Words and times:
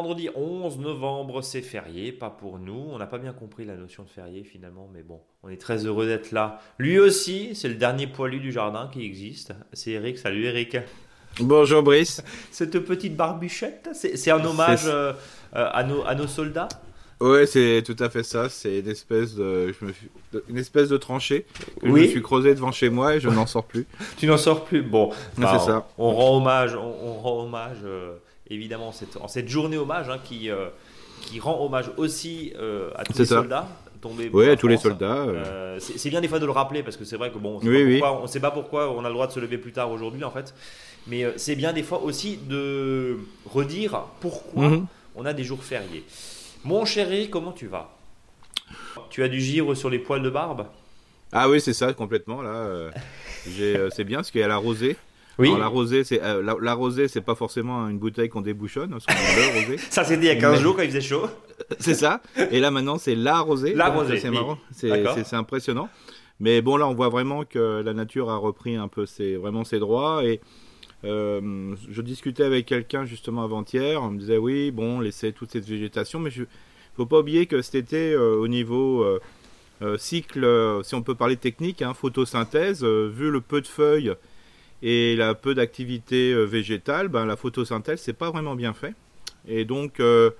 vendredi 0.00 0.30
11 0.34 0.78
novembre, 0.78 1.42
c'est 1.42 1.60
férié, 1.60 2.10
pas 2.10 2.30
pour 2.30 2.58
nous. 2.58 2.86
On 2.90 2.96
n'a 2.96 3.06
pas 3.06 3.18
bien 3.18 3.34
compris 3.34 3.66
la 3.66 3.76
notion 3.76 4.02
de 4.02 4.08
férié 4.08 4.44
finalement, 4.44 4.88
mais 4.94 5.02
bon, 5.02 5.20
on 5.42 5.50
est 5.50 5.60
très 5.60 5.84
heureux 5.84 6.06
d'être 6.06 6.32
là. 6.32 6.58
Lui 6.78 6.98
aussi, 6.98 7.54
c'est 7.54 7.68
le 7.68 7.74
dernier 7.74 8.06
poilu 8.06 8.40
du 8.40 8.50
jardin 8.50 8.88
qui 8.90 9.04
existe. 9.04 9.52
C'est 9.74 9.90
Eric. 9.90 10.16
Salut 10.16 10.46
Eric. 10.46 10.78
Bonjour 11.38 11.82
Brice. 11.82 12.22
Cette 12.50 12.78
petite 12.78 13.14
barbuchette, 13.14 13.90
c'est 13.92 14.30
un 14.30 14.42
hommage 14.42 14.84
euh, 14.86 15.12
à, 15.52 15.84
nos, 15.84 16.02
à 16.06 16.14
nos 16.14 16.26
soldats? 16.26 16.68
Ouais, 17.20 17.44
c'est 17.44 17.82
tout 17.84 17.96
à 18.02 18.08
fait 18.08 18.22
ça. 18.22 18.48
C'est 18.48 18.78
une 18.78 18.88
espèce 18.88 19.34
de, 19.34 19.74
je 19.78 19.84
me 19.84 19.92
une 20.48 20.56
espèce 20.56 20.88
de 20.88 20.96
tranchée 20.96 21.44
que 21.82 21.86
je 21.86 21.92
me 21.92 22.06
suis 22.06 22.22
creusé 22.22 22.54
devant 22.54 22.72
chez 22.72 22.88
moi 22.88 23.16
et 23.16 23.20
je 23.20 23.28
n'en 23.28 23.44
sors 23.44 23.64
plus. 23.64 23.86
tu 24.16 24.26
n'en 24.26 24.38
sors 24.38 24.64
plus? 24.64 24.80
Bon, 24.80 25.10
c'est 25.34 25.42
bah, 25.42 25.58
ça. 25.58 25.86
On, 25.98 26.14
rend 26.14 26.38
hommage, 26.38 26.74
on, 26.74 27.12
rend 27.18 27.44
hommage, 27.44 27.76
euh, 27.84 28.14
évidemment, 28.50 28.92
cette, 28.92 29.16
en 29.16 29.28
cette 29.28 29.48
journée 29.48 29.78
hommage 29.78 30.08
hein, 30.10 30.18
qui 30.22 30.38
qui 30.40 30.50
qui 31.20 31.40
rend 31.40 31.64
hommage 31.64 31.90
aussi 31.96 32.52
euh, 32.56 32.90
à 32.96 33.04
tous 33.04 33.18
les 33.18 33.26
soldats 33.26 33.68
tombés. 34.00 34.30
Oui, 34.32 34.48
à 34.48 34.56
tous 34.56 34.68
les 34.68 34.78
soldats. 34.78 35.26
Euh. 35.26 35.78
c'est 35.78 36.08
bien 36.08 36.20
des 36.20 36.28
fois 36.28 36.38
de 36.38 36.46
le 36.46 36.52
rappeler 36.52 36.82
parce 36.82 36.96
que 36.96 37.04
c'est 37.04 37.16
vrai 37.16 37.30
que 37.30 37.38
bon, 37.38 37.60
on 37.62 38.22
ne 38.22 38.26
sait 38.26 38.40
pas 38.40 38.50
pourquoi 38.50 38.90
on 38.90 39.04
a 39.04 39.08
le 39.08 39.14
droit 39.14 39.26
de 39.26 39.32
se 39.32 39.40
lever 39.40 39.58
plus 39.58 39.72
tard 39.72 39.90
aujourd'hui 39.90 40.24
en 40.24 40.30
fait, 40.30 40.54
mais 41.06 41.24
euh, 41.24 41.32
c'est 41.36 41.56
bien 41.56 41.72
des 41.72 41.82
fois 41.82 42.02
aussi 42.02 42.38
de 42.48 43.18
redire 43.46 44.04
pourquoi 44.20 44.68
mhm. 44.68 44.86
on 45.16 45.26
a 45.26 45.32
des 45.32 45.44
jours 45.44 45.62
fériés. 45.62 46.04
Mon 46.64 46.84
chéri, 46.84 47.30
comment 47.30 47.52
tu 47.52 47.66
vas? 47.66 47.90
Tu 49.10 49.22
as 49.22 49.28
du 49.28 49.40
givre 49.40 49.74
sur 49.74 49.90
les 49.90 49.98
poils 49.98 50.22
de 50.22 50.30
barbe? 50.30 50.66
Ah 51.32 51.48
oui, 51.48 51.60
c'est 51.60 51.72
ça 51.72 51.92
complètement 51.92 52.42
là. 52.42 52.90
c'est 53.44 54.04
bien 54.04 54.18
parce 54.18 54.30
qu'il 54.30 54.40
y 54.40 54.44
a 54.44 54.48
la 54.48 54.56
rosée. 54.56 54.96
Oui. 55.40 55.58
la 55.58 55.66
rosée, 55.66 56.04
c'est 56.04 56.22
euh, 56.22 56.42
la, 56.60 56.74
rosée, 56.74 57.08
c'est 57.08 57.20
pas 57.20 57.34
forcément 57.34 57.88
une 57.88 57.98
bouteille 57.98 58.28
qu'on 58.28 58.42
débouchonne. 58.42 58.92
rosée. 58.92 59.78
ça 59.90 60.04
c'était 60.04 60.22
il 60.22 60.26
y 60.26 60.30
a 60.30 60.36
15 60.36 60.60
jours 60.60 60.76
quand 60.76 60.82
il 60.82 60.88
faisait 60.88 61.00
chaud. 61.00 61.26
c'est 61.78 61.94
ça. 61.94 62.20
Et 62.50 62.60
là 62.60 62.70
maintenant, 62.70 62.98
c'est 62.98 63.14
la 63.14 63.40
rosée. 63.40 63.74
La 63.74 63.88
rosée. 63.88 64.18
C'est 64.18 64.30
marrant. 64.30 64.58
C'est 64.72 65.34
impressionnant. 65.34 65.88
Mais 66.42 66.62
bon, 66.62 66.76
là, 66.76 66.88
on 66.88 66.94
voit 66.94 67.10
vraiment 67.10 67.44
que 67.44 67.82
la 67.84 67.92
nature 67.92 68.30
a 68.30 68.36
repris 68.36 68.76
un 68.76 68.88
peu 68.88 69.04
ses, 69.04 69.36
vraiment 69.36 69.64
ses 69.64 69.78
droits. 69.78 70.24
Et 70.24 70.40
euh, 71.04 71.74
je 71.90 72.00
discutais 72.00 72.44
avec 72.44 72.64
quelqu'un 72.64 73.04
justement 73.04 73.44
avant-hier. 73.44 74.02
On 74.02 74.10
me 74.10 74.18
disait, 74.18 74.38
oui, 74.38 74.70
bon, 74.70 75.00
laissez 75.00 75.32
toute 75.32 75.50
cette 75.50 75.66
végétation. 75.66 76.18
Mais 76.18 76.30
il 76.30 76.46
faut 76.96 77.04
pas 77.04 77.18
oublier 77.18 77.44
que 77.44 77.60
cet 77.60 77.74
été, 77.74 78.12
euh, 78.12 78.36
au 78.36 78.48
niveau 78.48 79.06
cycle, 79.98 80.80
si 80.82 80.94
on 80.94 81.02
peut 81.02 81.14
parler 81.14 81.36
technique, 81.36 81.82
hein, 81.82 81.92
photosynthèse, 81.92 82.84
vu 82.84 83.30
le 83.30 83.40
peu 83.40 83.60
de 83.60 83.66
feuilles 83.66 84.14
et 84.82 85.16
la 85.16 85.34
peu 85.34 85.54
d'activité 85.54 86.32
euh, 86.32 86.44
végétale, 86.44 87.08
ben, 87.08 87.26
la 87.26 87.36
photosynthèse, 87.36 88.00
c'est 88.00 88.14
pas 88.14 88.30
vraiment 88.30 88.54
bien 88.54 88.72
fait. 88.72 88.94
Et 89.48 89.64
donc, 89.64 90.00
euh, 90.00 90.30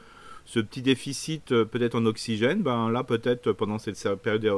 ce 0.45 0.61
petit 0.61 0.83
déficit 0.83 1.53
euh, 1.53 1.65
peut-être 1.65 1.95
en 1.95 2.07
oxygène, 2.07 2.63
ben, 2.63 2.91
là, 2.91 3.05
peut-être 3.05 3.53
pendant 3.53 3.79
cette 3.79 4.03
période 4.23 4.51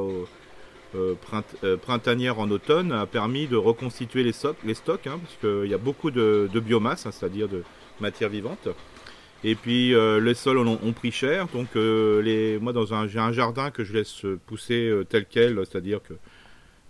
printanière 1.81 2.39
en 2.39 2.51
automne, 2.51 2.91
a 2.91 3.05
permis 3.07 3.47
de 3.47 3.55
reconstituer 3.55 4.23
les, 4.23 4.31
stocks, 4.31 4.57
les 4.63 4.75
stocks 4.75 5.07
hein, 5.07 5.19
parce 5.21 5.35
qu'il 5.37 5.69
y 5.69 5.73
a 5.73 5.79
beaucoup 5.79 6.11
de, 6.11 6.47
biomasse, 6.53 7.05
hein, 7.05 7.11
c'est-à-dire 7.11 7.47
de 7.47 7.63
matière 7.99 8.29
vivante. 8.29 8.69
Et 9.43 9.55
puis 9.55 9.93
les 9.93 10.33
sols 10.35 10.59
ont, 10.59 10.93
pris 10.93 11.11
cher, 11.11 11.47
donc 11.47 11.69
les, 11.75 12.59
moi 12.61 12.73
j'ai 13.07 13.19
un 13.19 13.31
jardin 13.31 13.71
que 13.71 13.83
je 13.83 13.91
laisse 13.91 14.23
pousser 14.45 14.93
tel 15.09 15.25
quel, 15.25 15.57
c'est-à-dire 15.65 15.99
que 16.01 16.13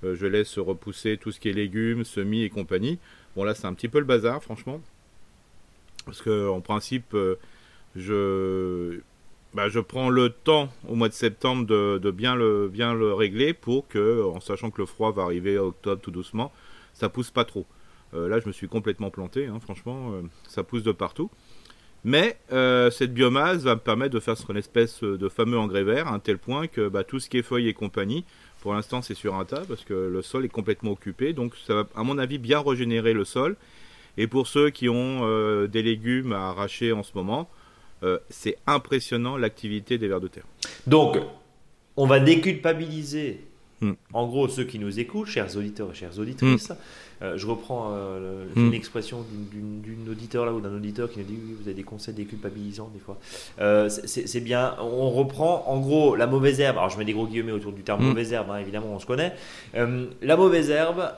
je 0.04 0.28
laisse 0.28 0.58
repousser 0.60 1.18
tout 1.18 1.32
ce 1.32 1.40
qui 1.40 1.50
est 1.50 1.54
légumes, 1.54 2.04
semis 2.04 2.44
et 2.44 2.50
compagnie. 2.50 3.00
Bon 3.36 3.44
là 3.44 3.56
c'est 3.56 3.66
un 3.66 3.74
petit 3.74 3.88
peu 3.88 4.00
le 4.00 4.06
bazar 4.06 4.42
franchement. 4.44 4.82
Parce 6.06 6.22
que 6.22 6.50
en 6.50 6.62
principe 6.62 7.14
euh, 7.14 7.36
je, 7.96 9.00
bah, 9.54 9.70
je 9.70 9.80
prends 9.80 10.10
le 10.10 10.30
temps 10.30 10.70
au 10.88 10.96
mois 10.96 11.10
de 11.10 11.14
septembre 11.14 11.66
de, 11.66 12.12
bien, 12.12 12.36
le, 12.36 12.68
bien 12.68 12.94
le 12.94 13.14
régler 13.14 13.54
pour 13.54 13.88
que, 13.88 14.24
en 14.24 14.40
sachant 14.40 14.72
que 14.72 14.82
le 14.82 14.86
froid 14.86 15.12
va 15.12 15.24
arriver 15.24 15.58
à 15.58 15.64
octobre 15.64 16.02
tout 16.02 16.12
doucement, 16.12 16.52
ça 16.94 17.10
pousse 17.10 17.32
pas 17.32 17.46
trop. 17.46 17.66
Euh, 18.14 18.28
là 18.28 18.40
je 18.40 18.48
me 18.48 18.52
suis 18.52 18.68
complètement 18.68 19.10
planté, 19.10 19.48
hein, 19.48 19.60
franchement, 19.62 20.12
ça 20.48 20.64
pousse 20.64 20.84
de 20.84 20.92
partout. 20.92 21.30
Mais 22.06 22.38
cette 22.92 23.14
biomasse 23.14 23.62
va 23.62 23.76
me 23.76 23.80
permettre 23.80 24.14
de 24.14 24.20
faire 24.20 24.36
une 24.50 24.58
espèce 24.58 25.02
de 25.04 25.30
fameux 25.30 25.58
engrais 25.58 25.86
vert, 25.86 26.10
à 26.10 26.14
un 26.14 26.20
tel 26.20 26.38
point 26.38 26.68
que 26.68 26.90
bah, 26.90 27.06
tout 27.06 27.20
ce 27.22 27.30
qui 27.30 27.38
est 27.38 27.44
feuilles 27.44 27.70
et 27.70 27.74
compagnie, 27.74 28.26
pour 28.64 28.74
l'instant, 28.74 29.02
c'est 29.02 29.14
sur 29.14 29.36
un 29.36 29.44
tas 29.44 29.64
parce 29.68 29.84
que 29.84 29.94
le 29.94 30.22
sol 30.22 30.46
est 30.46 30.50
complètement 30.50 30.92
occupé. 30.92 31.34
Donc, 31.34 31.54
ça 31.68 31.74
va, 31.74 31.84
à 31.98 32.04
mon 32.04 32.18
avis, 32.18 32.38
bien 32.38 32.62
régénérer 32.62 33.12
le 33.12 33.26
sol. 33.26 33.58
Et 34.16 34.26
pour 34.26 34.48
ceux 34.48 34.70
qui 34.70 34.88
ont 34.88 35.28
euh, 35.28 35.68
des 35.68 35.84
légumes 35.84 36.32
à 36.32 36.48
arracher 36.48 36.94
en 36.94 37.04
ce 37.04 37.12
moment, 37.14 37.50
euh, 38.04 38.20
c'est 38.30 38.56
impressionnant 38.66 39.36
l'activité 39.36 39.98
des 39.98 40.08
vers 40.08 40.22
de 40.22 40.30
terre. 40.30 40.46
Donc, 40.88 41.18
on 41.98 42.08
va 42.08 42.22
déculpabiliser 42.22 43.42
Hmm. 43.84 43.94
En 44.14 44.28
gros, 44.28 44.48
ceux 44.48 44.64
qui 44.64 44.80
nous 44.80 45.00
écoutent, 45.00 45.28
chers 45.28 45.58
auditeurs 45.58 45.92
et 45.92 45.94
chères 45.94 46.18
auditrices, 46.18 46.70
hmm. 46.70 46.76
euh, 47.22 47.38
je 47.38 47.46
reprends 47.46 47.92
euh, 47.92 48.46
une 48.56 48.70
hmm. 48.70 48.74
expression 48.74 49.26
d'une 49.52 50.10
auditeur 50.10 50.46
là 50.46 50.54
ou 50.54 50.62
d'un 50.62 50.74
auditeur 50.74 51.10
qui 51.10 51.20
nous 51.20 51.26
dit 51.26 51.34
oui, 51.34 51.56
vous 51.60 51.68
avez 51.68 51.74
des 51.74 51.84
conseils 51.84 52.14
déculpabilisants 52.14 52.92
des 52.94 53.00
fois. 53.00 53.20
Euh, 53.60 53.90
c'est 53.90 54.40
bien. 54.42 54.76
On 54.80 55.10
reprend 55.10 55.66
en 55.68 55.80
gros 55.80 56.16
la 56.16 56.28
mauvaise 56.28 56.60
herbe. 56.60 56.78
Alors 56.78 56.90
je 56.90 56.98
mets 56.98 57.06
des 57.06 57.14
gros 57.14 57.28
guillemets 57.28 57.52
autour 57.52 57.74
du 57.74 57.84
terme 57.84 58.04
mauvaise 58.04 58.32
herbe. 58.32 58.52
Hein, 58.52 58.60
évidemment, 58.60 58.94
on 58.94 59.00
se 59.00 59.06
connaît. 59.06 59.34
la 59.74 60.38
mauvaise 60.38 60.70
herbe. 60.70 61.12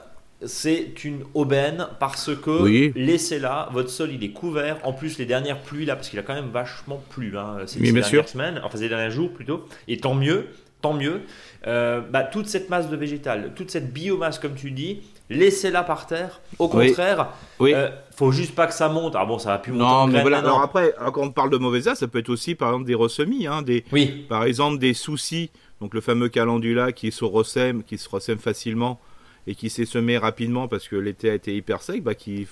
C'est 0.45 1.05
une 1.05 1.23
aubaine 1.33 1.87
parce 1.97 2.35
que 2.35 2.91
laissez-la, 2.93 3.69
votre 3.71 3.89
sol 3.89 4.11
il 4.11 4.21
est 4.23 4.31
couvert. 4.31 4.79
En 4.83 4.91
plus, 4.91 5.17
les 5.17 5.25
dernières 5.25 5.61
pluies 5.61 5.85
là, 5.85 5.95
parce 5.95 6.09
qu'il 6.09 6.19
a 6.19 6.23
quand 6.23 6.35
même 6.35 6.49
vachement 6.49 7.01
plu 7.09 7.37
hein, 7.37 7.59
ces, 7.65 7.79
dernières 7.79 8.27
semaines, 8.27 8.59
enfin 8.61 8.77
ces 8.77 8.89
derniers 8.89 9.11
jours 9.11 9.31
plutôt, 9.31 9.65
et 9.87 9.97
tant 9.97 10.13
mieux, 10.13 10.47
tant 10.81 10.93
mieux. 10.93 11.21
Euh, 11.67 12.01
bah, 12.01 12.23
toute 12.23 12.47
cette 12.47 12.69
masse 12.69 12.89
de 12.89 12.95
végétal, 12.95 13.53
toute 13.55 13.71
cette 13.71 13.91
biomasse, 13.91 14.37
comme 14.39 14.53
tu 14.53 14.71
dis, 14.71 15.01
laissez-la 15.29 15.83
par 15.83 16.05
terre. 16.05 16.41
Au 16.59 16.67
contraire, 16.67 17.29
il 17.59 17.73
euh, 17.73 17.89
faut 18.15 18.31
juste 18.31 18.53
pas 18.53 18.67
que 18.67 18.73
ça 18.73 18.89
monte. 18.89 19.15
Ah 19.15 19.25
bon, 19.25 19.39
ça 19.39 19.49
va 19.49 19.57
plus 19.57 19.71
monter. 19.71 19.83
Non, 19.83 20.07
mais 20.07 20.21
voilà. 20.21 20.39
Alors 20.39 20.61
après, 20.61 20.93
quand 21.13 21.23
on 21.23 21.31
parle 21.31 21.49
de 21.49 21.57
mauvaise 21.57 21.87
herbe, 21.87 21.97
ça 21.97 22.07
peut 22.07 22.19
être 22.19 22.29
aussi 22.29 22.55
par 22.55 22.69
exemple 22.69 22.85
des 22.85 22.95
ressemis, 22.95 23.47
hein, 23.47 23.61
des, 23.61 23.83
oui. 23.91 24.25
par 24.29 24.43
exemple 24.43 24.77
des 24.77 24.93
soucis. 24.93 25.49
Donc 25.81 25.93
le 25.93 26.01
fameux 26.01 26.29
calendula 26.29 26.91
qui 26.91 27.11
se 27.11 27.25
ressème, 27.25 27.83
qui 27.83 27.97
se 27.97 28.07
ressème 28.07 28.37
facilement 28.37 28.99
et 29.47 29.55
qui 29.55 29.69
s'est 29.69 29.85
semé 29.85 30.17
rapidement 30.17 30.67
parce 30.67 30.87
que 30.87 30.95
l'été 30.95 31.29
a 31.29 31.33
été 31.33 31.55
hyper 31.55 31.81
sec, 31.81 32.03
bah, 32.03 32.15
qui 32.15 32.47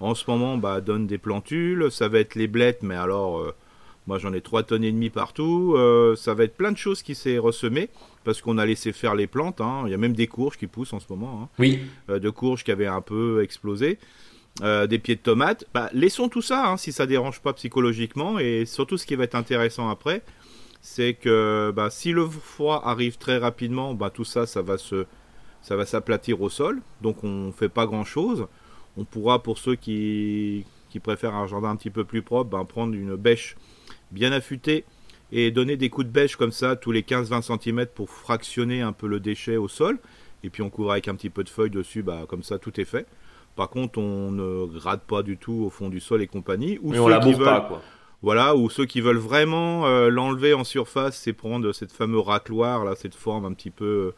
en 0.00 0.14
ce 0.14 0.24
moment 0.30 0.56
bah, 0.56 0.80
donne 0.80 1.06
des 1.06 1.18
plantules. 1.18 1.90
Ça 1.90 2.08
va 2.08 2.20
être 2.20 2.34
les 2.34 2.46
blettes, 2.46 2.82
mais 2.82 2.96
alors. 2.96 3.38
Euh, 3.38 3.54
moi 4.06 4.18
j'en 4.18 4.32
ai 4.32 4.40
3 4.40 4.62
tonnes 4.64 4.84
et 4.84 4.92
demi 4.92 5.10
partout. 5.10 5.76
ça 6.16 6.34
va 6.34 6.44
être 6.44 6.56
plein 6.56 6.72
de 6.72 6.78
choses 6.78 7.02
qui 7.02 7.14
s'est 7.14 7.38
ressemé 7.38 7.90
parce 8.24 8.42
qu'on 8.42 8.58
a 8.58 8.66
laissé 8.66 8.92
faire 8.92 9.14
les 9.14 9.26
plantes. 9.26 9.60
Hein. 9.60 9.82
Il 9.86 9.90
y 9.90 9.94
a 9.94 9.98
même 9.98 10.12
des 10.12 10.26
courges 10.26 10.56
qui 10.56 10.66
poussent 10.66 10.92
en 10.92 11.00
ce 11.00 11.06
moment. 11.10 11.42
Hein. 11.42 11.48
Oui. 11.58 11.80
Euh, 12.08 12.18
de 12.18 12.30
courges 12.30 12.64
qui 12.64 12.72
avaient 12.72 12.86
un 12.86 13.00
peu 13.00 13.42
explosé. 13.42 13.98
Euh, 14.62 14.86
des 14.86 14.98
pieds 14.98 15.14
de 15.14 15.20
tomates. 15.20 15.64
Bah, 15.72 15.88
laissons 15.92 16.28
tout 16.28 16.42
ça 16.42 16.68
hein, 16.68 16.76
si 16.76 16.92
ça 16.92 17.06
dérange 17.06 17.40
pas 17.40 17.52
psychologiquement. 17.52 18.38
Et 18.38 18.66
surtout, 18.66 18.98
ce 18.98 19.06
qui 19.06 19.14
va 19.14 19.24
être 19.24 19.36
intéressant 19.36 19.88
après, 19.88 20.22
c'est 20.82 21.14
que 21.14 21.72
bah, 21.74 21.88
si 21.88 22.12
le 22.12 22.26
froid 22.26 22.82
arrive 22.84 23.16
très 23.16 23.38
rapidement, 23.38 23.94
bah, 23.94 24.10
tout 24.10 24.24
ça, 24.24 24.46
ça 24.46 24.60
va 24.60 24.76
se, 24.76 25.06
ça 25.62 25.76
va 25.76 25.86
s'aplatir 25.86 26.42
au 26.42 26.50
sol. 26.50 26.82
Donc 27.00 27.24
on 27.24 27.52
fait 27.52 27.68
pas 27.68 27.86
grand 27.86 28.04
chose. 28.04 28.46
On 28.96 29.04
pourra, 29.04 29.42
pour 29.42 29.56
ceux 29.56 29.76
qui, 29.76 30.66
qui 30.90 30.98
préfèrent 30.98 31.36
un 31.36 31.46
jardin 31.46 31.70
un 31.70 31.76
petit 31.76 31.90
peu 31.90 32.04
plus 32.04 32.22
propre, 32.22 32.62
prendre 32.64 32.94
une 32.94 33.14
bêche 33.14 33.56
bien 34.10 34.32
affûtée 34.32 34.84
et 35.32 35.50
donner 35.50 35.76
des 35.76 35.90
coups 35.90 36.06
de 36.06 36.12
bêche 36.12 36.36
comme 36.36 36.52
ça 36.52 36.76
tous 36.76 36.92
les 36.92 37.02
15-20 37.02 37.58
cm 37.60 37.86
pour 37.86 38.10
fractionner 38.10 38.80
un 38.82 38.92
peu 38.92 39.06
le 39.06 39.20
déchet 39.20 39.56
au 39.56 39.68
sol. 39.68 39.98
Et 40.42 40.50
puis 40.50 40.62
on 40.62 40.70
couvre 40.70 40.92
avec 40.92 41.08
un 41.08 41.14
petit 41.14 41.30
peu 41.30 41.44
de 41.44 41.48
feuilles 41.48 41.70
dessus, 41.70 42.02
bah, 42.02 42.24
comme 42.28 42.42
ça 42.42 42.58
tout 42.58 42.80
est 42.80 42.84
fait. 42.84 43.06
Par 43.56 43.68
contre, 43.68 43.98
on 43.98 44.30
ne 44.30 44.66
grade 44.66 45.00
pas 45.00 45.22
du 45.22 45.36
tout 45.36 45.64
au 45.66 45.70
fond 45.70 45.88
du 45.88 46.00
sol 46.00 46.22
et 46.22 46.26
compagnie. 46.26 46.78
Ou 46.82 46.94
on 46.94 47.08
la 47.08 47.20
pas, 47.20 47.60
quoi. 47.60 47.82
Voilà, 48.22 48.54
ou 48.54 48.68
ceux 48.68 48.84
qui 48.84 49.00
veulent 49.00 49.16
vraiment 49.16 49.86
euh, 49.86 50.10
l'enlever 50.10 50.52
en 50.52 50.62
surface, 50.62 51.16
c'est 51.16 51.32
prendre 51.32 51.72
cette 51.72 51.90
fameuse 51.90 52.22
racloire, 52.22 52.84
là, 52.84 52.94
cette 52.94 53.14
forme 53.14 53.46
un 53.46 53.52
petit 53.54 53.70
peu 53.70 53.84
euh, 53.84 54.14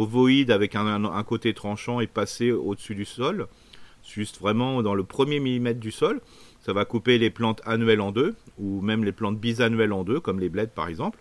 ovoïde 0.00 0.50
avec 0.50 0.74
un, 0.74 1.22
côté 1.22 1.54
tranchant 1.54 2.00
et 2.00 2.06
passer 2.06 2.52
au-dessus 2.52 2.94
du 2.94 3.06
sol, 3.06 3.46
juste 4.06 4.38
vraiment 4.40 4.82
dans 4.82 4.94
le 4.94 5.04
premier 5.04 5.40
millimètre 5.40 5.80
du 5.80 5.90
sol. 5.90 6.20
Ça 6.66 6.72
va 6.72 6.84
couper 6.84 7.16
les 7.18 7.30
plantes 7.30 7.62
annuelles 7.64 8.00
en 8.00 8.10
deux, 8.10 8.34
ou 8.58 8.80
même 8.80 9.04
les 9.04 9.12
plantes 9.12 9.38
bisannuelles 9.38 9.92
en 9.92 10.02
deux, 10.02 10.18
comme 10.18 10.40
les 10.40 10.48
bleds 10.48 10.66
par 10.74 10.88
exemple. 10.88 11.20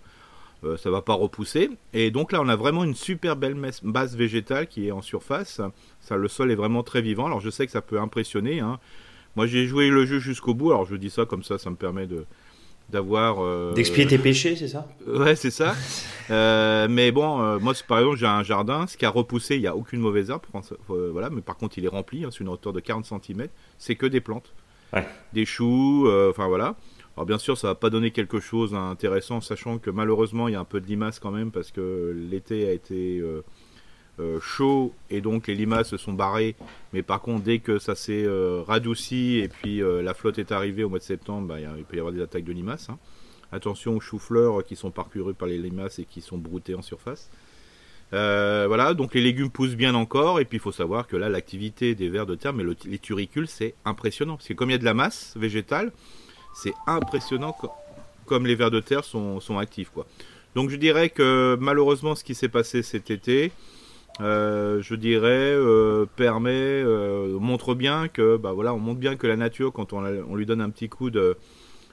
Euh, 0.64 0.76
ça 0.76 0.90
va 0.90 1.04
pas 1.04 1.14
repousser. 1.14 1.70
Et 1.94 2.10
donc 2.10 2.32
là, 2.32 2.42
on 2.42 2.50
a 2.50 2.56
vraiment 2.56 2.84
une 2.84 2.96
super 2.96 3.36
belle 3.36 3.56
base 3.84 4.18
végétale 4.18 4.66
qui 4.66 4.88
est 4.88 4.92
en 4.92 5.04
surface. 5.04 5.62
Ça, 6.02 6.18
le 6.18 6.28
sol 6.28 6.52
est 6.52 6.56
vraiment 6.56 6.82
très 6.82 7.04
vivant. 7.04 7.28
Alors 7.28 7.42
je 7.42 7.52
sais 7.52 7.68
que 7.68 7.72
ça 7.72 7.84
peut 7.84 8.00
impressionner. 8.00 8.60
Hein. 8.60 8.80
Moi, 9.36 9.46
j'ai 9.46 9.68
joué 9.68 9.90
le 9.90 10.08
jeu 10.08 10.18
jusqu'au 10.18 10.56
bout. 10.56 10.72
Alors 10.72 10.86
je 10.86 10.96
dis 10.96 11.12
ça 11.12 11.26
comme 11.28 11.44
ça, 11.44 11.60
ça 11.60 11.70
me 11.70 11.76
permet 11.76 12.08
de 12.08 12.26
d'avoir 12.90 13.44
euh, 13.44 13.74
d'expier 13.74 14.08
tes 14.08 14.20
péchés, 14.20 14.56
c'est 14.56 14.68
ça? 14.68 14.88
Ouais, 15.08 15.36
c'est 15.36 15.52
ça. 15.52 15.76
Euh, 16.32 16.88
mais 16.90 17.12
bon, 17.12 17.60
moi, 17.60 17.74
par 17.88 18.00
exemple, 18.00 18.18
j'ai 18.18 18.26
un 18.26 18.42
jardin, 18.42 18.88
ce 18.88 18.98
qui 18.98 19.06
a 19.06 19.10
repoussé, 19.12 19.56
il 19.56 19.62
n'y 19.62 19.68
a 19.68 19.76
aucune 19.76 20.00
mauvaise 20.00 20.32
herbe, 20.32 20.42
voilà. 20.88 21.30
Mais 21.30 21.42
par 21.42 21.56
contre, 21.56 21.78
il 21.78 21.86
est 21.86 21.90
rempli, 21.90 22.26
hein, 22.26 22.30
c'est 22.32 22.40
une 22.40 22.50
hauteur 22.50 22.74
de 22.74 22.80
40 22.80 23.06
cm. 23.06 23.48
C'est 23.78 23.96
que 23.96 24.08
des 24.08 24.22
plantes 24.22 24.54
des 25.34 25.46
choux, 25.46 26.08
euh, 26.08 26.30
enfin 26.30 26.48
voilà. 26.48 26.76
Alors 27.16 27.26
bien 27.26 27.38
sûr, 27.38 27.58
ça 27.58 27.68
va 27.68 27.76
pas 27.76 27.90
donner 27.90 28.12
quelque 28.12 28.40
chose 28.40 28.72
d'intéressant, 28.72 29.42
sachant 29.42 29.78
que 29.78 29.90
malheureusement, 29.90 30.48
il 30.48 30.54
y 30.54 30.56
a 30.56 30.60
un 30.60 30.66
peu 30.66 30.82
de 30.82 30.88
limaces 30.88 31.20
quand 31.20 31.32
même, 31.32 31.52
parce 31.52 31.72
que 31.72 32.14
l'été 32.30 32.68
a 32.68 32.74
été 32.74 33.20
euh, 33.20 33.42
euh, 34.20 34.40
chaud, 34.42 34.94
et 35.10 35.22
donc 35.22 35.48
les 35.48 35.56
limaces 35.56 35.90
se 35.90 35.98
sont 35.98 36.14
barrées. 36.14 36.56
Mais 36.92 37.04
par 37.04 37.22
contre, 37.22 37.44
dès 37.44 37.60
que 37.60 37.80
ça 37.80 37.96
s'est 37.96 38.26
radouci, 38.68 39.40
et 39.40 39.48
puis 39.48 39.82
la 39.82 40.14
flotte 40.14 40.40
est 40.40 40.52
arrivée 40.52 40.84
au 40.84 40.90
mois 40.90 41.00
de 41.00 41.04
septembre, 41.04 41.48
bah, 41.48 41.60
il 41.60 41.86
peut 41.86 41.96
y 41.96 42.00
avoir 42.00 42.14
des 42.14 42.22
attaques 42.22 42.46
de 42.46 42.54
limaces. 42.54 42.90
Hein. 42.90 42.98
Attention 43.52 43.96
aux 43.96 44.02
choux-fleurs 44.02 44.64
qui 44.66 44.76
sont 44.76 44.92
parcourus 44.92 45.34
par 45.34 45.48
les 45.48 45.58
limaces 45.58 46.00
et 46.00 46.06
qui 46.06 46.20
sont 46.20 46.38
broutés 46.38 46.76
en 46.76 46.82
surface. 46.82 47.30
Euh, 48.14 48.66
voilà, 48.68 48.94
donc 48.94 49.14
les 49.14 49.22
légumes 49.22 49.50
poussent 49.50 49.76
bien 49.76 49.96
encore, 49.96 50.40
et 50.40 50.46
puis 50.46 50.58
il 50.58 50.62
faut 50.62 50.72
savoir 50.72 51.08
que 51.08 51.18
là, 51.18 51.30
l'activité 51.30 51.96
des 51.96 52.10
vers 52.10 52.26
de 52.26 52.36
terre, 52.36 52.54
mais 52.54 52.64
les 52.86 53.00
turicules, 53.00 53.48
c'est 53.48 53.74
impressionnant. 53.84 54.38
Parce 54.38 54.48
que 54.48 54.54
comme 54.54 54.70
il 54.70 54.74
y 54.74 54.76
a 54.76 54.80
de 54.80 54.86
la 54.86 54.94
masse 54.94 55.34
végétale, 55.36 55.92
c'est 56.54 56.74
impressionnant 56.88 57.56
comme 58.26 58.46
les 58.46 58.56
vers 58.56 58.72
de 58.72 58.80
terre 58.80 59.04
sont, 59.04 59.40
actifs. 59.60 59.90
Quoi. 59.90 60.06
Donc 60.56 60.70
je 60.70 60.78
dirais 60.78 61.10
que 61.10 61.58
malheureusement, 61.60 62.16
ce 62.16 62.24
qui 62.24 62.36
s'est 62.36 62.50
passé 62.50 62.84
cet 62.84 63.12
été, 63.12 63.52
euh, 64.22 64.82
je 64.82 64.96
dirais, 64.96 65.28
euh, 65.28 66.06
permet, 66.16 66.84
montre 67.40 67.76
bien 67.76 68.08
que, 68.08 68.38
bah 68.38 68.54
voilà, 68.54 68.74
on 68.74 68.80
montre 68.80 69.00
bien 69.00 69.18
que 69.18 69.28
la 69.28 69.36
nature, 69.36 69.74
quand 69.74 69.94
on, 69.94 70.06
on, 70.06 70.36
lui 70.36 70.46
donne 70.46 70.62
un 70.62 70.70
petit 70.70 70.88
coup 70.88 71.10
de, 71.10 71.36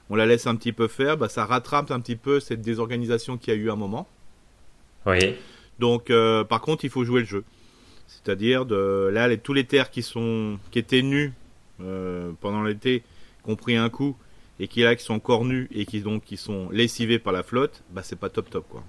on 0.09 0.15
la 0.15 0.25
laisse 0.25 0.47
un 0.47 0.55
petit 0.55 0.71
peu 0.71 0.87
faire, 0.87 1.17
bah, 1.17 1.27
ça 1.27 1.45
rattrape 1.45 1.91
un 1.91 1.99
petit 1.99 2.15
peu 2.15 2.39
cette 2.39 2.61
désorganisation 2.61 3.37
qu'il 3.37 3.53
y 3.53 3.57
a 3.57 3.59
eu 3.59 3.69
un 3.69 3.75
moment. 3.75 4.07
Oui. 5.05 5.35
Donc, 5.79 6.09
euh, 6.09 6.43
par 6.43 6.61
contre, 6.61 6.85
il 6.85 6.89
faut 6.89 7.03
jouer 7.03 7.21
le 7.21 7.25
jeu. 7.25 7.43
C'est-à-dire, 8.07 8.65
de, 8.65 9.09
là, 9.11 9.27
les, 9.27 9.37
tous 9.37 9.53
les 9.53 9.63
terres 9.63 9.89
qui, 9.89 10.01
sont, 10.01 10.57
qui 10.71 10.79
étaient 10.79 11.01
nus 11.01 11.33
euh, 11.81 12.31
pendant 12.41 12.63
l'été, 12.63 13.03
qui 13.43 13.51
ont 13.51 13.55
pris 13.55 13.75
un 13.75 13.89
coup, 13.89 14.15
et 14.59 14.67
qui 14.67 14.81
là, 14.81 14.95
qui 14.95 15.03
sont 15.03 15.15
encore 15.15 15.45
nus 15.45 15.67
et 15.73 15.85
qui, 15.85 16.01
donc, 16.01 16.23
qui 16.23 16.37
sont 16.37 16.69
lessivés 16.71 17.19
par 17.19 17.33
la 17.33 17.43
flotte, 17.43 17.81
bah, 17.91 18.01
c'est 18.03 18.19
pas 18.19 18.29
top 18.29 18.49
top, 18.49 18.65
quoi. 18.69 18.83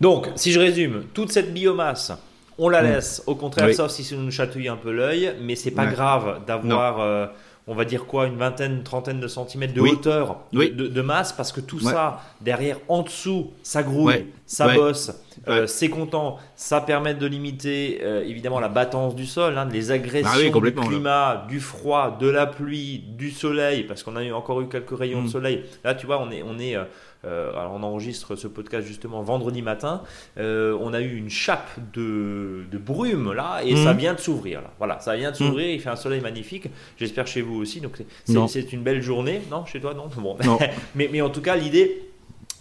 Donc, 0.00 0.28
si 0.36 0.52
je 0.52 0.60
résume, 0.60 1.04
toute 1.14 1.30
cette 1.30 1.52
biomasse, 1.52 2.12
on 2.58 2.68
la 2.68 2.82
mm. 2.82 2.86
laisse, 2.86 3.22
au 3.26 3.34
contraire, 3.34 3.74
sauf 3.74 3.90
si 3.90 4.04
ça 4.04 4.16
nous 4.16 4.30
chatouille 4.30 4.68
un 4.68 4.76
peu 4.76 4.92
l'œil, 4.92 5.34
mais 5.40 5.56
c'est 5.56 5.70
pas 5.70 5.86
grave 5.86 6.44
d'avoir 6.46 7.00
euh, 7.00 7.26
on 7.68 7.74
va 7.74 7.84
dire 7.84 8.06
quoi, 8.06 8.26
une 8.26 8.36
vingtaine, 8.36 8.72
une 8.72 8.82
trentaine 8.82 9.20
de 9.20 9.28
centimètres 9.28 9.74
de 9.74 9.80
hauteur 9.80 10.40
de, 10.52 11.00
masse, 11.00 11.32
parce 11.32 11.52
que 11.52 11.60
tout 11.60 11.78
ça, 11.80 12.20
derrière, 12.40 12.78
en 12.88 13.02
dessous, 13.02 13.52
ça 13.62 13.82
grouille, 13.82 14.26
ça 14.46 14.74
bosse, 14.74 15.12
euh, 15.48 15.66
c'est 15.66 15.88
content, 15.88 16.38
ça 16.56 16.80
permet 16.80 17.14
de 17.14 17.26
limiter 17.26 18.00
euh, 18.02 18.24
évidemment 18.24 18.60
la 18.60 18.68
battance 18.68 19.14
du 19.14 19.26
sol, 19.26 19.56
hein, 19.56 19.68
les 19.72 19.90
agressions 19.92 20.52
ah 20.54 20.60
du 20.60 20.74
climat, 20.74 21.46
du 21.48 21.60
froid, 21.60 22.16
de 22.18 22.28
la 22.28 22.46
pluie, 22.46 22.98
du 22.98 23.30
soleil, 23.30 23.84
parce 23.84 24.02
qu'on 24.02 24.16
a 24.16 24.24
eu, 24.24 24.32
encore 24.32 24.60
eu 24.60 24.68
quelques 24.68 24.96
rayons 24.98 25.22
de 25.22 25.28
mm. 25.28 25.30
soleil. 25.30 25.64
Là, 25.84 25.94
tu 25.94 26.06
vois, 26.06 26.20
on 26.20 26.30
est, 26.30 26.42
on 26.42 26.58
est 26.58 26.76
euh, 26.76 26.84
alors 27.24 27.72
on 27.74 27.82
enregistre 27.82 28.36
ce 28.36 28.48
podcast 28.48 28.86
justement 28.86 29.22
vendredi 29.22 29.62
matin. 29.62 30.02
Euh, 30.38 30.76
on 30.80 30.92
a 30.92 31.00
eu 31.00 31.16
une 31.16 31.30
chape 31.30 31.70
de, 31.92 32.64
brume 32.72 33.32
là 33.32 33.60
et 33.64 33.76
ça 33.76 33.92
mhm. 33.92 33.98
vient 33.98 34.14
de 34.14 34.20
s'ouvrir. 34.20 34.62
Voilà, 34.78 34.98
ça 35.00 35.16
vient 35.16 35.30
de 35.30 35.36
s'ouvrir. 35.36 35.70
Il 35.70 35.80
fait 35.80 35.90
un 35.90 35.96
soleil 35.96 36.20
magnifique. 36.20 36.68
J'espère 36.96 37.26
chez 37.26 37.42
vous 37.42 37.56
aussi. 37.56 37.80
Donc 37.80 38.02
c'est 38.48 38.72
une 38.72 38.82
belle 38.82 39.02
journée. 39.02 39.40
Non, 39.50 39.64
chez 39.64 39.80
toi 39.80 39.94
non? 39.94 40.08
Bon. 40.16 40.36
non. 40.44 40.58
mais, 40.94 41.08
mais 41.12 41.20
en 41.20 41.30
tout 41.30 41.42
cas 41.42 41.56
l'idée 41.56 42.11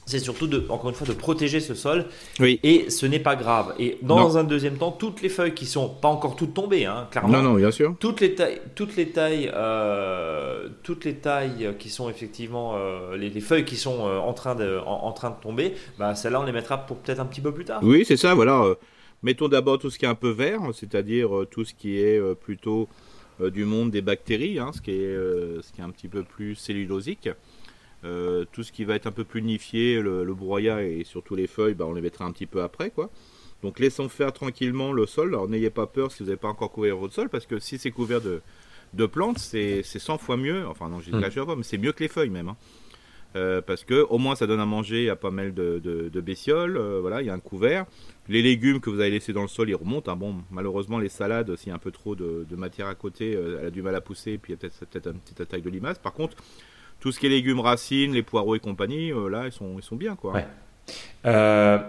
c'est 0.06 0.20
surtout 0.20 0.48
de, 0.48 0.66
encore 0.70 0.90
une 0.90 0.96
fois 0.96 1.08
de 1.08 1.14
protéger 1.14 1.60
ce 1.60 1.74
sol. 1.74 2.06
Oui. 2.40 2.60
Et 2.64 2.90
ce 2.90 3.06
n'est 3.06 3.20
pas 3.20 3.36
grave. 3.36 3.74
Et 3.80 3.98
dans 4.02 4.38
un 4.38 4.44
deuxième 4.44 4.78
temps, 4.78 4.92
toutes 4.92 5.22
les 5.22 5.30
feuilles 5.30 5.54
qui 5.54 5.66
sont 5.66 5.90
pas 5.90 6.08
encore 6.08 6.36
toutes 6.36 6.54
tombées, 6.54 6.86
hein, 6.86 7.08
clairement. 7.12 7.30
Non, 7.30 7.42
non, 7.42 7.54
bien 7.54 7.72
sûr. 7.72 7.96
Toutes 8.00 8.20
les 8.20 8.36
tailles, 8.36 8.62
toutes 8.76 8.96
les 8.96 9.10
tailles, 9.10 9.52
euh, 9.54 10.68
toutes 10.84 11.06
les 11.06 11.16
tailles 11.16 11.76
qui 11.80 11.90
sont 11.90 12.10
effectivement 12.10 12.74
euh, 12.76 13.16
les, 13.16 13.30
feuilles 13.42 13.66
qui 13.66 13.78
sont 13.78 14.08
euh, 14.08 14.18
en 14.18 14.34
train 14.34 14.56
de, 14.56 14.80
en, 14.86 15.12
train 15.12 15.30
de 15.30 15.42
tomber, 15.42 15.74
bah, 15.98 16.16
celles-là 16.16 16.42
on 16.42 16.46
les 16.46 16.52
mettra 16.52 16.78
pour 16.86 16.98
peut-être 16.98 17.20
un 17.20 17.26
petit 17.26 17.42
peu 17.42 17.54
plus 17.54 17.66
tard. 17.66 17.82
Oui, 17.84 18.04
c'est 18.06 18.18
ça. 18.18 18.34
Voilà. 18.34 18.64
Mettons 19.24 19.48
d'abord 19.48 19.78
tout 19.78 19.92
ce 19.92 20.00
qui 20.00 20.06
est 20.06 20.10
un 20.10 20.16
peu 20.16 20.32
vert, 20.32 20.62
c'est-à-dire 20.74 21.30
tout 21.52 21.64
ce 21.64 21.76
qui 21.76 22.00
est 22.00 22.20
plutôt 22.36 22.90
du 23.40 23.66
monde 23.66 23.92
des 23.92 24.02
bactéries, 24.02 24.58
hein, 24.58 24.72
ce 24.74 24.82
qui 24.82 24.92
est 24.92 25.16
ce 25.16 25.72
qui 25.72 25.80
est 25.80 25.84
un 25.84 25.92
petit 25.92 26.08
peu 26.08 26.24
plus 26.24 26.56
cellulosique. 26.56 27.30
Euh, 28.04 28.46
tout 28.52 28.64
ce 28.64 28.72
qui 28.72 28.84
va 28.84 28.96
être 28.96 29.06
un 29.06 29.12
peu 29.12 29.24
plus 29.24 29.44
nifié, 29.44 30.02
le, 30.02 30.34
broyat 30.34 30.84
et 30.84 31.04
surtout 31.04 31.36
les 31.36 31.48
feuilles, 31.48 31.76
bah, 31.76 31.86
on 31.88 31.94
les 31.94 32.02
mettra 32.02 32.26
un 32.26 32.32
petit 32.32 32.48
peu 32.48 32.64
après. 32.64 32.90
quoi. 32.90 33.12
Donc 33.62 33.80
laissons 33.80 34.10
faire 34.10 34.34
tranquillement 34.34 34.92
le 34.92 35.06
sol. 35.06 35.30
Alors 35.30 35.48
n'ayez 35.48 35.70
pas 35.70 35.88
peur 35.88 36.12
si 36.12 36.20
vous 36.20 36.26
n'avez 36.26 36.38
pas 36.38 36.48
encore 36.48 36.72
couvert 36.72 36.98
votre 36.98 37.14
sol, 37.14 37.30
parce 37.30 37.46
que 37.46 37.60
si 37.60 37.78
c'est 37.78 37.92
couvert 37.92 38.22
de, 38.22 38.42
de 38.94 39.06
plantes, 39.06 39.38
c'est 39.38 39.84
100 39.84 40.18
fois 40.18 40.38
mieux. 40.38 40.68
Enfin 40.68 40.90
non, 40.90 41.00
je 41.00 41.12
mmh. 41.12 41.46
pas, 41.46 41.56
mais 41.56 41.64
c'est 41.64 41.78
mieux 41.78 41.92
que 41.92 42.04
les 42.04 42.10
feuilles 42.10 42.30
même. 42.30 42.50
Hein. 42.50 42.58
Euh, 43.38 43.62
parce 43.62 43.86
que 43.86 44.06
au 44.10 44.18
moins 44.18 44.36
ça 44.36 44.46
donne 44.46 44.60
à 44.60 44.66
manger 44.66 45.10
à 45.10 45.16
pas 45.16 45.32
mal 45.32 45.54
de, 45.54 45.80
de, 45.80 46.22
bestioles. 46.22 46.76
Euh, 46.76 47.00
voilà, 47.00 47.22
il 47.22 47.28
y 47.28 47.30
a 47.30 47.34
un 47.34 47.40
couvert. 47.40 47.86
Les 48.28 48.42
légumes 48.42 48.82
que 48.82 48.90
vous 48.90 49.00
avez 49.00 49.12
laissés 49.12 49.32
dans 49.32 49.44
le 49.44 49.48
sol, 49.48 49.70
ils 49.70 49.76
remontent. 49.76 50.12
Hein. 50.12 50.16
Bon, 50.16 50.36
malheureusement 50.50 51.00
les 51.00 51.10
salades, 51.10 51.56
s'il 51.56 51.70
y 51.70 51.72
a 51.72 51.76
un 51.76 51.80
peu 51.80 51.92
trop 51.92 52.16
de, 52.16 52.46
matière 52.56 52.88
à 52.88 52.96
côté, 52.96 53.32
elle 53.32 53.68
a 53.68 53.72
du 53.72 53.82
mal 53.82 53.96
à 53.96 54.02
pousser. 54.02 54.34
Et 54.34 54.38
puis 54.38 54.52
il 54.52 54.56
y 54.56 54.58
a 54.58 54.60
peut-être 54.60 55.04
peut 55.04 55.12
une 55.12 55.20
petite 55.20 55.40
attaque 55.40 55.62
de 55.62 55.70
limaces. 55.70 56.00
Par 56.00 56.14
contre, 56.14 56.36
tout 57.02 57.12
ce 57.12 57.20
qui 57.20 57.26
est 57.26 57.30
légumes 57.30 57.60
racines, 57.60 58.14
les 58.14 58.24
poireaux 58.24 58.56
et 58.56 58.60
compagnie, 58.60 59.12
euh, 59.12 59.28
là, 59.28 59.44
ils 59.48 59.52
sont, 59.52 59.74
ils 59.78 59.84
sont 59.84 59.96
bien. 59.96 60.16
Quoi. 60.16 60.36
Euh, 61.26 61.80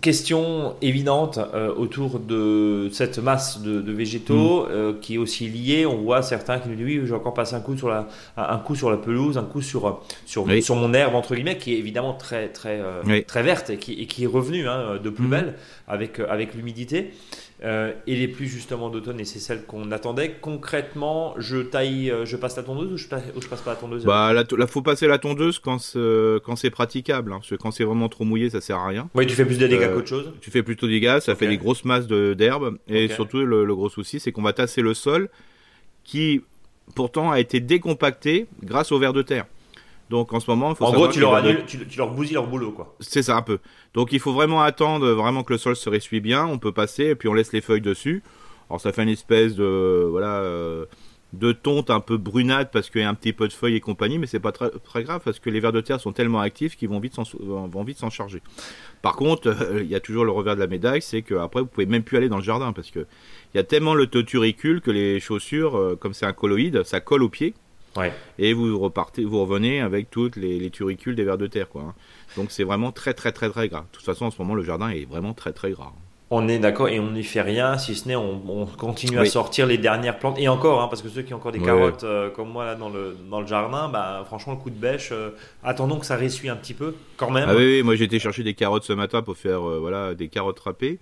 question 0.00 0.76
évidente 0.80 1.38
euh, 1.52 1.74
autour 1.74 2.20
de 2.20 2.88
cette 2.92 3.18
masse 3.18 3.60
de, 3.60 3.92
végétaux 3.92 4.68
mm. 4.68 5.00
qui 5.00 5.16
est 5.16 5.18
aussi 5.18 5.48
liée. 5.48 5.84
On 5.84 5.96
voit 5.96 6.22
certains 6.22 6.60
qui 6.60 6.68
nous 6.68 6.76
disent 6.76 6.86
oui, 6.86 7.00
j'ai 7.04 7.12
encore 7.12 7.34
passé 7.34 7.56
un 7.56 7.60
coup 7.60 7.76
sur 7.76 7.88
la, 7.88 8.06
un 8.36 8.58
coup 8.58 8.76
sur 8.76 8.88
la 8.88 8.98
pelouse, 8.98 9.36
un 9.36 9.42
coup 9.42 9.62
sur, 9.62 10.00
sur, 10.26 10.46
sur 10.62 10.76
mon 10.76 10.94
herbe 10.94 11.16
entre 11.16 11.34
guillemets, 11.34 11.58
qui 11.58 11.74
est 11.74 11.78
évidemment 11.78 12.14
très 12.14 12.48
très 12.48 12.80
très 13.26 13.42
verte 13.42 13.70
et 13.70 13.78
qui, 13.78 13.94
et 13.94 14.06
qui 14.06 14.24
est 14.24 14.28
revenue 14.28 14.68
hein, 14.68 15.00
de 15.02 15.10
plus 15.10 15.26
mm. 15.26 15.30
belle 15.30 15.54
avec 15.88 16.20
avec 16.20 16.54
l'humidité. 16.54 17.12
Euh, 17.62 17.92
et 18.06 18.16
les 18.16 18.26
plus 18.26 18.46
justement 18.46 18.88
d'automne, 18.88 19.20
et 19.20 19.26
c'est 19.26 19.38
celle 19.38 19.64
qu'on 19.64 19.92
attendait. 19.92 20.36
Concrètement, 20.40 21.34
je 21.36 21.58
taille, 21.58 22.10
euh, 22.10 22.24
je 22.24 22.36
passe 22.38 22.56
la 22.56 22.62
tondeuse 22.62 22.90
ou 22.90 22.96
je 22.96 23.06
passe, 23.06 23.22
passe 23.50 23.60
pas 23.60 23.72
la 23.72 23.76
tondeuse 23.76 24.04
Bah, 24.06 24.32
la, 24.32 24.66
faut 24.66 24.80
passer 24.80 25.06
la 25.06 25.18
tondeuse 25.18 25.58
quand 25.58 25.78
c'est 25.78 26.70
praticable, 26.70 27.32
hein, 27.32 27.36
parce 27.36 27.50
que 27.50 27.56
quand 27.56 27.70
c'est 27.70 27.84
vraiment 27.84 28.08
trop 28.08 28.24
mouillé, 28.24 28.48
ça 28.48 28.62
sert 28.62 28.78
à 28.78 28.86
rien. 28.86 29.10
Oui, 29.14 29.26
tu 29.26 29.34
fais 29.34 29.44
plus 29.44 29.58
de 29.58 29.66
dégâts 29.66 29.82
euh, 29.82 29.94
qu'autre 29.94 30.08
chose. 30.08 30.32
Tu 30.40 30.50
fais 30.50 30.62
plutôt 30.62 30.86
de 30.86 30.92
dégâts, 30.92 31.18
ça 31.20 31.34
fait 31.34 31.48
des 31.48 31.58
grosses 31.58 31.84
masses 31.84 32.06
d'herbe, 32.06 32.78
et 32.88 33.08
surtout 33.08 33.44
le, 33.44 33.74
gros 33.74 33.90
souci, 33.90 34.20
c'est 34.20 34.32
qu'on 34.32 34.42
va 34.42 34.54
tasser 34.54 34.80
le 34.80 34.94
sol, 34.94 35.28
qui 36.02 36.40
pourtant 36.94 37.30
a 37.30 37.40
été 37.40 37.60
décompacté 37.60 38.46
grâce 38.62 38.90
au 38.90 38.98
ver 38.98 39.12
de 39.12 39.20
terre. 39.20 39.44
Donc 40.10 40.32
en 40.32 40.40
ce 40.40 40.50
moment, 40.50 40.70
il 40.70 40.76
faut 40.76 40.86
en 40.86 40.92
gros, 40.92 41.06
tu 41.06 41.20
leur, 41.20 41.40
tu, 41.66 41.78
leur 41.96 42.10
bousilles 42.10 42.34
leur 42.34 42.48
boulot, 42.48 42.72
quoi. 42.72 42.96
C'est 42.98 43.22
ça 43.22 43.36
un 43.36 43.42
peu. 43.42 43.60
Donc 43.94 44.10
il 44.10 44.18
faut 44.18 44.32
vraiment 44.32 44.60
attendre 44.60 45.08
vraiment 45.12 45.44
que 45.44 45.52
le 45.52 45.58
sol 45.58 45.76
se 45.76 45.88
ressuie 45.88 46.20
bien. 46.20 46.44
On 46.44 46.58
peut 46.58 46.72
passer 46.72 47.04
et 47.04 47.14
puis 47.14 47.28
on 47.28 47.32
laisse 47.32 47.52
les 47.52 47.60
feuilles 47.60 47.80
dessus. 47.80 48.24
Alors 48.68 48.80
ça 48.80 48.92
fait 48.92 49.04
une 49.04 49.08
espèce 49.08 49.54
de 49.54 50.08
voilà 50.10 50.40
euh, 50.40 50.86
de 51.32 51.52
tonte 51.52 51.90
un 51.90 52.00
peu 52.00 52.16
brunade 52.16 52.70
parce 52.72 52.90
qu'il 52.90 53.02
y 53.02 53.04
a 53.04 53.08
un 53.08 53.14
petit 53.14 53.32
peu 53.32 53.46
de 53.46 53.52
feuilles 53.52 53.76
et 53.76 53.80
compagnie, 53.80 54.18
mais 54.18 54.26
c'est 54.26 54.40
pas 54.40 54.50
très, 54.50 54.70
très, 54.82 55.04
grave 55.04 55.20
parce 55.24 55.38
que 55.38 55.48
les 55.48 55.60
vers 55.60 55.70
de 55.70 55.80
terre 55.80 56.00
sont 56.00 56.12
tellement 56.12 56.40
actifs 56.40 56.76
qu'ils 56.76 56.88
vont 56.88 56.98
vite 56.98 57.14
s'en 57.14 57.22
vont 57.38 57.84
vite 57.84 57.98
s'en 57.98 58.10
charger. 58.10 58.42
Par 59.02 59.14
contre, 59.14 59.46
euh, 59.46 59.80
il 59.84 59.88
y 59.88 59.94
a 59.94 60.00
toujours 60.00 60.24
le 60.24 60.32
revers 60.32 60.56
de 60.56 60.60
la 60.60 60.66
médaille, 60.66 61.02
c'est 61.02 61.22
qu'après 61.22 61.60
vous 61.60 61.68
pouvez 61.68 61.86
même 61.86 62.02
plus 62.02 62.16
aller 62.16 62.28
dans 62.28 62.38
le 62.38 62.42
jardin 62.42 62.72
parce 62.72 62.90
que 62.90 63.06
il 63.54 63.58
y 63.58 63.60
a 63.60 63.64
tellement 63.64 63.94
le 63.94 64.08
turicule 64.08 64.80
que 64.80 64.90
les 64.90 65.20
chaussures, 65.20 65.76
euh, 65.76 65.94
comme 65.94 66.14
c'est 66.14 66.26
un 66.26 66.32
colloïde, 66.32 66.82
ça 66.82 66.98
colle 66.98 67.22
aux 67.22 67.28
pieds. 67.28 67.54
Et 68.38 68.52
vous 68.52 68.78
repartez, 68.78 69.24
vous 69.24 69.40
revenez 69.40 69.80
avec 69.80 70.10
toutes 70.10 70.36
les, 70.36 70.70
turicules 70.70 71.16
des 71.16 71.24
vers 71.24 71.38
de 71.38 71.46
terre, 71.46 71.68
quoi. 71.68 71.82
Hein. 71.82 71.94
Donc 72.36 72.50
c'est 72.50 72.64
vraiment 72.64 72.92
très 72.92 73.14
très 73.14 73.32
très 73.32 73.50
très 73.50 73.68
gras. 73.68 73.80
De 73.80 73.86
toute 73.92 74.04
façon, 74.04 74.26
en 74.26 74.30
ce 74.30 74.40
moment, 74.40 74.54
le 74.54 74.62
jardin 74.62 74.90
est 74.90 75.08
vraiment 75.08 75.34
très 75.34 75.52
très 75.52 75.72
gras. 75.72 75.92
On 76.32 76.46
est 76.46 76.60
d'accord 76.60 76.88
et 76.88 77.00
on 77.00 77.10
n'y 77.10 77.24
fait 77.24 77.42
rien, 77.42 77.76
si 77.76 77.96
ce 77.96 78.06
n'est 78.06 78.14
on, 78.14 78.64
continue 78.78 79.18
à 79.18 79.24
sortir 79.24 79.66
les 79.66 79.78
dernières 79.78 80.16
plantes. 80.16 80.38
Et 80.38 80.46
encore, 80.46 80.80
hein, 80.80 80.86
parce 80.86 81.02
que 81.02 81.08
ceux 81.08 81.22
qui 81.22 81.34
ont 81.34 81.38
encore 81.38 81.50
des 81.50 81.58
carottes 81.58 82.04
euh, 82.04 82.30
comme 82.30 82.50
moi 82.50 82.64
là 82.64 82.76
dans 82.76 82.88
le, 82.88 83.16
dans 83.28 83.40
le 83.40 83.48
jardin, 83.48 83.88
bah, 83.88 84.22
franchement, 84.26 84.52
le 84.52 84.60
coup 84.60 84.70
de 84.70 84.78
bêche, 84.78 85.08
euh, 85.10 85.30
attendons 85.64 85.98
que 85.98 86.06
ça 86.06 86.16
ressuie 86.16 86.48
un 86.48 86.54
petit 86.54 86.72
peu 86.72 86.94
quand 87.16 87.30
même. 87.30 87.48
Ah 87.48 87.56
oui, 87.56 87.82
moi 87.82 87.96
j'ai 87.96 88.04
été 88.04 88.20
chercher 88.20 88.44
des 88.44 88.54
carottes 88.54 88.84
ce 88.84 88.92
matin 88.92 89.22
pour 89.22 89.36
faire 89.36 89.68
euh, 89.68 89.80
voilà, 89.80 90.14
des 90.14 90.28
carottes 90.28 90.60
râpées. 90.60 91.00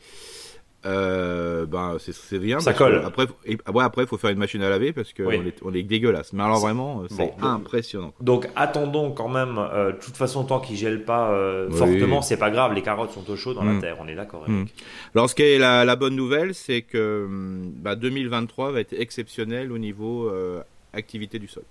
Euh, 0.86 1.66
ben 1.66 1.96
c'est 1.98 2.38
bien. 2.38 2.60
Ça 2.60 2.72
colle. 2.72 3.02
Après, 3.04 3.26
ouais, 3.46 3.84
après, 3.84 4.02
il 4.04 4.06
faut 4.06 4.16
faire 4.16 4.30
une 4.30 4.38
machine 4.38 4.62
à 4.62 4.70
laver 4.70 4.92
parce 4.92 5.12
qu'on 5.12 5.30
est, 5.30 5.56
on 5.62 5.74
est 5.74 5.82
dégueulasse. 5.82 6.32
Mais 6.32 6.42
alors 6.42 6.60
vraiment, 6.60 7.02
c'est 7.10 7.34
impressionnant. 7.42 8.12
Donc 8.20 8.48
attendons 8.54 9.10
quand 9.10 9.28
même. 9.28 9.58
Euh, 9.58 9.92
de 9.92 9.96
toute 9.98 10.16
façon, 10.16 10.44
tant 10.44 10.60
qu'il 10.60 10.76
gèle 10.76 11.04
pas 11.04 11.30
euh, 11.30 11.70
fortement, 11.70 12.22
c'est 12.22 12.36
pas 12.36 12.50
grave. 12.50 12.74
Les 12.74 12.82
carottes 12.82 13.10
sont 13.10 13.28
au 13.28 13.36
chaud 13.36 13.54
dans 13.54 13.64
la 13.64 13.72
mm. 13.72 13.80
terre. 13.80 13.96
On 14.00 14.06
est 14.06 14.14
d'accord. 14.14 14.44
Mm. 14.48 14.66
Alors, 15.14 15.28
ce 15.28 15.34
qui 15.34 15.42
est 15.42 15.58
la, 15.58 15.96
bonne 15.96 16.14
nouvelle, 16.14 16.54
c'est 16.54 16.82
que 16.82 17.26
bah, 17.76 17.96
2023 17.96 18.70
va 18.70 18.80
être 18.80 18.92
exceptionnel 18.92 19.72
au 19.72 19.78
niveau 19.78 20.30
activité 20.92 21.38
du 21.38 21.48
sol. 21.48 21.64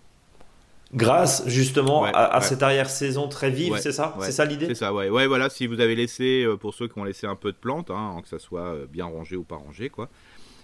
Grâce 0.93 1.43
justement 1.47 2.05
à, 2.05 2.39
cette 2.41 2.63
arrière-saison 2.63 3.27
très 3.27 3.49
vive, 3.49 3.77
c'est 3.77 3.91
ça 3.91 4.15
C'est 4.21 4.31
ça 4.31 4.45
l'idée 4.45 4.67
C'est 4.67 4.75
ça, 4.75 4.93
ouais. 4.93 5.09
Ouais, 5.09 5.27
voilà, 5.27 5.49
si 5.49 5.67
vous 5.67 5.79
avez 5.81 5.95
laissé, 5.95 6.43
euh, 6.43 6.55
pour 6.55 6.73
ceux 6.73 6.87
qui 6.87 6.97
ont 6.97 7.03
laissé 7.03 7.27
un 7.27 7.35
peu 7.35 7.51
de 7.51 7.57
plantes, 7.57 7.91
hein, 7.91 8.19
que 8.21 8.29
ça 8.29 8.39
soit 8.39 8.61
euh, 8.61 8.85
bien 8.87 9.05
rangé 9.05 9.35
ou 9.35 9.43
pas 9.43 9.57
rangé, 9.57 9.89
quoi. 9.89 10.09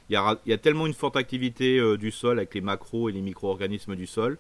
Il 0.09 0.13
y 0.13 0.15
a, 0.15 0.37
il 0.45 0.49
y 0.49 0.53
a 0.53 0.57
tellement 0.57 0.85
une 0.85 0.93
forte 0.93 1.15
activité 1.15 1.77
euh, 1.77 1.97
du 1.97 2.11
sol 2.11 2.37
avec 2.37 2.53
les 2.53 2.61
macros 2.61 3.09
et 3.09 3.11
les 3.11 3.21
micro-organismes 3.21 3.95
du 3.95 4.07
sol. 4.07 4.37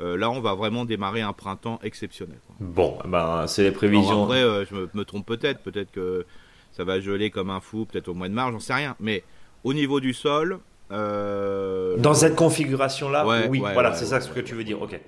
là, 0.00 0.30
on 0.30 0.40
va 0.40 0.54
vraiment 0.54 0.84
démarrer 0.84 1.22
un 1.22 1.32
printemps 1.32 1.78
exceptionnel. 1.82 2.40
Bon, 2.58 2.98
ben, 3.04 3.46
c'est 3.46 3.62
les 3.62 3.70
prévisions. 3.70 4.22
en 4.22 4.26
vrai, 4.26 4.42
je 4.68 4.74
me, 4.94 5.04
trompe 5.04 5.26
peut-être. 5.26 5.60
Peut-être 5.60 5.92
que 5.92 6.26
ça 6.72 6.82
va 6.82 7.00
geler 7.00 7.30
comme 7.30 7.50
un 7.50 7.60
fou, 7.60 7.86
peut-être 7.86 8.08
au 8.08 8.14
mois 8.14 8.28
de 8.28 8.34
mars, 8.34 8.52
j'en 8.52 8.58
sais 8.58 8.74
rien. 8.74 8.96
Mais 8.98 9.22
au 9.62 9.74
niveau 9.74 10.00
du 10.00 10.12
sol, 10.12 10.58
euh, 10.92 11.96
Dans 11.96 12.14
cette 12.14 12.36
configuration-là, 12.36 13.48
oui, 13.48 13.60
voilà, 13.60 13.94
c'est 13.94 14.06
ça 14.06 14.20
ce 14.20 14.28
que 14.28 14.40
tu 14.40 14.54
veux 14.54 14.64
dire. 14.64 14.80
Ok. 14.80 14.98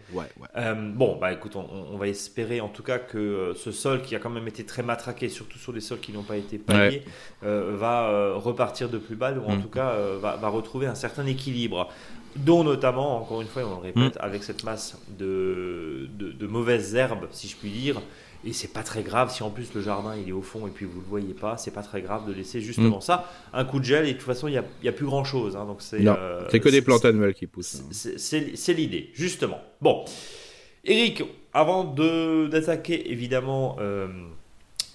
Euh, 0.56 0.74
bon, 0.74 1.16
bah 1.20 1.32
écoute, 1.32 1.56
on, 1.56 1.96
va 1.96 2.08
espérer 2.08 2.60
en 2.60 2.68
tout 2.68 2.82
cas 2.82 2.98
que 2.98 3.18
euh, 3.18 3.54
ce 3.54 3.70
sol 3.72 4.02
qui 4.02 4.16
a 4.16 4.18
quand 4.18 4.30
même 4.30 4.48
été 4.48 4.64
très 4.64 4.82
matraqué, 4.82 5.28
surtout 5.28 5.58
sur 5.58 5.72
des 5.72 5.80
sols 5.80 6.00
qui 6.00 6.12
n'ont 6.12 6.22
pas 6.22 6.36
été 6.36 6.58
paillés, 6.58 7.04
va 7.42 8.34
repartir 8.34 8.88
de 8.88 8.98
plus 8.98 9.16
bas 9.16 9.32
ou 9.32 9.44
en 9.44 9.56
mm. 9.56 9.62
tout 9.62 9.68
cas 9.68 9.94
va, 10.20 10.48
retrouver 10.48 10.86
un 10.86 10.94
certain 10.94 11.26
équilibre. 11.26 11.88
Dont 12.36 12.64
notamment, 12.64 13.16
encore 13.18 13.42
une 13.42 13.46
fois, 13.46 13.62
on 13.64 13.76
le 13.76 13.82
répète, 13.82 14.16
mm. 14.16 14.24
avec 14.24 14.42
cette 14.42 14.64
masse 14.64 14.98
de, 15.18 16.08
de 16.18 16.46
mauvaises 16.48 16.96
herbes, 16.96 17.28
si 17.30 17.46
je 17.46 17.56
puis 17.56 17.70
dire, 17.70 18.00
et 18.46 18.52
c'est 18.52 18.72
pas 18.72 18.82
très 18.82 19.02
grave 19.02 19.32
si 19.32 19.42
en 19.42 19.50
plus 19.50 19.74
le 19.74 19.80
jardin 19.80 20.14
il 20.16 20.28
est 20.28 20.32
au 20.32 20.42
fond 20.42 20.66
et 20.66 20.70
puis 20.70 20.84
vous 20.84 21.00
le 21.00 21.06
voyez 21.06 21.34
pas, 21.34 21.56
c'est 21.56 21.70
pas 21.70 21.82
très 21.82 22.02
grave 22.02 22.26
de 22.26 22.32
laisser 22.32 22.60
justement 22.60 22.98
mm. 22.98 23.02
ça, 23.02 23.30
un 23.52 23.64
coup 23.64 23.78
de 23.78 23.84
gel 23.84 24.04
et 24.06 24.12
de 24.12 24.18
toute 24.18 24.26
façon 24.26 24.48
il 24.48 24.52
n'y 24.52 24.58
a, 24.58 24.64
a, 24.90 24.92
plus 24.92 25.06
grand 25.06 25.24
chose. 25.24 25.56
Hein, 25.56 25.64
donc 25.64 25.78
c'est 25.80 26.06
euh, 26.06 26.46
que 26.48 26.68
des 26.68 26.82
plantes 26.82 27.04
annuelles 27.04 27.34
qui 27.34 27.46
poussent. 27.46 27.82
C'est 27.90 28.74
l'idée, 28.74 29.10
justement. 29.14 29.60
Bon, 29.80 30.04
Eric, 30.84 31.22
avant 31.52 31.84
d'attaquer 31.84 33.10
évidemment 33.10 33.76
euh, 33.80 34.08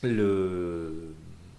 le, 0.04 1.14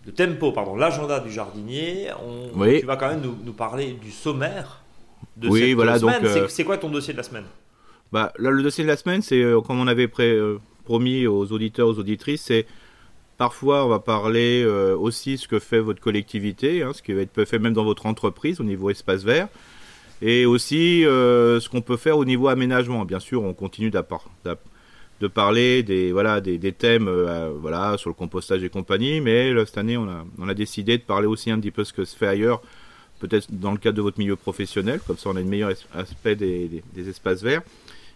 le, 0.07 0.13
tempo, 0.13 0.53
pardon, 0.53 0.77
l'agenda 0.77 1.21
du 1.21 1.31
jardinier, 1.31 2.09
on, 2.25 2.65
tu 2.65 2.87
vas 2.87 2.97
quand 2.97 3.09
même 3.09 3.21
nous, 3.21 3.37
nous 3.45 3.53
parler 3.53 3.93
du 3.93 4.13
sommaire 4.13 4.83
de 5.37 5.49
oui, 5.49 5.61
cette 5.61 5.75
voilà, 5.75 5.99
semaine. 5.99 6.25
Euh, 6.25 6.49
c'est 6.49 6.65
quoi 6.65 6.79
ton 6.79 6.91
dossier 6.91 7.13
de 7.13 7.19
la 7.19 7.25
semaine? 7.25 7.45
bah, 8.13 8.33
là, 8.39 8.51
le 8.51 8.63
dossier 8.63 8.85
de 8.85 8.89
la 8.89 8.97
semaine, 8.97 9.23
c'est 9.23 9.43
comme 9.65 9.81
on 9.81 9.87
avait 9.87 10.09
pré, 10.09 10.37
promis 10.85 11.27
aux 11.27 11.53
auditeurs, 11.53 11.89
aux 11.89 11.99
auditrices, 11.99 12.43
c'est 12.43 12.67
parfois 13.41 13.87
on 13.87 13.89
va 13.89 14.01
parler 14.01 14.63
euh, 14.67 14.95
aussi 14.95 15.39
ce 15.39 15.49
que 15.49 15.59
fait 15.59 15.81
votre 15.81 15.99
collectivité, 15.99 16.83
hein, 16.83 16.93
ce 16.93 17.01
qui 17.01 17.15
va 17.15 17.23
être 17.23 17.47
fait 17.47 17.59
même 17.59 17.73
dans 17.73 17.85
votre 17.85 18.05
entreprise 18.05 18.61
au 18.61 18.65
niveau 18.65 18.91
espace 18.91 19.25
vert, 19.25 19.49
et 20.21 20.45
aussi 20.45 21.07
euh, 21.07 21.59
ce 21.59 21.71
qu'on 21.71 21.81
peut 21.81 21.97
faire 21.97 22.19
au 22.19 22.27
niveau 22.27 22.49
aménagement. 22.49 23.07
Bien 23.07 23.19
sûr, 23.19 23.43
on 23.43 23.55
continue 23.55 23.91
de 23.91 25.27
parler 25.29 25.83
des 25.83 26.13
voilà 26.13 26.43
des, 26.43 26.73
thèmes 26.73 27.09
euh, 27.09 27.51
voilà 27.59 27.97
sur 27.97 28.11
le 28.11 28.15
compostage 28.15 28.63
et 28.63 28.69
compagnie, 28.69 29.23
mais 29.23 29.55
cette 29.65 29.79
année 29.79 29.97
on 29.97 30.07
a 30.07 30.27
on 30.39 30.47
a 30.47 30.55
décidé 30.55 30.99
de 30.99 31.03
parler 31.03 31.27
aussi 31.27 31.51
un 31.51 31.59
petit 31.59 31.71
peu 31.71 31.85
ce 31.85 31.95
que 31.95 32.05
se 32.05 32.15
fait 32.15 32.29
ailleurs, 32.29 32.61
peut-être 33.21 33.47
dans 33.51 33.73
le 33.73 33.79
cadre 33.79 33.97
de 33.97 34.03
votre 34.03 34.19
milieu 34.19 34.37
professionnel, 34.37 35.01
comme 35.07 35.17
ça 35.17 35.31
on 35.31 35.37
a 35.37 35.41
une 35.41 35.49
meilleur 35.49 35.73
aspect 35.95 36.37
des 36.37 37.09
espaces 37.09 37.43
verts. 37.43 37.63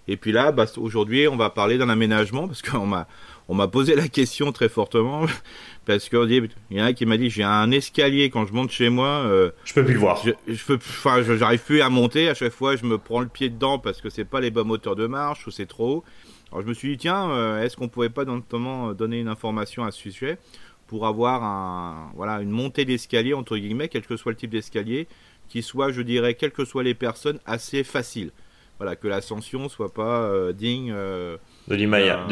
Et 0.07 0.17
puis 0.17 0.33
là, 0.33 0.53
bah, 0.53 0.67
aujourd'hui, 0.77 1.29
on 1.29 1.37
va 1.37 1.51
parler 1.51 1.79
d'un 1.79 1.89
aménagement 1.89 2.47
parce 2.47 2.63
qu'on 2.63 2.87
m'a 2.87 3.07
on 3.49 3.55
m'a 3.55 3.69
posé 3.69 3.95
la 3.95 4.09
question 4.09 4.53
très 4.53 4.71
fortement 4.71 5.27
parce 5.87 6.09
qu'il 6.09 6.49
y 6.71 6.81
en 6.81 6.85
a 6.85 6.93
qui 6.95 7.05
m'a 7.05 7.19
dit 7.19 7.29
j'ai 7.29 7.43
un 7.43 7.71
escalier 7.71 8.31
quand 8.31 8.47
je 8.47 8.53
monte 8.53 8.71
chez 8.71 8.89
moi. 8.89 9.09
Euh, 9.09 9.51
je 9.65 9.75
peux 9.75 9.85
plus 9.85 9.95
le 9.95 10.01
voir. 10.01 10.21
Je, 10.25 10.31
je 10.53 10.65
peux, 10.65 10.77
enfin, 10.77 11.23
j'arrive 11.23 11.63
plus 11.63 11.83
à 11.83 11.91
monter. 11.91 12.29
À 12.29 12.35
chaque 12.35 12.53
fois, 12.53 12.77
je 12.77 12.85
me 12.85 12.99
prends 12.99 13.21
le 13.21 13.29
pied 13.29 13.51
dedans 13.51 13.79
parce 13.79 14.01
que 14.01 14.09
c'est 14.09 14.25
pas 14.25 14.41
les 14.41 14.51
bons 14.51 14.65
moteurs 14.65 14.97
de 14.97 15.07
marche 15.07 15.47
ou 15.47 15.51
c'est 15.51 15.67
trop 15.67 15.97
haut. 15.97 16.05
Alors 16.51 16.63
je 16.63 16.69
me 16.69 16.75
suis 16.75 16.93
dit 16.93 16.99
tiens, 16.99 17.31
euh, 17.31 17.63
est-ce 17.63 17.77
qu'on 17.77 17.89
pouvait 17.89 18.11
pas 18.11 18.25
notamment 18.25 18.93
donner 18.93 19.21
une 19.21 19.29
information 19.29 19.85
à 19.85 19.91
ce 19.91 20.01
sujet 20.01 20.39
pour 20.87 21.07
avoir 21.07 21.43
un 21.43 22.13
voilà 22.15 22.41
une 22.41 22.51
montée 22.51 22.85
d'escalier 22.85 23.35
entre 23.35 23.57
guillemets, 23.57 23.89
quel 23.89 24.07
que 24.07 24.17
soit 24.17 24.33
le 24.33 24.37
type 24.37 24.51
d'escalier, 24.51 25.09
qui 25.49 25.63
soit, 25.63 25.93
je 25.93 26.03
dirais, 26.03 26.35
quelles 26.35 26.53
que 26.53 26.65
soient 26.65 26.83
les 26.83 26.95
personnes, 26.95 27.41
assez 27.47 27.85
facile 27.85 28.31
voilà, 28.79 28.97
que 28.97 29.07
l'ascension 29.07 29.69
soit 29.69 29.93
pas 29.93 30.23
euh, 30.23 30.53
digne 30.53 30.93
euh, 30.93 31.37
de 31.69 31.75
l'Himalaya. 31.75 32.27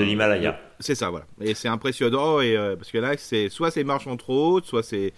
C'est 0.81 0.95
ça, 0.95 1.11
voilà. 1.11 1.27
Et 1.41 1.55
c'est 1.55 1.69
impressionnant 1.69 2.41
et 2.41 2.57
euh, 2.57 2.77
parce 2.77 2.91
que 2.91 2.99
là, 2.99 3.15
c'est 3.17 3.49
soit 3.49 3.71
ces 3.71 3.85
marches 3.85 4.05
sont 4.05 4.17
trop 4.17 4.61
soit 4.61 4.83
c'est 4.83 5.13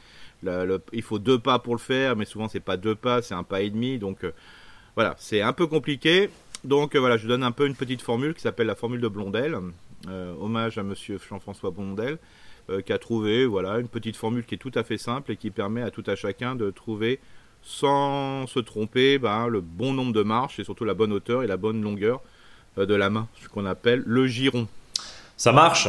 il 0.93 1.03
faut 1.03 1.19
deux 1.19 1.39
pas 1.39 1.59
pour 1.59 1.75
le 1.75 1.81
faire, 1.81 2.17
mais 2.17 2.27
souvent 2.27 2.49
c'est 2.49 2.61
pas 2.61 2.77
deux 2.77 2.95
pas, 2.95 3.23
c'est 3.23 3.35
un 3.35 3.45
pas 3.45 3.63
et 3.63 3.71
demi, 3.71 3.99
donc 3.99 4.27
voilà, 4.95 5.15
c'est 5.17 5.41
un 5.41 5.55
peu 5.55 5.67
compliqué. 5.67 6.29
Donc 6.65 6.97
voilà, 6.97 7.17
je 7.17 7.27
donne 7.27 7.43
un 7.43 7.51
peu 7.51 7.67
une 7.67 7.75
petite 7.75 8.03
formule 8.03 8.35
qui 8.35 8.43
s'appelle 8.43 8.67
la 8.67 8.75
formule 8.75 9.01
de 9.01 9.09
Blondel, 9.09 9.57
hommage 10.39 10.77
à 10.77 10.83
Monsieur 10.83 11.19
Jean-François 11.31 11.71
Blondel, 11.71 12.19
qui 12.85 12.93
a 12.93 12.99
trouvé 12.99 13.47
voilà 13.47 13.79
une 13.79 13.89
petite 13.89 14.17
formule 14.17 14.45
qui 14.45 14.57
est 14.57 14.59
tout 14.59 14.73
à 14.75 14.83
fait 14.83 14.99
simple 14.99 15.33
et 15.33 15.37
qui 15.37 15.51
permet 15.51 15.81
à 15.81 15.91
tout 15.91 16.05
à 16.07 16.15
chacun 16.15 16.55
de 16.57 16.71
trouver 16.71 17.21
sans 17.65 18.47
se 18.47 18.61
tromper 18.61 19.19
ben, 19.19 19.49
le 19.49 19.61
bon 19.61 19.93
nombre 19.93 20.13
de 20.13 20.23
marches 20.23 20.61
et 20.61 20.65
surtout 20.65 20.85
la 20.85 20.95
bonne 20.95 21.13
hauteur 21.13 21.43
et 21.43 21.47
la 21.47 21.57
bonne 21.57 21.83
longueur 21.83 22.21
euh, 22.79 22.87
de 22.87 22.95
la 22.95 23.11
main, 23.11 23.27
ce 23.43 23.49
qu'on 23.49 23.65
appelle 23.65 24.03
le 24.07 24.27
giron. 24.27 24.69
Ça 25.37 25.53
marche? 25.53 25.89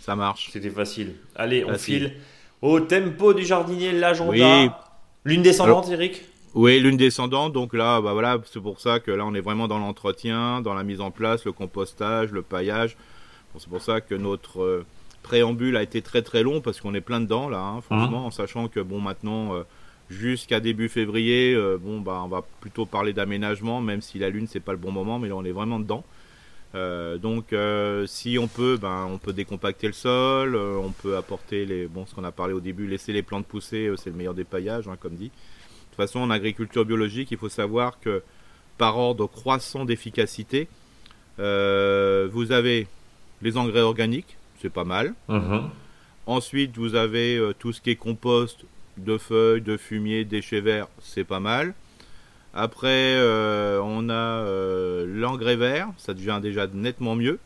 Ça 0.00 0.16
marche. 0.16 0.50
C'était 0.52 0.70
facile. 0.70 1.14
Allez, 1.36 1.64
on 1.64 1.78
file 1.78 2.14
au 2.60 2.80
tempo 2.80 3.32
du 3.32 3.44
jardinier, 3.44 3.92
l'agenda. 3.92 4.32
Oui. 4.32 4.70
Lune 5.24 5.42
descendante, 5.42 5.88
Eric? 5.88 6.22
Oui, 6.54 6.80
lune 6.80 6.96
descendante. 6.96 7.52
Donc 7.52 7.72
là, 7.72 8.00
bah 8.00 8.12
voilà, 8.12 8.38
c'est 8.52 8.60
pour 8.60 8.80
ça 8.80 8.98
que 8.98 9.12
là, 9.12 9.24
on 9.24 9.34
est 9.34 9.40
vraiment 9.40 9.68
dans 9.68 9.78
l'entretien, 9.78 10.60
dans 10.60 10.74
la 10.74 10.82
mise 10.82 11.00
en 11.00 11.12
place, 11.12 11.44
le 11.44 11.52
compostage, 11.52 12.32
le 12.32 12.42
paillage. 12.42 12.96
c'est 13.56 13.68
pour 13.68 13.80
ça 13.80 14.00
que 14.00 14.16
notre 14.16 14.62
euh, 14.62 14.84
préambule 15.22 15.76
a 15.76 15.82
été 15.82 16.02
très 16.02 16.22
très 16.22 16.42
long 16.42 16.60
parce 16.60 16.80
qu'on 16.80 16.94
est 16.94 17.00
plein 17.00 17.20
dedans 17.20 17.48
là, 17.48 17.60
hein, 17.60 17.80
franchement, 17.80 18.24
hein 18.24 18.26
en 18.26 18.30
sachant 18.32 18.66
que 18.66 18.80
bon 18.80 19.00
maintenant. 19.00 19.54
Euh, 19.54 19.62
jusqu'à 20.12 20.60
début 20.60 20.88
février, 20.88 21.54
euh, 21.54 21.78
bon 21.80 22.00
bah 22.00 22.20
on 22.24 22.28
va 22.28 22.44
plutôt 22.60 22.86
parler 22.86 23.12
d'aménagement, 23.12 23.80
même 23.80 24.00
si 24.00 24.18
la 24.18 24.28
lune 24.28 24.46
c'est 24.46 24.60
pas 24.60 24.72
le 24.72 24.78
bon 24.78 24.92
moment, 24.92 25.18
mais 25.18 25.28
là 25.28 25.36
on 25.36 25.44
est 25.44 25.52
vraiment 25.52 25.80
dedans. 25.80 26.04
Euh, 26.74 27.18
donc 27.18 27.52
euh, 27.52 28.06
si 28.06 28.38
on 28.38 28.46
peut, 28.46 28.78
ben 28.80 29.08
on 29.10 29.18
peut 29.18 29.32
décompacter 29.32 29.86
le 29.86 29.92
sol, 29.92 30.54
on 30.56 30.90
peut 30.90 31.16
apporter 31.16 31.64
les, 31.64 31.86
bon 31.86 32.06
ce 32.06 32.14
qu'on 32.14 32.24
a 32.24 32.32
parlé 32.32 32.52
au 32.52 32.60
début, 32.60 32.86
laisser 32.86 33.12
les 33.12 33.22
plantes 33.22 33.46
pousser, 33.46 33.90
c'est 33.96 34.10
le 34.10 34.16
meilleur 34.16 34.34
des 34.34 34.44
paillages, 34.44 34.86
hein, 34.86 34.96
comme 35.00 35.14
dit. 35.14 35.28
De 35.30 35.96
toute 35.96 35.96
façon 35.96 36.20
en 36.20 36.30
agriculture 36.30 36.84
biologique, 36.84 37.30
il 37.30 37.38
faut 37.38 37.48
savoir 37.48 37.98
que 37.98 38.22
par 38.78 38.98
ordre 38.98 39.26
croissant 39.26 39.84
d'efficacité, 39.84 40.68
vous 41.38 42.52
avez 42.52 42.86
les 43.42 43.56
engrais 43.56 43.80
organiques, 43.80 44.36
c'est 44.60 44.72
pas 44.72 44.84
mal. 44.84 45.14
Mm-hmm. 45.28 45.62
Ensuite, 46.26 46.78
vous 46.78 46.94
avez 46.94 47.52
tout 47.58 47.72
ce 47.72 47.80
qui 47.80 47.90
est 47.90 47.96
compost, 47.96 48.64
de 48.98 49.18
feuilles, 49.18 49.62
de 49.62 49.76
fumier, 49.76 50.24
déchets 50.24 50.60
verts, 50.60 50.88
c'est 51.00 51.24
pas 51.24 51.40
mal. 51.40 51.74
Après, 52.54 53.14
euh, 53.16 53.80
on 53.82 54.10
a 54.10 54.12
euh, 54.12 55.06
l'engrais 55.08 55.56
vert, 55.56 55.88
ça 55.96 56.12
devient 56.12 56.38
déjà 56.42 56.66
nettement 56.66 57.14
mieux. 57.14 57.38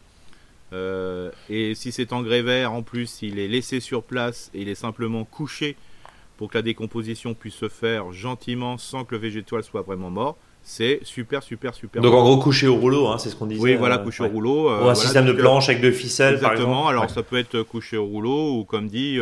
Euh, 0.73 1.31
et 1.49 1.77
si 1.77 1.93
cet 1.93 2.13
engrais 2.13 2.43
vert, 2.43 2.73
en 2.73 2.83
plus, 2.83 3.23
il 3.23 3.39
est 3.39 3.47
laissé 3.47 3.79
sur 3.79 4.03
place 4.03 4.51
et 4.53 4.63
il 4.63 4.69
est 4.69 4.75
simplement 4.75 5.25
couché 5.25 5.77
pour 6.37 6.51
que 6.51 6.59
la 6.59 6.63
décomposition 6.63 7.35
puisse 7.35 7.55
se 7.55 7.69
faire 7.69 8.13
gentiment 8.13 8.79
sans 8.79 9.05
que 9.05 9.15
le 9.15 9.21
végétal 9.21 9.63
soit 9.63 9.83
vraiment 9.83 10.11
mort, 10.11 10.37
c'est 10.63 10.99
super, 11.05 11.45
super, 11.45 11.73
super. 11.73 12.03
Donc 12.03 12.13
en 12.13 12.23
gros, 12.23 12.39
couché 12.39 12.67
au 12.67 12.75
rouleau, 12.75 13.07
hein, 13.07 13.19
c'est 13.19 13.31
ce 13.31 13.37
qu'on 13.37 13.47
disait. 13.47 13.63
Oui, 13.63 13.77
voilà, 13.77 13.99
couché 13.99 14.25
au 14.25 14.29
rouleau. 14.29 14.69
ou 14.69 14.89
un 14.89 14.97
système 14.97 15.25
de 15.25 15.33
planche 15.33 15.69
avec 15.69 15.81
deux 15.81 15.93
ficelles, 15.93 16.35
exactement. 16.35 16.89
Alors 16.89 17.09
ça 17.09 17.23
peut 17.23 17.39
être 17.39 17.63
couché 17.63 17.97
au 17.97 18.07
rouleau 18.07 18.59
ou 18.59 18.65
comme 18.65 18.89
dit 18.89 19.21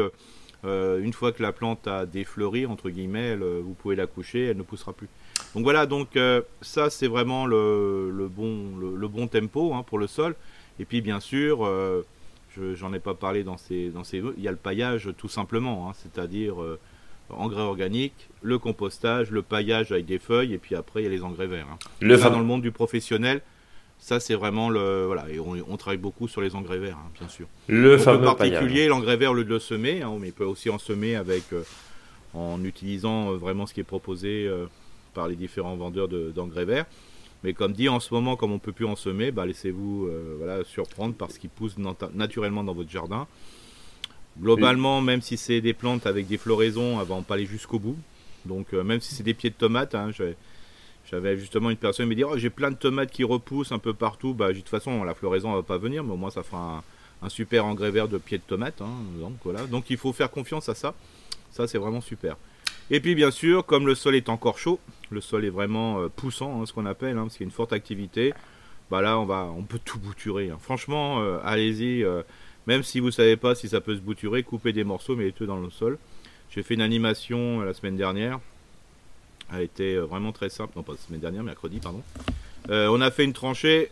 euh, 0.64 1.00
une 1.02 1.12
fois 1.12 1.32
que 1.32 1.42
la 1.42 1.52
plante 1.52 1.86
a 1.86 2.06
défleuri, 2.06 2.66
entre 2.66 2.90
guillemets, 2.90 3.36
vous 3.36 3.74
pouvez 3.74 3.96
la 3.96 4.06
coucher, 4.06 4.46
elle 4.46 4.56
ne 4.56 4.62
poussera 4.62 4.92
plus. 4.92 5.08
Donc 5.54 5.64
voilà, 5.64 5.86
donc 5.86 6.16
euh, 6.16 6.42
ça 6.62 6.90
c'est 6.90 7.06
vraiment 7.06 7.46
le, 7.46 8.28
bon, 8.30 8.76
le, 8.76 9.08
bon 9.08 9.26
tempo 9.26 9.74
hein, 9.74 9.82
pour 9.82 9.98
le 9.98 10.06
sol. 10.06 10.34
Et 10.78 10.84
puis 10.84 11.00
bien 11.00 11.20
sûr, 11.20 11.66
euh, 11.66 12.02
j'en 12.74 12.92
ai 12.94 12.98
pas 12.98 13.14
parlé 13.14 13.44
dans 13.44 13.58
ces, 13.58 13.90
dans 13.90 14.04
ces, 14.04 14.22
il 14.36 14.42
y 14.42 14.48
a 14.48 14.52
le 14.52 14.56
paillage 14.56 15.10
tout 15.18 15.28
simplement, 15.28 15.88
hein, 15.88 15.92
c'est-à-dire 15.94 16.56
engrais 17.30 17.62
organiques, 17.62 18.28
le 18.42 18.58
compostage, 18.58 19.30
le 19.30 19.42
paillage 19.42 19.92
avec 19.92 20.06
des 20.06 20.18
feuilles, 20.18 20.54
et 20.54 20.58
puis 20.58 20.74
après 20.74 21.02
il 21.02 21.04
y 21.04 21.06
a 21.06 21.10
les 21.10 21.22
engrais 21.22 21.46
verts. 21.46 21.66
Hein. 21.70 21.78
Le 22.00 22.16
dans 22.16 22.38
le 22.38 22.44
monde 22.44 22.62
du 22.62 22.72
professionnel, 22.72 23.42
ça, 24.04 24.20
c'est 24.20 24.34
vraiment 24.34 24.68
le. 24.68 25.06
Voilà, 25.06 25.30
et 25.30 25.40
on, 25.40 25.76
travaille 25.78 25.96
beaucoup 25.96 26.28
sur 26.28 26.42
les 26.42 26.54
engrais 26.54 26.76
verts, 26.76 26.98
hein, 26.98 27.10
bien 27.18 27.26
sûr. 27.26 27.46
Le 27.68 27.96
fameux 27.96 28.22
particulier, 28.22 28.86
l'engrais 28.86 29.16
vert, 29.16 29.32
le 29.32 29.44
de 29.44 29.48
le 29.48 29.58
semer, 29.58 30.02
hein, 30.02 30.12
mais 30.20 30.26
il 30.26 30.32
peut 30.34 30.44
aussi 30.44 30.68
en 30.68 30.76
semer 30.76 31.16
avec, 31.16 31.44
euh, 31.54 31.62
en 32.34 32.62
utilisant 32.64 33.32
euh, 33.32 33.36
vraiment 33.36 33.64
ce 33.64 33.72
qui 33.72 33.80
est 33.80 33.82
proposé 33.82 34.46
euh, 34.46 34.66
par 35.14 35.26
les 35.26 35.36
différents 35.36 35.74
vendeurs 35.76 36.08
d'engrais 36.08 36.66
verts. 36.66 36.84
Mais 37.44 37.54
comme 37.54 37.72
dit, 37.72 37.88
en 37.88 37.98
ce 37.98 38.12
moment, 38.12 38.36
comme 38.36 38.50
on 38.50 38.56
ne 38.56 38.60
peut 38.60 38.72
plus 38.72 38.84
en 38.84 38.94
semer, 38.94 39.30
bah, 39.30 39.46
laissez-vous 39.46 40.10
voilà, 40.36 40.64
surprendre 40.64 41.14
par 41.14 41.30
ce 41.30 41.38
qui 41.38 41.48
pousse 41.48 41.76
naturellement 42.12 42.62
dans 42.62 42.74
votre 42.74 42.90
jardin. 42.90 43.26
Globalement, 44.38 45.00
même 45.00 45.22
si 45.22 45.38
c'est 45.38 45.62
des 45.62 45.72
plantes 45.72 46.06
avec 46.06 46.26
des 46.26 46.36
floraisons, 46.36 47.00
elles 47.00 47.06
vont 47.06 47.22
pas 47.22 47.34
aller 47.34 47.46
jusqu'au 47.46 47.78
bout. 47.78 47.96
Donc, 48.44 48.72
même 48.72 49.00
si 49.00 49.14
c'est 49.14 49.22
des 49.22 49.34
pieds 49.34 49.50
de 49.50 49.54
tomates, 49.54 49.94
hein, 49.94 50.10
j'avais 51.10 51.36
justement 51.36 51.70
une 51.70 51.76
personne 51.76 52.06
qui 52.06 52.10
me 52.10 52.14
dit 52.14 52.24
oh, 52.24 52.36
j'ai 52.36 52.50
plein 52.50 52.70
de 52.70 52.76
tomates 52.76 53.10
qui 53.10 53.24
repoussent 53.24 53.72
un 53.72 53.78
peu 53.78 53.92
partout. 53.92 54.34
Bah, 54.34 54.52
de 54.52 54.58
toute 54.58 54.68
façon, 54.68 55.04
la 55.04 55.14
floraison 55.14 55.50
ne 55.50 55.56
va 55.56 55.62
pas 55.62 55.78
venir, 55.78 56.02
mais 56.02 56.12
au 56.12 56.16
moins 56.16 56.30
ça 56.30 56.42
fera 56.42 56.82
un, 57.22 57.28
super 57.28 57.64
engrais 57.64 57.90
vert 57.90 58.08
de 58.08 58.18
pieds 58.18 58.38
de 58.38 58.42
tomates. 58.42 58.80
Hein, 58.82 58.90
donc, 59.20 59.34
voilà. 59.44 59.66
donc 59.66 59.90
il 59.90 59.96
faut 59.96 60.12
faire 60.12 60.30
confiance 60.30 60.68
à 60.68 60.74
ça. 60.74 60.94
Ça, 61.50 61.66
c'est 61.66 61.78
vraiment 61.78 62.00
super. 62.00 62.36
Et 62.90 63.00
puis 63.00 63.14
bien 63.14 63.30
sûr, 63.30 63.64
comme 63.64 63.86
le 63.86 63.94
sol 63.94 64.14
est 64.14 64.28
encore 64.28 64.58
chaud, 64.58 64.78
le 65.10 65.20
sol 65.20 65.44
est 65.44 65.50
vraiment 65.50 66.00
euh, 66.00 66.08
poussant, 66.08 66.60
hein, 66.60 66.66
ce 66.66 66.72
qu'on 66.72 66.86
appelle, 66.86 67.16
hein, 67.16 67.22
parce 67.22 67.36
qu'il 67.36 67.44
y 67.44 67.48
a 67.48 67.50
une 67.50 67.54
forte 67.54 67.72
activité. 67.72 68.34
bah 68.90 69.00
là 69.00 69.18
on 69.18 69.24
va, 69.24 69.50
on 69.56 69.62
peut 69.62 69.80
tout 69.82 69.98
bouturer. 69.98 70.50
Hein. 70.50 70.58
Franchement, 70.60 71.22
allez-y. 71.42 72.04
même 72.66 72.82
si 72.82 73.00
vous 73.00 73.10
savez 73.10 73.36
pas 73.36 73.54
si 73.54 73.68
ça 73.68 73.80
peut 73.80 73.94
se 73.94 74.00
bouturer, 74.00 74.42
coupez 74.42 74.72
des 74.72 74.84
morceaux, 74.84 75.16
mettez-les 75.16 75.46
dans 75.46 75.58
le 75.58 75.70
sol. 75.70 75.98
J'ai 76.50 76.62
fait 76.62 76.74
une 76.74 76.82
animation 76.82 77.60
la 77.60 77.72
semaine 77.72 77.96
dernière. 77.96 78.38
A 79.50 79.62
été 79.62 79.96
vraiment 79.98 80.32
très 80.32 80.48
simple. 80.48 80.72
Non, 80.76 80.82
pas 80.82 80.92
la 80.92 80.98
semaine 80.98 81.20
dernière, 81.20 81.42
mercredi, 81.42 81.78
pardon. 81.78 82.02
on 82.68 83.00
a 83.00 83.10
fait 83.10 83.24
une 83.24 83.32
tranchée. 83.32 83.90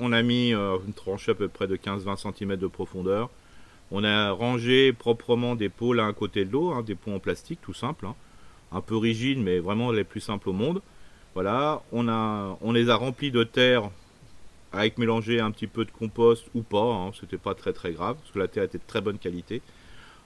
On 0.00 0.12
a 0.12 0.22
mis 0.22 0.52
une 0.52 0.92
tranchée 0.94 1.32
à 1.32 1.34
peu 1.34 1.48
près 1.48 1.66
de 1.66 1.76
15-20 1.76 2.34
cm 2.34 2.56
de 2.56 2.66
profondeur. 2.66 3.30
On 3.90 4.04
a 4.04 4.32
rangé 4.32 4.92
proprement 4.92 5.54
des 5.54 5.68
pots 5.68 5.94
l'un 5.94 6.08
à 6.08 6.12
côté 6.12 6.44
de 6.44 6.52
l'autre, 6.52 6.76
hein, 6.76 6.82
des 6.82 6.94
pots 6.94 7.12
en 7.12 7.20
plastique 7.20 7.60
tout 7.62 7.72
simple, 7.72 8.06
hein. 8.06 8.14
un 8.70 8.82
peu 8.82 8.96
rigides 8.96 9.38
mais 9.38 9.58
vraiment 9.58 9.92
les 9.92 10.04
plus 10.04 10.20
simples 10.20 10.50
au 10.50 10.52
monde. 10.52 10.82
Voilà, 11.34 11.82
on, 11.92 12.08
a, 12.08 12.58
on 12.60 12.72
les 12.72 12.90
a 12.90 12.96
remplis 12.96 13.30
de 13.30 13.44
terre 13.44 13.90
avec 14.72 14.98
mélangé 14.98 15.40
un 15.40 15.50
petit 15.50 15.66
peu 15.66 15.86
de 15.86 15.90
compost 15.90 16.46
ou 16.54 16.62
pas, 16.62 16.82
hein, 16.82 17.12
c'était 17.18 17.38
pas 17.38 17.54
très 17.54 17.72
très 17.72 17.92
grave 17.92 18.16
parce 18.16 18.30
que 18.30 18.38
la 18.38 18.48
terre 18.48 18.64
était 18.64 18.78
de 18.78 18.82
très 18.86 19.00
bonne 19.00 19.18
qualité. 19.18 19.62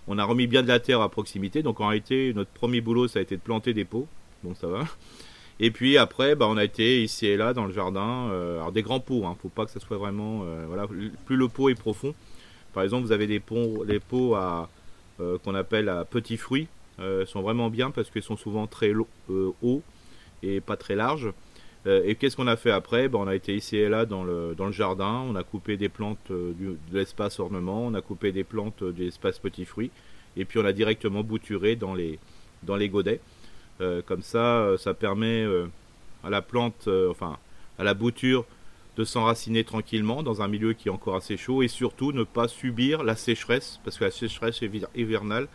On 0.09 0.19
a 0.19 0.25
remis 0.25 0.49
bien 0.49 0.63
de 0.65 0.69
la 0.69 0.81
terre 0.81 1.01
à 1.01 1.09
proximité, 1.09 1.63
donc 1.63 1.81
en 1.81 1.87
réalité 1.87 2.33
notre 2.35 2.51
premier 2.51 2.81
boulot 2.81 3.07
ça 3.07 3.21
a 3.21 3.23
été 3.23 3.37
de 3.37 3.43
planter 3.43 3.75
des 3.75 3.85
pots, 3.85 4.09
donc 4.45 4.57
ça 4.57 4.67
va. 4.69 4.85
Et 5.61 5.71
puis 5.71 5.97
après, 5.97 6.35
bah, 6.35 6.47
on 6.49 6.57
a 6.57 6.65
été 6.65 7.03
ici 7.03 7.27
et 7.27 7.37
là 7.37 7.53
dans 7.53 7.67
le 7.67 7.73
jardin, 7.73 8.29
euh, 8.33 8.57
alors 8.57 8.73
des 8.73 8.83
grands 8.83 9.01
pots, 9.01 9.25
hein, 9.27 9.37
faut 9.41 9.49
pas 9.49 9.65
que 9.65 9.71
ça 9.71 9.81
soit 9.81 9.97
vraiment, 9.97 10.43
euh, 10.45 10.65
voilà, 10.67 10.87
plus 11.25 11.37
le 11.37 11.49
pot 11.49 11.69
est 11.69 11.75
profond, 11.75 12.15
par 12.73 12.83
exemple, 12.83 13.07
vous 13.07 13.13
avez 13.13 13.27
des 13.27 13.41
pots, 13.41 13.85
les 13.87 14.01
pots 14.01 14.35
à 14.35 14.69
euh, 15.21 15.39
qu'on 15.39 15.55
appelle 15.55 15.89
à 15.89 16.05
petits 16.05 16.37
fruits, 16.37 16.69
sont 17.27 17.43
vraiment 17.43 17.69
bien 17.69 17.91
parce 17.91 18.11
qu'ils 18.11 18.23
sont 18.23 18.37
souvent 18.37 18.69
très 18.69 18.93
hauts 18.95 19.83
et 20.43 20.61
pas 20.61 20.77
très 20.77 20.95
larges. 20.95 21.33
et 21.85 22.15
qu'est-ce 22.15 22.37
qu'on 22.37 22.47
a 22.47 22.55
fait 22.55 22.71
après? 22.71 23.09
Ben, 23.09 23.19
On 23.19 23.27
a 23.27 23.35
été 23.35 23.57
ici 23.57 23.77
et 23.77 23.89
là 23.89 24.07
dans 24.07 24.23
le, 24.23 24.55
jardin, 24.71 25.25
on 25.29 25.35
a 25.35 25.43
coupé 25.43 25.77
des 25.77 25.89
plantes 25.89 26.31
de 26.31 26.77
l'espace 26.93 27.41
ornement, 27.41 27.87
on 27.87 27.95
a 27.95 28.03
coupé 28.03 28.31
des 28.31 28.45
plantes 28.45 28.85
de 28.85 29.03
l'espace 29.03 29.41
petits 29.41 29.65
fruits, 29.65 29.91
et 30.37 30.45
puis 30.45 30.61
on 30.61 30.65
a 30.65 30.73
directement 30.73 31.25
bouturé 31.25 31.75
dans 31.75 31.95
les 31.95 32.89
godets. 32.89 33.21
Comme 34.07 34.23
ça, 34.23 34.75
ça 34.79 34.95
permet 34.95 35.47
à 36.25 36.31
la 36.31 36.43
plante, 36.43 36.89
enfin 37.11 37.39
à 37.79 37.85
la 37.85 37.95
bouture, 37.95 38.45
de 38.97 39.05
s'enraciner 39.05 39.65
tranquillement 39.65 40.23
dans 40.23 40.43
un 40.43 40.49
milieu 40.49 40.75
qui 40.75 40.89
est 40.89 40.91
encore 40.91 41.17
assez 41.17 41.37
chaud 41.37 41.63
et 41.63 41.69
surtout 41.69 42.13
ne 42.13 42.25
pas 42.25 42.49
subir 42.49 43.03
la 43.03 43.17
sécheresse 43.17 43.81
parce 43.85 43.99
que 43.99 44.05
la 44.05 44.11
sécheresse 44.11 44.61
hivernale 44.95 45.49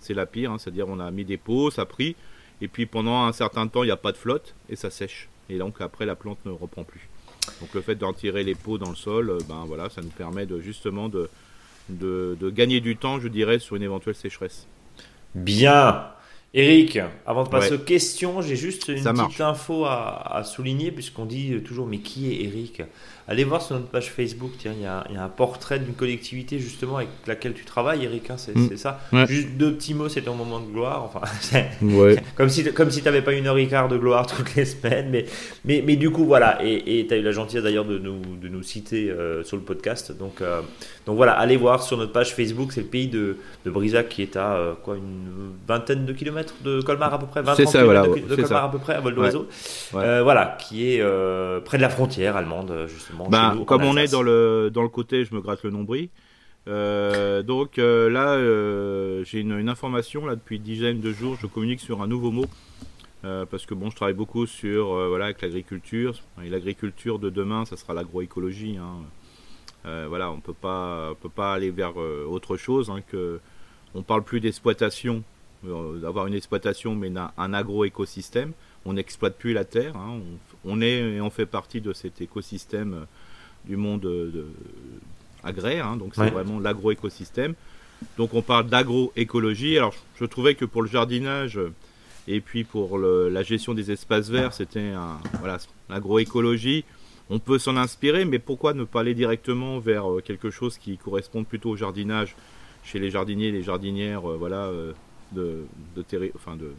c'est 0.00 0.12
la 0.12 0.26
pire, 0.26 0.52
hein. 0.52 0.58
c'est-à-dire 0.58 0.86
on 0.88 1.00
a 1.00 1.10
mis 1.10 1.24
des 1.24 1.38
pots, 1.38 1.70
ça 1.70 1.86
pris 1.86 2.14
et 2.60 2.68
puis 2.68 2.84
pendant 2.84 3.24
un 3.24 3.32
certain 3.32 3.66
temps 3.68 3.82
il 3.82 3.86
n'y 3.86 3.92
a 3.92 3.96
pas 3.96 4.12
de 4.12 4.18
flotte 4.18 4.54
et 4.68 4.76
ça 4.76 4.90
sèche 4.90 5.28
et 5.48 5.58
donc 5.58 5.80
après 5.80 6.04
la 6.04 6.14
plante 6.14 6.38
ne 6.44 6.50
reprend 6.50 6.84
plus. 6.84 7.08
Donc 7.60 7.72
le 7.74 7.80
fait 7.80 7.94
d'en 7.94 8.12
tirer 8.12 8.44
les 8.44 8.54
pots 8.54 8.78
dans 8.78 8.90
le 8.90 8.96
sol, 8.96 9.30
euh, 9.30 9.38
ben 9.48 9.64
voilà, 9.66 9.90
ça 9.90 10.02
nous 10.02 10.08
permet 10.08 10.46
de 10.46 10.60
justement 10.60 11.08
de 11.08 12.50
gagner 12.50 12.80
du 12.80 12.96
temps, 12.96 13.20
je 13.20 13.28
dirais, 13.28 13.58
sur 13.58 13.76
une 13.76 13.82
éventuelle 13.82 14.14
sécheresse. 14.14 14.66
Bien. 15.34 16.06
Eric, 16.56 17.00
avant 17.26 17.42
de 17.42 17.48
passer 17.48 17.74
aux 17.74 17.78
questions, 17.78 18.40
j'ai 18.40 18.54
juste 18.54 18.86
une 18.88 19.02
petite 19.02 19.40
info 19.40 19.84
à, 19.86 20.36
à 20.36 20.44
souligner, 20.44 20.92
puisqu'on 20.92 21.26
dit 21.26 21.60
toujours 21.64 21.86
mais 21.86 21.98
qui 21.98 22.32
est 22.32 22.44
Eric? 22.44 22.82
Allez 23.26 23.44
voir 23.44 23.62
sur 23.62 23.74
notre 23.76 23.88
page 23.88 24.10
Facebook, 24.10 24.52
tiens, 24.58 24.72
il 24.76 24.82
y 24.82 24.86
a, 24.86 25.06
y 25.10 25.16
a 25.16 25.24
un 25.24 25.30
portrait 25.30 25.78
d'une 25.78 25.94
collectivité 25.94 26.58
justement 26.58 26.98
avec 26.98 27.08
laquelle 27.26 27.54
tu 27.54 27.64
travailles, 27.64 28.04
Eric, 28.04 28.28
hein, 28.28 28.36
c'est 28.36 28.54
mm. 28.54 28.76
ça. 28.76 29.00
Juste 29.26 29.48
deux 29.56 29.72
petits 29.72 29.94
mots, 29.94 30.10
c'est 30.10 30.20
ton 30.20 30.34
moment 30.34 30.60
de 30.60 30.66
gloire. 30.70 31.04
Enfin, 31.04 31.22
comme 32.36 32.50
si 32.50 32.64
comme 32.72 32.90
si 32.90 32.98
tu 32.98 33.04
n'avais 33.06 33.22
pas 33.22 33.32
une 33.32 33.46
heure 33.46 33.56
et 33.56 33.66
quart 33.66 33.88
de 33.88 33.96
gloire 33.96 34.26
toutes 34.36 34.54
les 34.56 34.66
semaines, 34.66 35.08
mais 35.10 35.24
mais, 35.64 35.82
mais 35.86 35.96
du 35.96 36.10
coup 36.10 36.24
voilà, 36.24 36.58
et 36.62 37.06
tu 37.08 37.14
as 37.14 37.16
eu 37.16 37.22
la 37.22 37.32
gentillesse 37.32 37.64
d'ailleurs 37.64 37.86
de 37.86 37.98
nous 37.98 38.20
de 38.40 38.48
nous 38.48 38.62
citer 38.62 39.10
euh, 39.10 39.42
sur 39.42 39.56
le 39.56 39.62
podcast. 39.62 40.12
Donc 40.16 40.42
euh, 40.42 40.60
donc 41.06 41.16
voilà, 41.16 41.32
allez 41.32 41.56
voir 41.56 41.82
sur 41.82 41.96
notre 41.96 42.12
page 42.12 42.34
Facebook, 42.34 42.72
c'est 42.72 42.82
le 42.82 42.86
pays 42.88 43.08
de, 43.08 43.38
de 43.64 43.70
Brisac 43.70 44.08
qui 44.10 44.22
est 44.22 44.36
à 44.36 44.52
euh, 44.52 44.74
quoi 44.82 44.96
une 44.96 45.52
vingtaine 45.66 46.04
de 46.04 46.12
kilomètres 46.12 46.54
de 46.62 46.82
Colmar 46.82 47.14
à 47.14 47.18
peu 47.18 47.26
près, 47.26 47.40
20 47.40 47.54
c'est 47.54 47.66
ça, 47.66 47.84
voilà, 47.84 48.02
de, 48.02 48.36
de 48.36 48.42
Colmar 48.42 48.64
à 48.64 48.70
peu 48.70 48.78
près 48.78 48.94
à 48.94 49.00
vol 49.00 49.14
d'oiseau. 49.14 49.48
voilà, 49.92 50.58
qui 50.60 50.90
est 50.90 51.02
près 51.64 51.78
de 51.78 51.82
la 51.82 51.88
frontière 51.90 52.36
allemande 52.36 52.86
justement. 52.88 53.13
Bah, 53.28 53.56
comme 53.66 53.84
on 53.84 53.96
est 53.96 54.10
dans 54.10 54.22
le, 54.22 54.70
dans 54.72 54.82
le 54.82 54.88
côté, 54.88 55.24
je 55.24 55.34
me 55.34 55.40
gratte 55.40 55.62
le 55.62 55.70
nombril. 55.70 56.08
Euh, 56.66 57.42
donc 57.42 57.78
euh, 57.78 58.08
là, 58.08 58.34
euh, 58.34 59.22
j'ai 59.24 59.40
une, 59.40 59.68
information 59.68 60.24
là 60.24 60.34
depuis 60.34 60.56
une 60.56 60.62
dizaine 60.62 61.00
de 61.00 61.12
jours. 61.12 61.36
Je 61.40 61.46
communique 61.46 61.80
sur 61.80 62.02
un 62.02 62.06
nouveau 62.06 62.30
mot 62.30 62.46
parce 63.50 63.64
que 63.64 63.72
bon, 63.72 63.88
je 63.88 63.96
travaille 63.96 64.14
beaucoup 64.14 64.46
sur 64.46 64.88
voilà 65.08 65.24
avec 65.24 65.40
l'agriculture 65.40 66.20
et 66.44 66.50
l'agriculture 66.50 67.18
de 67.18 67.30
demain, 67.30 67.64
ça 67.64 67.78
sera 67.78 67.94
l'agroécologie. 67.94 68.76
Hein. 68.76 70.06
voilà, 70.08 70.30
on 70.30 70.40
peut 70.40 70.52
pas, 70.52 71.14
peut 71.22 71.30
pas 71.30 71.54
aller 71.54 71.70
vers 71.70 71.96
autre 71.96 72.58
chose 72.58 72.90
hein, 72.90 73.00
que 73.08 73.40
on 73.94 74.02
parle 74.02 74.24
plus 74.24 74.40
d'exploitation, 74.40 75.22
d'avoir 75.62 76.26
une 76.26 76.34
exploitation, 76.34 76.94
mais 76.94 77.10
un 77.38 77.54
agroécosystème 77.54 78.52
on 78.84 78.94
n'exploite 78.94 79.36
plus 79.36 79.52
la 79.52 79.64
terre. 79.64 79.96
Hein. 79.96 80.20
on, 80.20 80.53
est 80.80 81.16
et 81.16 81.20
on 81.20 81.30
fait 81.30 81.46
partie 81.46 81.80
de 81.80 81.92
cet 81.92 82.20
écosystème 82.20 82.94
euh, 82.94 83.04
du 83.66 83.76
monde 83.76 84.04
euh, 84.04 84.30
de, 84.30 84.46
agraire. 85.42 85.86
Hein. 85.86 85.96
donc 85.96 86.14
c'est 86.14 86.30
vraiment 86.30 86.58
l'agroécosystème. 86.58 87.54
Donc 88.18 88.34
on 88.34 88.42
parle 88.42 88.66
d'agroécologie. 88.66 89.76
Alors 89.76 89.94
je 90.16 90.24
trouvais 90.24 90.54
que 90.54 90.64
pour 90.64 90.82
le 90.82 90.88
jardinage 90.88 91.60
et 92.26 92.40
puis 92.40 92.64
pour 92.64 92.98
la 92.98 93.42
gestion 93.42 93.74
des 93.74 93.90
espaces 93.90 94.30
verts, 94.30 94.52
c'était 94.54 94.90
un, 94.90 95.18
voilà, 95.40 95.58
l'agroécologie. 95.88 96.84
On 97.30 97.38
peut 97.38 97.58
s'en 97.58 97.76
inspirer, 97.76 98.26
mais 98.26 98.38
pourquoi 98.38 98.74
ne 98.74 98.84
pas 98.84 99.00
aller 99.00 99.14
directement 99.14 99.78
vers 99.78 100.10
euh, 100.10 100.20
quelque 100.20 100.50
chose 100.50 100.76
qui 100.76 100.98
correspond 100.98 101.44
plutôt 101.44 101.70
au 101.70 101.76
jardinage 101.76 102.36
chez 102.82 102.98
les 102.98 103.10
jardiniers, 103.10 103.50
les 103.50 103.62
jardinières, 103.62 104.20
voilà, 104.20 104.70
de, 105.32 105.64
de, 105.96 106.32
enfin 106.36 106.54
de, 106.54 106.72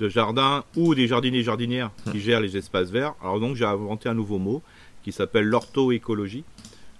de 0.00 0.08
jardin 0.08 0.64
ou 0.76 0.94
des 0.94 1.06
jardiniers 1.06 1.40
et 1.40 1.42
jardinières 1.42 1.90
qui 2.04 2.10
hum. 2.10 2.18
gèrent 2.18 2.40
les 2.40 2.56
espaces 2.56 2.90
verts. 2.90 3.14
Alors 3.22 3.38
donc 3.38 3.54
j'ai 3.54 3.66
inventé 3.66 4.08
un 4.08 4.14
nouveau 4.14 4.38
mot 4.38 4.62
qui 5.04 5.12
s'appelle 5.12 5.44
l'orthoécologie, 5.44 6.44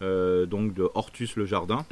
euh, 0.02 0.46
donc 0.46 0.74
de 0.74 0.88
Hortus 0.94 1.36
le 1.36 1.46
jardin. 1.46 1.84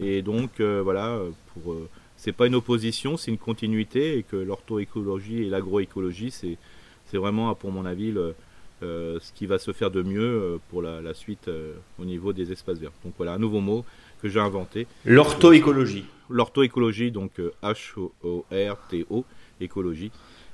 Et 0.00 0.22
donc 0.22 0.60
euh, 0.60 0.80
voilà, 0.82 1.18
pour 1.52 1.74
euh, 1.74 1.88
c'est 2.16 2.32
pas 2.32 2.46
une 2.46 2.54
opposition, 2.54 3.16
c'est 3.16 3.30
une 3.30 3.38
continuité 3.38 4.18
et 4.18 4.22
que 4.22 4.36
l'orthoécologie 4.36 5.42
et 5.42 5.50
l'agroécologie 5.50 6.30
c'est 6.30 6.56
c'est 7.06 7.18
vraiment 7.18 7.54
pour 7.54 7.70
mon 7.70 7.84
avis 7.84 8.10
le, 8.10 8.34
ce 8.80 9.32
qui 9.34 9.46
va 9.46 9.58
se 9.58 9.72
faire 9.72 9.90
de 9.90 10.02
mieux 10.02 10.58
pour 10.70 10.80
la, 10.80 11.02
la 11.02 11.14
suite 11.14 11.50
au 11.98 12.04
niveau 12.04 12.32
des 12.32 12.50
espaces 12.50 12.78
verts. 12.78 12.92
Donc 13.04 13.12
voilà 13.18 13.34
un 13.34 13.38
nouveau 13.38 13.60
mot 13.60 13.84
que 14.22 14.28
j'ai 14.28 14.40
inventé. 14.40 14.86
L'orthoécologie. 15.04 16.06
L'orthoécologie, 16.30 17.10
donc 17.10 17.32
H-O-R-T-O, 17.62 19.24
écologie. 19.60 20.10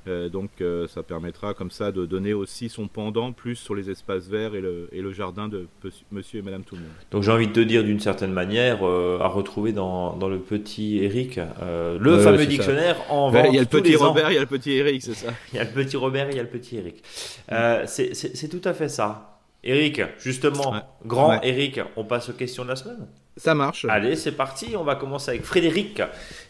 Euh, 0.06 0.28
donc 0.28 0.50
euh, 0.60 0.86
ça 0.88 1.02
permettra 1.02 1.52
comme 1.52 1.70
ça 1.70 1.92
de 1.92 2.06
donner 2.06 2.32
aussi 2.32 2.68
son 2.68 2.88
pendant 2.88 3.32
plus 3.32 3.56
sur 3.56 3.74
les 3.74 3.90
espaces 3.90 4.28
verts 4.28 4.54
et 4.54 4.60
le, 4.60 4.88
et 4.92 5.02
le 5.02 5.12
jardin 5.12 5.48
de 5.48 5.66
monsieur 6.10 6.38
et 6.38 6.42
madame 6.42 6.64
tout 6.64 6.74
le 6.74 6.82
monde. 6.82 6.90
Donc 7.10 7.22
j'ai 7.22 7.32
envie 7.32 7.48
de 7.48 7.52
te 7.52 7.60
dire 7.60 7.84
d'une 7.84 8.00
certaine 8.00 8.32
manière 8.32 8.86
euh, 8.86 9.18
à 9.20 9.28
retrouver 9.28 9.72
dans, 9.72 10.16
dans, 10.16 10.28
le 10.28 10.38
petit 10.38 10.98
Eric 11.04 11.38
le 11.60 12.18
fameux 12.18 12.46
dictionnaire 12.46 12.96
en 13.10 13.30
vente. 13.30 13.46
Il 13.48 13.54
y 13.54 13.58
a 13.58 13.62
le 13.62 13.66
petit 13.66 13.96
Robert, 13.96 14.30
il 14.30 14.34
y 14.34 14.38
a 14.38 14.40
le 14.40 14.46
petit 14.46 14.72
Eric, 14.72 15.02
c'est 15.02 15.14
ça. 15.14 15.28
il 15.52 15.56
y 15.56 15.58
a 15.58 15.64
le 15.64 15.70
petit 15.70 15.96
Robert 15.96 16.28
et 16.28 16.32
il 16.32 16.36
y 16.36 16.40
a 16.40 16.44
le 16.44 16.48
petit 16.48 16.76
Eric. 16.76 17.02
c'est 17.86 18.48
tout 18.48 18.68
à 18.68 18.72
fait 18.72 18.88
ça. 18.88 19.38
Eric, 19.62 20.00
justement, 20.18 20.74
grand 21.04 21.40
Eric, 21.42 21.80
on 21.96 22.04
passe 22.04 22.30
aux 22.30 22.32
questions 22.32 22.64
de 22.64 22.70
la 22.70 22.76
semaine? 22.76 23.06
Ça 23.36 23.54
marche. 23.54 23.86
Allez, 23.88 24.16
c'est 24.16 24.32
parti. 24.32 24.74
On 24.76 24.84
va 24.84 24.96
commencer 24.96 25.30
avec 25.30 25.44
Frédéric 25.44 26.02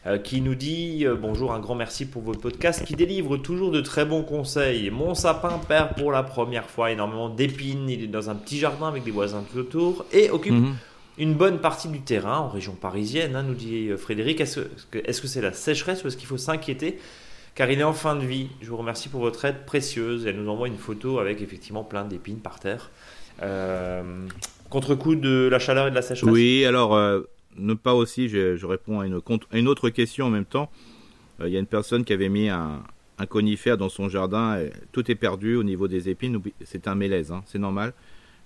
euh, 0.07 0.19
qui 0.19 0.40
nous 0.40 0.55
dit 0.55 1.07
euh, 1.07 1.14
Bonjour, 1.14 1.53
un 1.53 1.61
grand 1.61 1.75
merci 1.75 2.07
pour 2.07 2.23
votre 2.23 2.40
podcast 2.40 2.85
qui 2.85 2.95
délivre 2.95 3.37
toujours 3.37 3.71
de 3.71 3.81
très 3.81 4.05
bons 4.05 4.23
conseils. 4.23 4.90
Mon 4.90 5.14
sapin 5.14 5.61
perd 5.69 5.95
pour 5.97 6.11
la 6.11 6.23
première 6.23 6.69
fois 6.69 6.90
énormément 6.90 7.29
d'épines. 7.29 7.88
Il 7.88 8.05
est 8.05 8.09
dans 8.09 8.31
un 8.31 8.35
petit 8.35 8.59
jardin 8.59 8.88
avec 8.88 9.05
des 9.05 9.11
voisins 9.11 9.45
tout 9.53 9.59
autour 9.59 10.05
et 10.12 10.31
occupe. 10.31 10.55
Mhm. 10.55 10.75
Une 11.19 11.35
bonne 11.35 11.59
partie 11.59 11.88
du 11.88 12.01
terrain 12.01 12.38
en 12.38 12.49
région 12.49 12.73
parisienne, 12.73 13.37
hein, 13.37 13.43
nous 13.43 13.55
dit 13.55 13.88
euh, 13.88 13.97
Frédéric. 13.97 14.40
Est-ce 14.40 15.21
que 15.21 15.29
c'est 15.29 15.43
la 15.43 15.53
sécheresse 15.53 16.03
ou 16.03 16.09
est-ce 16.09 16.16
qu'il 16.16 16.29
faut 16.29 16.38
s'inquiéter? 16.38 16.99
Car 17.55 17.71
il 17.71 17.81
est 17.81 17.85
en 17.85 17.93
fin 17.93 18.16
de 18.16 18.25
vie. 18.25 18.49
Je 18.62 18.71
vous 18.71 18.77
remercie 18.79 19.09
pour 19.09 19.21
votre 19.21 19.45
aide 19.45 19.66
précieuse. 19.66 20.27
Elle 20.27 20.37
nous 20.37 20.51
envoie 20.51 20.69
une 20.69 20.79
photo 20.79 21.19
avec 21.19 21.43
effectivement 21.43 21.85
plein 21.85 22.05
d'épines 22.05 22.38
par 22.38 22.59
terre. 22.59 22.90
Euh, 23.43 24.03
contre-coup 24.71 25.17
de 25.17 25.49
la 25.51 25.59
chaleur 25.59 25.89
et 25.89 25.91
de 25.91 25.95
la 25.95 26.03
sécheresse? 26.03 26.33
Oui, 26.33 26.65
alors, 26.65 26.95
euh, 26.95 27.21
ne 27.57 27.75
pas 27.75 27.95
aussi, 27.95 28.29
je, 28.29 28.65
réponds 28.65 29.01
à 29.01 29.07
une, 29.07 29.69
autre 29.69 29.91
question 29.91 30.27
en 30.27 30.31
même 30.31 30.47
temps. 30.47 30.71
Euh, 31.41 31.49
il 31.49 31.53
y 31.53 31.57
a 31.57 31.61
une 31.61 31.67
personne 31.67 32.05
qui 32.05 32.15
avait 32.15 32.31
mis 32.31 32.49
un, 32.49 32.83
conifère 33.29 33.77
dans 33.77 33.91
son 33.91 34.09
jardin, 34.09 34.59
et 34.59 34.73
tout 34.93 35.11
est 35.11 35.15
perdu 35.15 35.57
au 35.57 35.63
niveau 35.63 35.89
des 35.89 36.09
épines, 36.09 36.41
c'est 36.65 36.89
un 36.89 36.95
mélèze, 36.95 37.33
hein, 37.33 37.43
c'est 37.45 37.59
normal. 37.59 37.93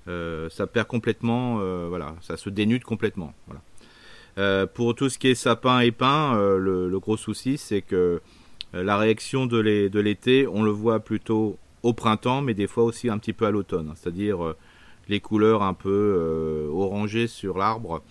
ça 0.09 0.67
perd 0.67 0.89
complètement, 0.89 1.59
voilà, 1.89 2.17
ça 2.23 2.37
se 2.37 2.51
dénude 2.51 2.83
complètement. 2.83 3.33
Voilà. 3.47 4.67
pour 4.67 4.97
tout 4.97 5.09
ce 5.09 5.17
qui 5.21 5.29
est 5.29 5.37
sapin 5.37 5.79
et 5.79 5.93
pin, 5.93 6.35
le, 6.59 6.99
gros 6.99 7.17
souci, 7.17 7.57
c'est 7.57 7.83
que 7.83 8.21
la 8.73 8.99
réaction 8.99 9.47
de 9.47 9.61
l'été, 10.01 10.49
on 10.49 10.65
le 10.65 10.73
voit 10.73 10.99
plutôt 10.99 11.57
au 11.85 11.93
printemps, 11.93 12.41
mais 12.43 12.55
des 12.55 12.67
fois 12.67 12.83
aussi 12.83 13.09
un 13.09 13.19
petit 13.19 13.33
peu 13.33 13.47
à 13.47 13.53
l'automne. 13.53 13.93
C'est-à-dire 13.95 14.57
les 15.09 15.21
couleurs 15.21 15.63
un 15.63 15.75
peu 15.75 16.69
orangées 16.73 17.27
sur 17.27 17.59
l'arbre. 17.59 18.03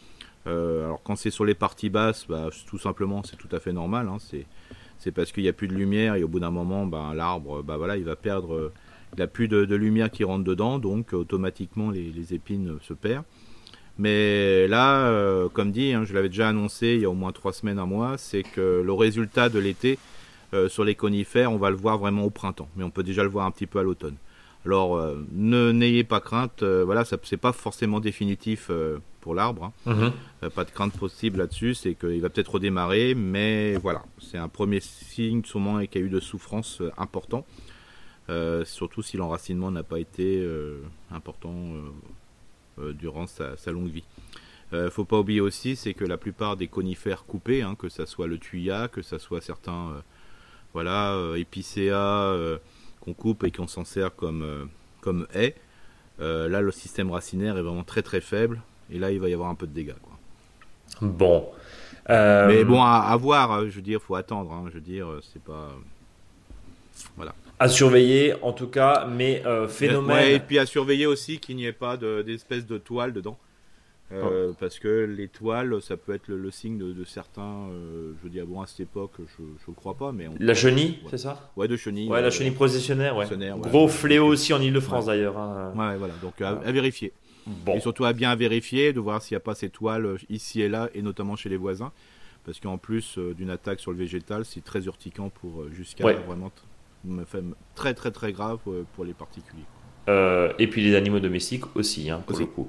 alors 0.46 1.02
quand 1.04 1.16
c'est 1.16 1.32
sur 1.32 1.46
les 1.46 1.56
parties 1.56 1.90
basses, 1.90 2.26
bah, 2.28 2.50
tout 2.68 2.80
simplement 2.80 3.24
c'est 3.24 3.38
tout 3.38 3.50
à 3.52 3.60
fait 3.60 3.74
normal. 3.74 4.10
Hein. 4.10 4.18
c'est 5.00 5.12
parce 5.12 5.32
qu'il 5.32 5.44
n'y 5.44 5.50
a 5.50 5.54
plus 5.54 5.68
de 5.68 5.74
lumière 5.74 6.16
et 6.16 6.24
au 6.24 6.28
bout 6.28 6.40
d'un 6.40 6.52
moment, 6.52 6.86
bah, 6.86 7.14
l'arbre, 7.16 7.64
bah, 7.64 7.78
il 7.98 8.04
va 8.04 8.16
perdre, 8.16 8.72
il 9.16 9.20
n'a 9.20 9.28
plus 9.28 9.48
de, 9.48 9.76
lumière 9.76 10.10
qui 10.10 10.24
rentre 10.24 10.44
dedans, 10.44 10.80
donc 10.80 11.14
automatiquement 11.14 11.92
les, 11.92 12.34
épines 12.34 12.78
se 12.82 12.94
perdent. 12.94 13.26
Mais 14.00 14.68
là, 14.68 15.08
euh, 15.08 15.50
comme 15.50 15.72
dit, 15.72 15.94
hein, 15.94 16.04
je 16.04 16.14
l'avais 16.14 16.30
déjà 16.30 16.50
annoncé 16.50 16.96
il 16.96 17.02
y 17.02 17.06
a 17.06 17.10
au 17.10 17.14
moins 17.14 17.32
trois 17.32 17.54
semaines, 17.54 17.78
à 17.78 17.86
mois, 17.86 18.18
c'est 18.18 18.42
que 18.42 18.82
le 18.84 18.94
résultat 18.94 19.50
de 19.50 19.60
l'été 19.60 20.00
euh, 20.54 20.68
sur 20.68 20.84
les 20.84 20.96
conifères, 20.96 21.52
on 21.52 21.58
va 21.58 21.70
le 21.70 21.76
voir 21.76 22.00
vraiment 22.00 22.24
au 22.24 22.32
printemps, 22.32 22.70
mais 22.76 22.84
on 22.84 22.90
peut 22.90 23.04
déjà 23.04 23.22
le 23.24 23.30
voir 23.30 23.46
un 23.46 23.52
petit 23.52 23.68
peu 23.68 23.80
à 23.80 23.84
l'automne. 23.84 24.16
Alors, 24.66 24.96
euh, 24.96 25.26
ne 25.32 25.72
n'ayez 25.72 26.04
pas 26.04 26.22
crainte, 26.22 26.64
voilà, 26.64 27.06
ça 27.06 27.18
c'est 27.24 27.38
pas 27.38 27.52
forcément 27.52 28.00
définitif 28.00 28.72
pour 29.22 29.36
l'arbre, 29.36 29.72
hein. 29.86 30.12
mhm. 30.42 30.50
pas 30.50 30.66
de 30.66 30.72
crainte 30.72 30.98
possible 30.98 31.40
là-dessus, 31.40 31.74
c'est 31.74 31.96
qu'il 31.96 32.22
va 32.22 32.30
peut-être 32.30 32.56
redémarrer, 32.56 33.16
mais 33.16 33.76
voilà, 33.78 34.04
c'est 34.20 34.38
un 34.38 34.50
premier 34.50 34.80
signe 34.80 35.44
sûrement 35.44 35.80
qu'il 35.86 36.02
y 36.02 36.04
a 36.04 36.08
eu 36.08 36.10
de 36.10 36.20
souffrance 36.20 36.82
important, 36.98 37.46
surtout 38.64 39.02
si 39.02 39.18
l'enracinement 39.18 39.72
n'a 39.72 39.84
pas 39.84 40.00
été 40.00 40.46
important 41.12 41.54
euh, 42.80 42.92
durant 42.92 43.28
sa, 43.28 43.56
longue 43.68 43.92
vie. 43.92 44.04
Euh, 44.74 44.90
faut 44.90 45.06
pas 45.06 45.20
oublier 45.20 45.42
aussi, 45.42 45.76
c'est 45.76 45.94
que 45.94 46.06
la 46.06 46.18
plupart 46.18 46.58
des 46.58 46.68
conifères 46.68 47.24
coupés, 47.26 47.62
hein, 47.62 47.76
que 47.78 47.88
ce 47.88 48.08
soit 48.08 48.26
le 48.26 48.40
tuya, 48.40 48.88
que 48.88 49.04
ce 49.04 49.20
soit 49.20 49.42
certains, 49.42 49.92
euh, 49.92 50.02
voilà, 50.74 51.16
épicéas 51.38 52.36
qu'on 53.04 53.14
coupe 53.14 53.44
et 53.44 53.52
qu'on 53.52 53.68
s'en 53.68 53.86
sert 53.86 54.16
comme 54.16 54.70
comme 55.02 55.28
haie, 55.34 55.56
là 56.20 56.62
le 56.62 56.72
système 56.72 57.12
racinaire 57.12 57.58
est 57.58 57.62
vraiment 57.62 57.84
très 57.84 58.02
très 58.02 58.22
faible 58.22 58.62
et 58.92 59.00
là 59.00 59.12
il 59.12 59.20
va 59.20 59.30
y 59.30 59.34
avoir 59.34 59.50
un 59.50 59.56
peu 59.56 59.68
de 59.68 59.74
dégâts. 59.74 59.96
Quoi. 60.02 60.18
Bon. 61.02 61.50
Mais 62.08 62.64
bon, 62.64 62.82
à, 62.82 63.16
voir, 63.18 63.62
je 63.70 63.76
veux 63.76 63.82
dire, 63.82 64.02
faut 64.02 64.16
attendre. 64.16 64.52
Hein, 64.52 64.66
je 64.70 64.76
veux 64.76 64.82
dire, 64.82 65.08
c'est 65.22 65.42
pas. 65.42 65.70
Voilà 67.16 67.34
à 67.64 67.70
surveiller 67.70 68.34
en 68.42 68.52
tout 68.52 68.68
cas, 68.68 69.08
mais 69.10 69.42
euh, 69.46 69.68
phénomène. 69.68 70.28
et 70.28 70.40
puis 70.40 70.60
à 70.60 70.66
surveiller 70.66 71.06
aussi 71.06 71.40
qu'il 71.40 71.56
n'y 71.56 71.66
ait 71.66 71.72
pas 71.72 71.98
d'espèce 71.98 72.66
de, 72.66 72.78
toile 72.78 73.14
dedans. 73.14 73.38
Euh, 74.14 74.50
oh. 74.52 74.56
Parce 74.60 74.80
que 74.80 75.06
les 75.06 75.28
toiles, 75.28 75.82
ça 75.82 75.98
peut 75.98 76.14
être 76.14 76.28
le, 76.28 76.52
signe 76.52 76.78
de, 76.78 77.04
certains. 77.04 77.68
Euh, 77.72 78.14
je 78.24 78.30
dis, 78.30 78.40
ah 78.40 78.46
bon, 78.46 78.62
à 78.62 78.68
cette 78.68 78.82
époque, 78.82 79.14
je 79.38 79.44
ne 79.44 79.76
crois 79.76 79.96
pas. 79.96 80.12
mais 80.12 80.28
La 80.40 80.54
chenille, 80.54 81.00
c'est 81.10 81.18
ça 81.18 81.52
Ouais, 81.56 81.68
de 81.68 81.76
chenille. 81.76 82.10
Ouais, 82.10 82.22
la 82.22 82.30
chenille 82.30 82.52
processionnaire, 82.52 83.18
ouais. 83.18 83.28
Gros 83.60 83.88
fléau 83.88 84.28
aussi 84.28 84.54
en 84.54 84.62
Ile-de-France 84.62 85.08
d'ailleurs. 85.08 85.38
Hein. 85.38 85.74
Ouais, 85.76 85.98
voilà, 85.98 86.14
donc 86.22 86.42
à, 86.42 86.54
vérifier. 86.72 87.14
Bon. 87.46 87.76
Et 87.76 87.80
surtout 87.82 88.06
à 88.06 88.14
bien 88.14 88.34
vérifier, 88.36 88.94
de 88.94 89.00
voir 89.00 89.22
s'il 89.22 89.36
n'y 89.36 89.38
a 89.38 89.42
pas 89.42 89.56
ces 89.56 89.70
toiles 89.70 90.16
ici 90.30 90.62
et 90.62 90.70
là, 90.70 90.90
et 90.94 91.02
notamment 91.02 91.36
chez 91.36 91.50
les 91.50 91.58
voisins. 91.58 91.92
Parce 92.46 92.60
qu'en 92.60 92.78
plus 92.78 93.18
d'une 93.18 93.50
attaque 93.50 93.80
sur 93.80 93.92
le 93.92 93.98
végétal, 93.98 94.46
c'est 94.46 94.64
très 94.64 94.86
urticant 94.86 95.30
pour 95.30 95.70
jusqu'à 95.72 96.14
vraiment 96.14 96.52
très 97.76 97.94
très 97.94 98.12
très 98.12 98.32
grave 98.32 98.60
euh, 98.68 98.84
pour 98.94 99.06
les 99.06 99.14
particuliers. 99.14 99.66
Euh, 100.10 100.52
et 100.60 100.68
puis 100.68 100.84
les 100.84 100.96
animaux 100.96 101.20
domestiques 101.20 101.64
aussi, 101.76 102.10
hein, 102.10 102.22
pour 102.26 102.38
le 102.38 102.46
coup. 102.46 102.68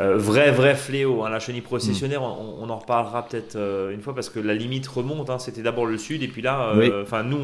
Euh, 0.00 0.16
vrai, 0.16 0.50
vrai 0.50 0.74
fléau, 0.74 1.22
hein, 1.22 1.30
la 1.30 1.38
chenille 1.38 1.60
processionnaire, 1.60 2.22
mm. 2.22 2.60
on, 2.60 2.68
en 2.70 2.76
reparlera 2.76 3.26
peut-être 3.26 3.56
une 3.92 4.00
fois 4.00 4.14
parce 4.14 4.30
que 4.30 4.40
la 4.40 4.54
limite 4.54 4.86
remonte. 4.88 5.30
Hein, 5.30 5.38
C'était 5.38 5.62
d'abord 5.62 5.86
le 5.86 5.96
sud, 5.96 6.22
et 6.22 6.28
puis 6.28 6.42
là, 6.42 6.72
enfin 7.02 7.22
nous, 7.22 7.38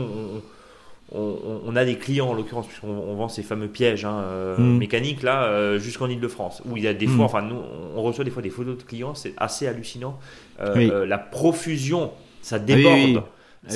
on, 1.13 1.63
on, 1.65 1.77
a 1.77 1.85
des 1.85 1.97
clients 1.97 2.29
en 2.29 2.35
l'occurrence, 2.35 2.67
puisqu'on 2.67 2.89
on 2.89 3.15
vend 3.15 3.29
ces 3.29 3.43
fameux 3.43 3.69
pièges 3.69 4.05
hein, 4.05 4.25
mm. 4.59 4.79
mécaniques 4.79 5.23
là, 5.23 5.79
jusqu'en 5.79 6.09
Ile-de-France, 6.09 6.63
où 6.69 6.77
il 6.77 6.83
y 6.83 6.89
a 6.89 6.95
des 6.95 7.07
fois, 7.07 7.25
mm. 7.25 7.27
enfin 7.27 7.43
nous, 7.43 7.63
on 7.95 8.03
reçoit 8.03 8.25
des 8.25 8.31
fois 8.31 8.43
des 8.43 8.51
photos 8.51 8.77
de 8.77 8.83
clients, 8.83 9.15
c'est 9.15 9.35
assez 9.37 9.69
hallucinant. 9.69 10.19
la 10.59 11.19
profusion, 11.19 12.11
ça 12.43 12.57
ah 12.57 12.59
déborde. 12.59 13.23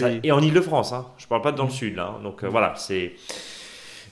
Ah 0.03 0.09
et 0.23 0.33
en 0.33 0.41
Ile-de-France, 0.41 0.95
je 1.19 1.25
ne 1.25 1.29
parle 1.29 1.43
pas 1.43 1.53
dans 1.53 1.65
le 1.65 1.71
sud. 1.71 1.97
Là. 1.97 2.19
Donc 2.23 2.45
euh, 2.45 2.49
voilà, 2.49 2.75
c'est. 2.77 3.13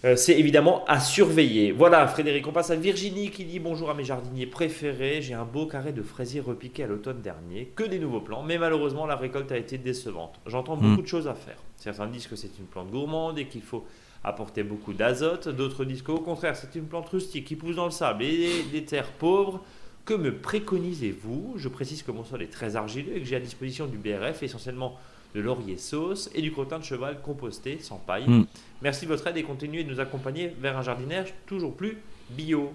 Euh, 0.04 0.16
c'est 0.16 0.38
évidemment 0.38 0.82
à 0.86 0.98
surveiller. 0.98 1.72
Voilà, 1.72 2.06
Frédéric, 2.06 2.46
on 2.46 2.52
passe 2.52 2.70
à 2.70 2.76
Virginie 2.76 3.30
qui 3.30 3.44
dit 3.44 3.58
bonjour 3.58 3.90
à 3.90 3.94
mes 3.94 4.04
jardiniers 4.04 4.46
préférés. 4.46 5.20
J'ai 5.20 5.34
un 5.34 5.44
beau 5.44 5.66
carré 5.66 5.92
de 5.92 6.02
fraisiers 6.02 6.40
repiqués 6.40 6.84
à 6.84 6.86
l'automne 6.86 7.20
dernier, 7.20 7.70
que 7.76 7.82
des 7.82 7.98
nouveaux 7.98 8.22
plants, 8.22 8.42
mais 8.42 8.56
malheureusement 8.56 9.04
la 9.04 9.16
récolte 9.16 9.52
a 9.52 9.58
été 9.58 9.76
décevante. 9.76 10.40
J'entends 10.46 10.76
hmm. 10.76 10.88
beaucoup 10.88 11.02
de 11.02 11.06
choses 11.06 11.28
à 11.28 11.34
faire. 11.34 11.58
Certains 11.76 12.06
disent 12.06 12.26
que 12.28 12.36
c'est 12.36 12.58
une 12.58 12.64
plante 12.64 12.90
gourmande 12.90 13.38
et 13.38 13.46
qu'il 13.46 13.60
faut 13.60 13.84
apporter 14.24 14.62
beaucoup 14.62 14.94
d'azote. 14.94 15.48
D'autres 15.48 15.84
disent 15.84 16.02
qu'au 16.02 16.20
contraire, 16.20 16.56
c'est 16.56 16.74
une 16.78 16.86
plante 16.86 17.08
rustique 17.10 17.44
qui 17.46 17.56
pousse 17.56 17.76
dans 17.76 17.84
le 17.84 17.90
sable 17.90 18.24
et 18.24 18.62
des 18.72 18.84
terres 18.84 19.12
pauvres. 19.12 19.62
Que 20.06 20.14
me 20.14 20.34
préconisez-vous? 20.34 21.54
Je 21.56 21.68
précise 21.68 22.02
que 22.02 22.10
mon 22.10 22.24
sol 22.24 22.42
est 22.42 22.50
très 22.50 22.74
argileux 22.74 23.16
et 23.16 23.20
que 23.20 23.26
j'ai 23.26 23.36
à 23.36 23.40
disposition 23.40 23.86
du 23.86 23.98
BRF 23.98 24.42
essentiellement 24.42 24.96
de 25.34 25.40
laurier 25.40 25.76
sauce 25.76 26.30
et 26.34 26.42
du 26.42 26.52
crottin 26.52 26.78
de 26.78 26.84
cheval 26.84 27.20
composté 27.22 27.78
sans 27.80 27.96
paille. 27.98 28.28
Hmm. 28.28 28.46
Merci 28.82 29.06
de 29.06 29.10
votre 29.10 29.26
aide 29.26 29.36
et 29.36 29.42
continuez 29.42 29.84
de 29.84 29.90
nous 29.90 30.00
accompagner 30.00 30.52
vers 30.60 30.76
un 30.76 30.82
jardinage 30.82 31.34
toujours 31.46 31.76
plus 31.76 31.98
bio. 32.30 32.72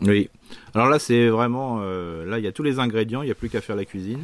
Oui. 0.00 0.28
Alors 0.74 0.88
là, 0.88 0.98
c'est 0.98 1.28
vraiment. 1.28 1.80
Euh, 1.82 2.24
là, 2.24 2.38
il 2.38 2.44
y 2.44 2.48
a 2.48 2.52
tous 2.52 2.62
les 2.62 2.78
ingrédients, 2.78 3.22
il 3.22 3.26
n'y 3.26 3.32
a 3.32 3.34
plus 3.34 3.48
qu'à 3.48 3.60
faire 3.60 3.76
la 3.76 3.84
cuisine. 3.84 4.22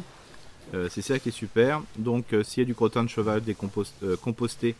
Euh, 0.73 0.87
c'est 0.89 1.01
ça 1.01 1.19
qui 1.19 1.29
est 1.29 1.33
super. 1.33 1.81
Donc, 1.97 2.33
euh, 2.33 2.43
s'il 2.43 2.61
y 2.61 2.65
a 2.65 2.67
du 2.67 2.75
crottin 2.75 3.03
de 3.03 3.09
cheval 3.09 3.41
composté, 4.21 4.75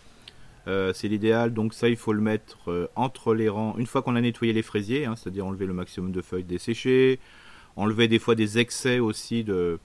c'est 0.94 1.08
l'idéal. 1.08 1.52
Donc, 1.52 1.74
ça, 1.74 1.90
il 1.90 1.98
faut 1.98 2.14
le 2.14 2.22
mettre 2.22 2.90
entre 2.96 3.34
les 3.34 3.50
rangs. 3.50 3.76
Une 3.78 3.88
fois 3.88 4.04
qu'on 4.04 4.16
a 4.16 4.22
nettoyé 4.22 4.54
les 4.54 4.62
fraisiers, 4.62 5.06
hein, 5.06 5.16
c'est-à-dire 5.16 5.48
enlever 5.48 5.66
le 5.66 5.74
maximum 5.74 6.12
de 6.12 6.22
feuilles 6.22 6.44
desséchées, 6.44 7.20
enlever 7.76 8.08
des 8.08 8.20
fois 8.20 8.36
des 8.36 8.60
excès 8.60 9.00
aussi 9.00 9.44
de, 9.44 9.80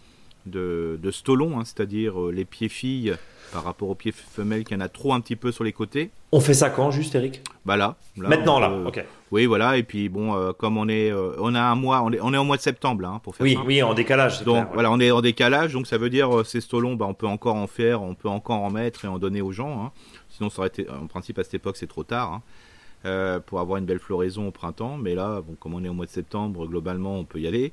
de, 0.46 0.98
de 1.02 1.10
stolon, 1.10 1.58
hein, 1.58 1.64
c'est-à-dire 1.64 2.20
euh, 2.20 2.32
les 2.32 2.44
pieds 2.44 2.68
filles 2.68 3.14
par 3.52 3.64
rapport 3.64 3.88
aux 3.88 3.94
pieds 3.94 4.12
femelles 4.12 4.64
qui 4.64 4.74
en 4.74 4.80
a 4.80 4.88
trop 4.88 5.12
un 5.14 5.20
petit 5.20 5.36
peu 5.36 5.52
sur 5.52 5.64
les 5.64 5.72
côtés. 5.72 6.10
On 6.32 6.40
fait 6.40 6.54
ça 6.54 6.70
quand 6.70 6.90
juste 6.90 7.14
Eric? 7.14 7.40
Bah 7.64 7.76
là, 7.76 7.96
Maintenant 8.16 8.58
là, 8.58 8.70
ok. 8.86 9.04
Oui 9.30 9.46
voilà 9.46 9.76
et 9.78 9.82
puis 9.82 10.08
bon 10.08 10.34
euh, 10.34 10.52
comme 10.52 10.76
on 10.76 10.88
est 10.88 11.10
euh, 11.10 11.34
on 11.38 11.54
a 11.54 11.60
un 11.60 11.74
mois 11.74 12.02
on 12.02 12.12
est 12.12 12.20
on 12.20 12.32
est 12.34 12.36
au 12.38 12.44
mois 12.44 12.56
de 12.56 12.62
septembre 12.62 13.04
hein, 13.06 13.20
pour 13.22 13.36
faire 13.36 13.44
oui, 13.44 13.54
ça. 13.54 13.62
Oui 13.64 13.82
en 13.82 13.94
décalage. 13.94 14.42
Donc 14.44 14.68
voilà 14.74 14.90
on 14.90 15.00
est 15.00 15.10
en 15.10 15.20
décalage 15.20 15.72
donc 15.72 15.86
ça 15.86 15.98
veut 15.98 16.10
dire 16.10 16.44
ces 16.44 16.60
stolons 16.60 16.94
bah, 16.94 17.06
on 17.08 17.14
peut 17.14 17.26
encore 17.26 17.56
en 17.56 17.66
faire 17.66 18.02
on 18.02 18.14
peut 18.14 18.28
encore 18.28 18.60
en 18.62 18.70
mettre 18.70 19.04
et 19.04 19.08
en 19.08 19.18
donner 19.18 19.40
aux 19.40 19.52
gens. 19.52 19.84
Hein. 19.84 19.92
Sinon 20.30 20.50
ça 20.50 20.60
aurait 20.60 20.68
été 20.68 20.86
en 20.90 21.06
principe 21.06 21.38
à 21.38 21.44
cette 21.44 21.54
époque 21.54 21.76
c'est 21.76 21.86
trop 21.86 22.04
tard. 22.04 22.40
pour 23.46 23.60
avoir 23.60 23.78
une 23.78 23.84
belle 23.86 23.98
floraison 24.00 24.48
au 24.48 24.50
printemps 24.50 24.96
mais 24.96 25.14
là 25.14 25.40
bon 25.40 25.54
comme 25.58 25.74
on 25.74 25.84
est 25.84 25.88
au 25.88 25.94
mois 25.94 26.06
de 26.06 26.10
septembre 26.10 26.66
globalement 26.66 27.18
on 27.18 27.24
peut 27.24 27.40
y 27.40 27.46
aller. 27.46 27.72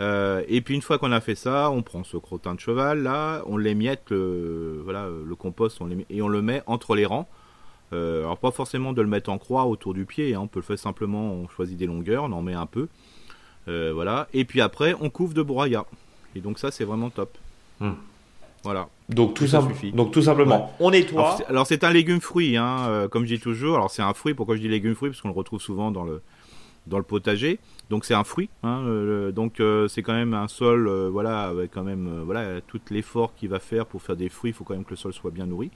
Euh, 0.00 0.44
et 0.46 0.60
puis 0.60 0.74
une 0.74 0.82
fois 0.82 0.98
qu'on 0.98 1.10
a 1.10 1.20
fait 1.20 1.34
ça, 1.34 1.70
on 1.70 1.82
prend 1.82 2.04
ce 2.04 2.16
crottin 2.16 2.54
de 2.54 2.60
cheval 2.60 3.02
là, 3.02 3.42
on 3.46 3.56
l'émiette, 3.56 4.10
le, 4.10 4.80
voilà, 4.84 5.08
le 5.08 5.34
compost, 5.34 5.78
on 5.80 5.88
et 6.08 6.22
on 6.22 6.28
le 6.28 6.42
met 6.42 6.62
entre 6.66 6.94
les 6.94 7.04
rangs. 7.04 7.28
Euh, 7.92 8.20
alors 8.20 8.38
pas 8.38 8.50
forcément 8.50 8.92
de 8.92 9.02
le 9.02 9.08
mettre 9.08 9.30
en 9.30 9.38
croix 9.38 9.64
autour 9.64 9.94
du 9.94 10.04
pied, 10.04 10.34
hein, 10.34 10.40
on 10.42 10.46
peut 10.46 10.60
le 10.60 10.64
faire 10.64 10.78
simplement, 10.78 11.32
on 11.32 11.48
choisit 11.48 11.76
des 11.76 11.86
longueurs, 11.86 12.24
on 12.24 12.32
en 12.32 12.42
met 12.42 12.54
un 12.54 12.66
peu. 12.66 12.88
Euh, 13.66 13.92
voilà. 13.92 14.28
Et 14.32 14.44
puis 14.44 14.60
après, 14.60 14.94
on 15.00 15.10
couvre 15.10 15.34
de 15.34 15.42
broyat. 15.42 15.86
Et 16.36 16.40
donc 16.40 16.58
ça, 16.58 16.70
c'est 16.70 16.84
vraiment 16.84 17.10
top. 17.10 17.36
Hmm. 17.80 17.92
Voilà. 18.62 18.88
Donc 19.08 19.34
tout, 19.34 19.46
ça 19.46 19.62
suffit. 19.66 19.92
donc 19.92 20.12
tout 20.12 20.22
simplement, 20.22 20.74
on 20.80 20.90
nettoie. 20.90 21.38
Alors 21.48 21.66
c'est 21.66 21.84
un 21.84 21.92
légume 21.92 22.20
fruit, 22.20 22.56
hein, 22.56 23.08
comme 23.10 23.24
je 23.24 23.34
dis 23.34 23.40
toujours. 23.40 23.76
Alors 23.76 23.90
c'est 23.90 24.02
un 24.02 24.12
fruit. 24.12 24.34
Pourquoi 24.34 24.56
je 24.56 24.60
dis 24.60 24.68
légume 24.68 24.94
fruit? 24.94 25.10
Parce 25.10 25.22
qu'on 25.22 25.28
le 25.28 25.34
retrouve 25.34 25.60
souvent 25.60 25.90
dans 25.90 26.04
le 26.04 26.20
dans 26.88 26.98
le 26.98 27.04
potager. 27.04 27.58
Donc 27.90 28.04
c'est 28.04 28.14
un 28.14 28.24
fruit, 28.24 28.50
hein, 28.62 28.82
donc 29.32 29.60
euh, 29.60 29.88
c'est 29.88 30.02
quand 30.02 30.12
même 30.12 30.34
un 30.34 30.48
sol, 30.48 30.88
euh, 30.88 31.08
voilà, 31.10 31.44
avec 31.44 31.70
quand 31.70 31.84
même, 31.84 32.08
euh, 32.08 32.22
voilà, 32.24 32.60
tout 32.60 32.80
l'effort 32.90 33.34
qu'il 33.34 33.48
va 33.48 33.60
faire 33.60 33.86
pour 33.86 34.02
faire 34.02 34.16
des 34.16 34.28
fruits, 34.28 34.50
il 34.50 34.54
faut 34.54 34.64
quand 34.64 34.74
même 34.74 34.84
que 34.84 34.90
le 34.90 34.96
sol 34.96 35.12
soit 35.12 35.30
bien 35.30 35.46
nourri. 35.46 35.70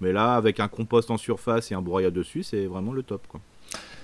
Mais 0.00 0.12
là, 0.12 0.34
avec 0.34 0.60
un 0.60 0.68
compost 0.68 1.10
en 1.10 1.16
surface 1.16 1.72
et 1.72 1.74
un 1.74 1.82
broyat 1.82 2.10
dessus, 2.10 2.42
c'est 2.42 2.66
vraiment 2.66 2.92
le 2.92 3.02
top, 3.02 3.26
quoi. 3.28 3.40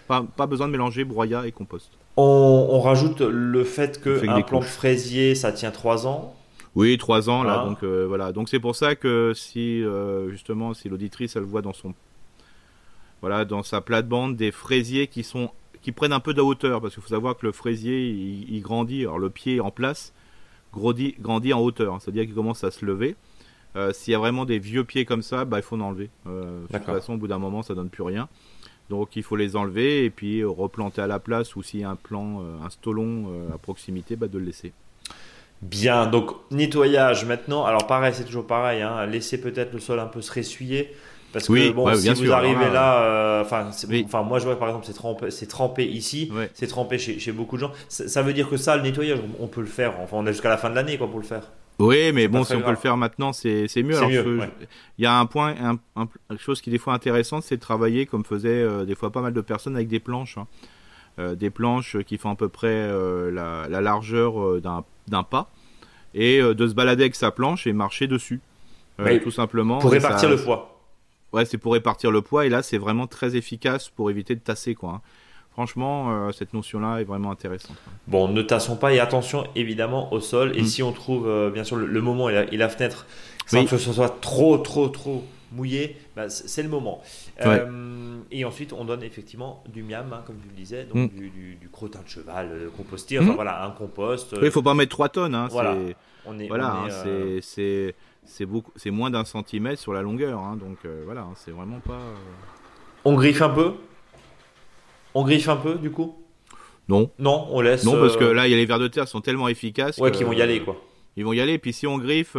Pas, 0.08 0.46
besoin 0.46 0.68
de 0.68 0.72
mélanger 0.72 1.04
broyat 1.04 1.48
et 1.48 1.52
compost. 1.52 1.90
On, 2.16 2.80
rajoute 2.80 3.20
le 3.20 3.64
fait 3.64 4.00
que 4.00 4.28
un 4.28 4.40
plant 4.42 4.60
fraisier, 4.60 5.34
ça 5.34 5.50
tient 5.50 5.72
3 5.72 6.06
ans. 6.06 6.36
Oui, 6.76 6.96
3 6.96 7.28
ans 7.28 7.42
là, 7.42 7.62
ah. 7.62 7.68
donc 7.68 7.82
voilà. 7.82 8.30
Donc 8.30 8.48
c'est 8.48 8.60
pour 8.60 8.76
ça 8.76 8.94
que 8.94 9.32
si 9.34 9.82
justement, 10.28 10.74
si 10.74 10.88
l'auditrice 10.88 11.34
elle 11.34 11.42
voit 11.42 11.60
dans 11.60 11.72
son, 11.72 11.92
voilà, 13.20 13.44
dans 13.44 13.64
sa 13.64 13.80
plate-bande 13.80 14.36
des 14.36 14.52
fraisiers 14.52 15.08
qui 15.08 15.24
sont 15.24 15.50
qui 15.86 15.92
prennent 15.92 16.12
un 16.12 16.18
peu 16.18 16.34
de 16.34 16.40
hauteur, 16.40 16.80
parce 16.80 16.94
qu'il 16.94 17.02
faut 17.04 17.10
savoir 17.10 17.36
que 17.36 17.46
le 17.46 17.52
fraisier, 17.52 18.08
il, 18.08 18.60
grandit, 18.60 19.02
alors 19.02 19.20
le 19.20 19.30
pied 19.30 19.60
en 19.60 19.70
place, 19.70 20.12
grandit, 20.72 21.14
grandit 21.20 21.52
en 21.52 21.60
hauteur, 21.60 21.94
hein. 21.94 21.98
c'est-à-dire 22.00 22.24
qu'il 22.24 22.34
commence 22.34 22.64
à 22.64 22.72
se 22.72 22.84
lever. 22.84 23.14
Euh, 23.76 23.92
s'il 23.92 24.10
y 24.10 24.14
a 24.16 24.18
vraiment 24.18 24.46
des 24.46 24.58
vieux 24.58 24.82
pieds 24.82 25.04
comme 25.04 25.22
ça, 25.22 25.44
bah, 25.44 25.60
il 25.60 25.62
faut 25.62 25.76
en 25.76 25.82
enlever. 25.82 26.10
Euh, 26.26 26.60
de 26.62 26.76
toute 26.76 26.86
façon, 26.86 27.12
au 27.12 27.18
bout 27.18 27.28
d'un 27.28 27.38
moment, 27.38 27.62
ça 27.62 27.76
donne 27.76 27.88
plus 27.88 28.02
rien. 28.02 28.28
Donc 28.90 29.14
il 29.14 29.22
faut 29.22 29.36
les 29.36 29.54
enlever 29.54 30.04
et 30.04 30.10
puis 30.10 30.42
replanter 30.42 31.02
à 31.02 31.06
la 31.06 31.20
place 31.20 31.54
ou 31.54 31.62
s'il 31.62 31.78
y 31.78 31.84
a 31.84 31.90
un 31.90 31.94
plan, 31.94 32.40
euh, 32.40 32.66
un 32.66 32.70
stolon 32.70 33.30
à 33.54 33.58
proximité, 33.58 34.16
bah, 34.16 34.26
de 34.26 34.38
le 34.38 34.46
laisser. 34.46 34.72
Bien, 35.62 36.08
donc 36.08 36.32
nettoyage 36.50 37.24
maintenant. 37.26 37.64
Alors 37.64 37.86
pareil, 37.86 38.12
c'est 38.12 38.24
toujours 38.24 38.48
pareil. 38.48 38.82
Hein, 38.82 39.06
laisser 39.06 39.40
peut-être 39.40 39.72
le 39.72 39.78
sol 39.78 40.00
un 40.00 40.06
peu 40.06 40.20
se 40.20 40.32
ressuyer. 40.32 40.92
Parce 41.32 41.48
que 41.48 41.72
bon, 41.72 41.94
si 41.94 42.08
vous 42.10 42.32
arrivez 42.32 42.70
là, 42.70 43.42
enfin, 43.42 43.70
enfin, 44.04 44.22
moi 44.22 44.38
je 44.38 44.44
vois 44.44 44.58
par 44.58 44.68
exemple, 44.68 44.86
c'est 44.86 44.94
trempé, 44.94 45.30
c'est 45.30 45.46
trempé 45.46 45.84
ici, 45.86 46.30
c'est 46.54 46.66
trempé 46.66 46.98
chez, 46.98 47.18
chez, 47.18 47.32
beaucoup 47.32 47.56
de 47.56 47.62
gens. 47.62 47.72
Ça, 47.88 48.22
veut 48.22 48.32
dire 48.32 48.48
que 48.48 48.56
ça, 48.56 48.76
le 48.76 48.82
nettoyage, 48.82 49.18
on 49.40 49.46
peut 49.46 49.60
le 49.60 49.66
faire. 49.66 49.94
Enfin, 50.00 50.16
on 50.18 50.26
a 50.26 50.32
jusqu'à 50.32 50.48
la 50.48 50.56
fin 50.56 50.70
de 50.70 50.74
l'année, 50.74 50.98
quoi, 50.98 51.08
pour 51.08 51.18
le 51.18 51.26
faire. 51.26 51.42
Oui, 51.78 52.10
mais 52.12 52.26
bon, 52.26 52.42
si 52.42 52.54
on 52.54 52.62
peut 52.62 52.70
le 52.70 52.76
faire 52.76 52.96
maintenant, 52.96 53.32
c'est 53.32 53.68
mieux. 53.82 53.98
Il 54.98 55.02
y 55.02 55.06
a 55.06 55.18
un 55.18 55.26
point, 55.26 55.54
un, 55.96 56.08
chose 56.38 56.60
qui 56.60 56.70
est 56.70 56.72
des 56.72 56.78
fois 56.78 56.94
intéressante, 56.94 57.42
c'est 57.42 57.56
de 57.56 57.60
travailler 57.60 58.06
comme 58.06 58.24
faisaient 58.24 58.86
des 58.86 58.94
fois 58.94 59.10
pas 59.10 59.20
mal 59.20 59.32
de 59.32 59.40
personnes 59.40 59.76
avec 59.76 59.88
des 59.88 60.00
planches. 60.00 60.38
Hein. 60.38 60.46
Euh, 61.18 61.34
des 61.34 61.48
planches 61.48 61.96
qui 62.04 62.18
font 62.18 62.28
à 62.28 62.34
peu 62.34 62.50
près 62.50 62.68
euh, 62.68 63.30
la, 63.30 63.80
largeur 63.80 64.38
euh, 64.38 64.60
d'un 64.60 65.22
pas, 65.22 65.50
et 66.12 66.42
de 66.42 66.68
se 66.68 66.74
balader 66.74 67.04
avec 67.04 67.14
sa 67.14 67.30
planche 67.30 67.66
et 67.66 67.72
marcher 67.72 68.06
dessus, 68.06 68.40
tout 69.22 69.30
simplement. 69.30 69.78
Pour 69.78 69.92
répartir 69.92 70.28
le 70.28 70.36
poids. 70.36 70.75
Ouais, 71.36 71.44
c'est 71.44 71.58
pour 71.58 71.74
répartir 71.74 72.10
le 72.10 72.22
poids, 72.22 72.46
et 72.46 72.48
là 72.48 72.62
c'est 72.62 72.78
vraiment 72.78 73.06
très 73.06 73.36
efficace 73.36 73.88
pour 73.88 74.10
éviter 74.10 74.34
de 74.34 74.40
tasser, 74.40 74.74
quoi. 74.74 74.90
Hein. 74.90 75.00
Franchement, 75.52 76.30
cette 76.32 76.52
notion-là 76.52 76.98
est 76.98 77.04
vraiment 77.04 77.30
intéressante. 77.30 77.78
Bon, 78.08 78.28
ne 78.28 78.42
tassons 78.42 78.76
pas 78.76 78.92
et 78.92 79.00
attention 79.00 79.46
évidemment 79.54 80.12
au 80.12 80.20
sol. 80.20 80.52
Et 80.54 80.60
mm. 80.60 80.66
si 80.66 80.82
on 80.82 80.92
trouve 80.92 81.50
bien 81.50 81.64
sûr 81.64 81.76
le, 81.76 82.02
moment 82.02 82.28
et 82.28 82.58
la, 82.58 82.68
fenêtre 82.68 83.06
sans 83.46 83.64
que 83.64 83.78
ce 83.78 83.92
soit 83.94 84.20
trop, 84.20 84.58
trop, 84.58 84.88
trop 84.88 85.24
mouillé, 85.52 85.96
bah, 86.14 86.28
c'est 86.28 86.62
le 86.62 86.68
moment. 86.68 87.00
Euh, 87.44 88.18
et 88.30 88.44
ensuite, 88.44 88.72
on 88.72 88.84
donne 88.84 89.02
effectivement 89.02 89.62
du 89.72 89.82
miam, 89.82 90.12
hein, 90.12 90.22
comme 90.26 90.36
tu 90.36 90.48
le 90.48 90.54
disais, 90.54 90.84
donc 90.84 91.12
mm. 91.12 91.18
du, 91.18 91.68
crottin 91.72 92.00
de 92.02 92.08
cheval 92.08 92.48
euh, 92.52 92.68
composté, 92.76 93.18
enfin 93.18 93.32
mm. 93.32 93.34
voilà, 93.34 93.64
un 93.64 93.70
compost. 93.70 94.34
il 94.36 94.44
ne 94.44 94.50
faut 94.50 94.62
pas 94.62 94.74
mettre 94.74 94.90
3 94.90 95.08
tonnes. 95.08 95.34
Hein, 95.34 95.48
voilà, 95.50 95.76
on 96.26 96.38
est, 96.38 96.48
voilà, 96.48 96.72
hein, 96.72 96.88
euh, 97.06 97.40
c'est 98.26 98.46
c'est 98.76 98.90
moins 98.90 99.10
d'un 99.10 99.24
centimètre 99.24 99.80
sur 99.80 99.92
la 99.92 100.02
longueur, 100.02 100.40
hein, 100.40 100.56
donc 100.56 100.78
voilà, 101.04 101.26
c'est 101.36 101.50
vraiment 101.50 101.80
pas. 101.80 102.00
On 103.04 103.14
griffe 103.14 103.42
un 103.42 103.50
peu? 103.50 103.72
On 105.14 105.24
griffe 105.24 105.48
un 105.48 105.56
peu, 105.56 105.76
du 105.76 105.90
coup? 105.90 106.14
Non. 106.88 107.10
Non, 107.18 107.48
on 107.50 107.60
laisse. 107.60 107.84
Non, 107.84 107.98
parce 107.98 108.16
que 108.16 108.24
là, 108.24 108.46
il 108.46 108.50
y 108.50 108.54
a 108.54 108.56
les 108.56 108.66
vers 108.66 108.78
de 108.78 108.88
terre 108.88 109.04
qui 109.04 109.10
sont 109.10 109.20
tellement 109.20 109.48
efficaces. 109.48 109.98
Ouais, 109.98 110.10
qu'ils 110.10 110.26
vont 110.26 110.32
y 110.32 110.42
aller, 110.42 110.60
quoi. 110.60 110.76
Ils 111.16 111.24
vont 111.24 111.32
y 111.32 111.40
aller. 111.40 111.58
Puis 111.58 111.72
si 111.72 111.86
on 111.86 111.98
griffe, 111.98 112.36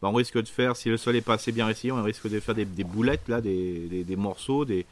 bah, 0.00 0.08
on 0.08 0.12
risque 0.12 0.40
de 0.40 0.48
faire, 0.48 0.76
si 0.76 0.88
le 0.88 0.96
sol 0.96 1.16
est 1.16 1.20
pas 1.20 1.34
assez 1.34 1.52
bien 1.52 1.66
réussi, 1.66 1.90
on 1.90 2.02
risque 2.02 2.28
de 2.28 2.38
faire 2.40 2.54
des, 2.54 2.64
boulettes, 2.64 3.28
là, 3.28 3.40
des, 3.40 4.04
des, 4.04 4.16
morceaux. 4.16 4.64
Des... 4.64 4.86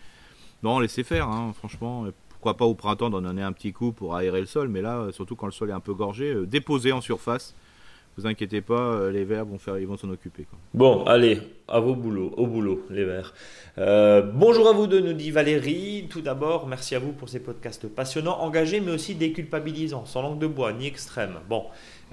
Non, 0.62 0.80
laissez 0.80 1.04
faire, 1.04 1.28
hein, 1.28 1.52
franchement. 1.56 2.06
Pourquoi 2.30 2.54
pas 2.54 2.64
au 2.64 2.74
printemps 2.74 3.10
d'en 3.10 3.22
donner 3.22 3.42
un 3.42 3.52
petit 3.52 3.72
coup 3.72 3.92
pour 3.92 4.14
aérer 4.14 4.40
le 4.40 4.46
sol, 4.46 4.68
mais 4.68 4.82
là, 4.82 5.08
surtout 5.12 5.36
quand 5.36 5.46
le 5.46 5.52
sol 5.52 5.70
est 5.70 5.72
un 5.72 5.80
peu 5.80 5.94
gorgé, 5.94 6.32
euh, 6.32 6.46
déposer 6.46 6.92
en 6.92 7.00
surface. 7.00 7.54
Vous 8.16 8.26
inquiétez 8.26 8.62
pas, 8.62 8.80
euh, 8.80 9.12
les 9.12 9.24
vers 9.24 9.44
vont 9.44 9.58
faire, 9.58 9.78
ils 9.78 9.86
s'en 9.98 10.08
occuper. 10.08 10.46
Bon, 10.72 11.04
allez, 11.04 11.38
à 11.68 11.80
vos 11.80 11.94
boulots, 11.94 12.32
au 12.38 12.46
boulot, 12.46 12.86
les 12.88 13.04
vers. 13.04 13.34
Euh, 13.76 14.22
bonjour 14.22 14.68
à 14.68 14.72
vous 14.72 14.86
deux, 14.86 15.00
nous 15.00 15.12
dit 15.12 15.30
Valérie. 15.30 16.06
Tout 16.08 16.22
d'abord, 16.22 16.66
merci 16.66 16.94
à 16.94 16.98
vous 16.98 17.12
pour 17.12 17.28
ces 17.28 17.40
podcasts 17.40 17.86
passionnants, 17.88 18.38
engagés, 18.40 18.80
mais 18.80 18.92
aussi 18.92 19.14
déculpabilisants, 19.14 20.06
sans 20.06 20.22
langue 20.22 20.38
de 20.38 20.46
bois, 20.46 20.72
ni 20.72 20.86
extrême. 20.86 21.34
Bon, 21.50 21.64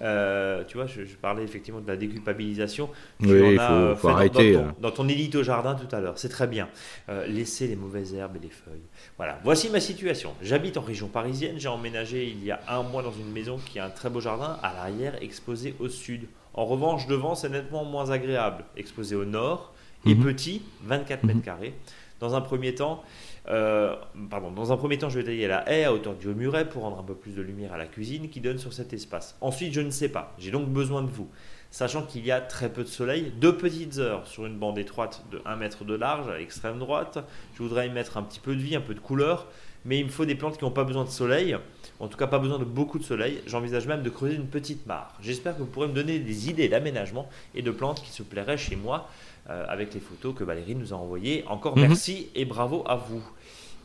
euh, 0.03 0.63
tu 0.67 0.77
vois, 0.77 0.85
je, 0.85 1.01
parlais 1.21 1.43
effectivement 1.43 1.79
de 1.79 1.87
la 1.87 1.95
déculpabilisation. 1.95 2.89
Tu 3.21 3.27
oui, 3.29 3.53
il 3.53 3.95
faut, 3.97 4.09
arrêter. 4.09 4.55
Hein. 4.55 4.75
Dans 4.79 4.91
ton, 4.91 5.07
édito 5.07 5.43
jardin 5.43 5.75
tout 5.75 5.93
à 5.95 6.01
l'heure, 6.01 6.17
c'est 6.17 6.29
très 6.29 6.47
bien. 6.47 6.67
Euh, 7.09 7.25
laisser 7.27 7.67
les 7.67 7.75
mauvaises 7.75 8.13
herbes 8.13 8.35
et 8.35 8.39
les 8.39 8.49
feuilles. 8.49 8.83
Voilà, 9.17 9.39
voici 9.43 9.69
ma 9.69 9.79
situation. 9.79 10.33
J'habite 10.41 10.77
en 10.77 10.81
région 10.81 11.07
parisienne. 11.07 11.55
J'ai 11.57 11.69
emménagé 11.69 12.27
il 12.27 12.43
y 12.43 12.51
a 12.51 12.59
un 12.67 12.83
mois 12.83 13.01
dans 13.01 13.13
une 13.13 13.31
maison 13.31 13.57
qui 13.57 13.79
a 13.79 13.85
un 13.85 13.89
très 13.89 14.09
beau 14.09 14.19
jardin, 14.19 14.57
à 14.61 14.73
l'arrière 14.73 15.15
exposé 15.21 15.75
au 15.79 15.87
sud. 15.87 16.27
En 16.53 16.65
revanche, 16.65 17.07
devant, 17.07 17.35
c'est 17.35 17.49
nettement 17.49 17.85
moins 17.85 18.11
agréable. 18.11 18.65
Exposé 18.75 19.15
au 19.15 19.25
nord 19.25 19.73
et 20.05 20.15
mhm. 20.15 20.23
petit, 20.23 20.61
24 20.83 21.23
mètres 21.23 21.37
mhm. 21.37 21.43
carrés. 21.43 21.73
Dans 22.23 22.35
un 22.35 22.41
premier 22.41 22.73
temps, 22.73 23.03
euh, 23.49 23.97
pardon, 24.29 24.49
dans 24.49 24.71
un 24.71 24.77
premier 24.77 24.97
temps, 24.97 25.09
je 25.09 25.19
vais 25.19 25.25
tailler 25.25 25.45
la 25.45 25.69
haie 25.69 25.83
à 25.83 25.91
hauteur 25.91 26.15
du 26.15 26.29
haut 26.29 26.33
muret 26.33 26.69
pour 26.69 26.83
rendre 26.83 26.97
un 26.97 27.03
peu 27.03 27.15
plus 27.15 27.33
de 27.33 27.41
lumière 27.41 27.73
à 27.73 27.77
la 27.77 27.85
cuisine 27.85 28.29
qui 28.29 28.39
donne 28.39 28.57
sur 28.59 28.71
cet 28.71 28.93
espace. 28.93 29.35
Ensuite, 29.41 29.73
je 29.73 29.81
ne 29.81 29.89
sais 29.89 30.07
pas. 30.07 30.33
J'ai 30.37 30.49
donc 30.49 30.69
besoin 30.69 31.01
de 31.01 31.09
vous. 31.09 31.27
Sachant 31.69 32.03
qu'il 32.03 32.25
y 32.25 32.31
a 32.31 32.39
très 32.39 32.71
peu 32.71 32.83
de 32.83 32.87
soleil, 32.87 33.33
deux 33.41 33.57
petites 33.57 33.97
heures 33.97 34.25
sur 34.25 34.45
une 34.45 34.57
bande 34.57 34.77
étroite 34.77 35.25
de 35.33 35.41
1 35.43 35.57
mètre 35.57 35.83
de 35.83 35.95
large 35.95 36.29
à 36.29 36.37
l'extrême 36.37 36.79
droite. 36.79 37.17
Je 37.55 37.61
voudrais 37.61 37.87
y 37.87 37.89
mettre 37.89 38.15
un 38.15 38.23
petit 38.23 38.39
peu 38.39 38.55
de 38.55 38.61
vie, 38.61 38.77
un 38.77 38.81
peu 38.81 38.93
de 38.93 39.01
couleur, 39.01 39.47
mais 39.83 39.99
il 39.99 40.05
me 40.05 40.09
faut 40.09 40.23
des 40.23 40.35
plantes 40.35 40.57
qui 40.57 40.63
n'ont 40.63 40.71
pas 40.71 40.85
besoin 40.85 41.03
de 41.03 41.09
soleil, 41.09 41.57
en 41.99 42.07
tout 42.07 42.17
cas 42.17 42.27
pas 42.27 42.39
besoin 42.39 42.57
de 42.57 42.63
beaucoup 42.63 42.99
de 42.99 43.03
soleil. 43.03 43.41
J'envisage 43.47 43.85
même 43.85 44.01
de 44.01 44.09
creuser 44.09 44.35
une 44.35 44.47
petite 44.47 44.85
mare. 44.85 45.13
J'espère 45.19 45.55
que 45.55 45.59
vous 45.59 45.65
pourrez 45.65 45.87
me 45.87 45.93
donner 45.93 46.19
des 46.19 46.49
idées 46.49 46.69
d'aménagement 46.69 47.27
et 47.53 47.61
de 47.61 47.71
plantes 47.71 48.01
qui 48.01 48.11
se 48.11 48.23
plairaient 48.23 48.57
chez 48.57 48.77
moi 48.77 49.09
avec 49.47 49.93
les 49.93 49.99
photos 49.99 50.33
que 50.35 50.43
Valérie 50.43 50.75
nous 50.75 50.93
a 50.93 50.95
envoyées. 50.95 51.43
Encore 51.47 51.77
mhm. 51.77 51.87
merci 51.87 52.29
et 52.35 52.45
bravo 52.45 52.83
à 52.87 52.95
vous. 52.95 53.23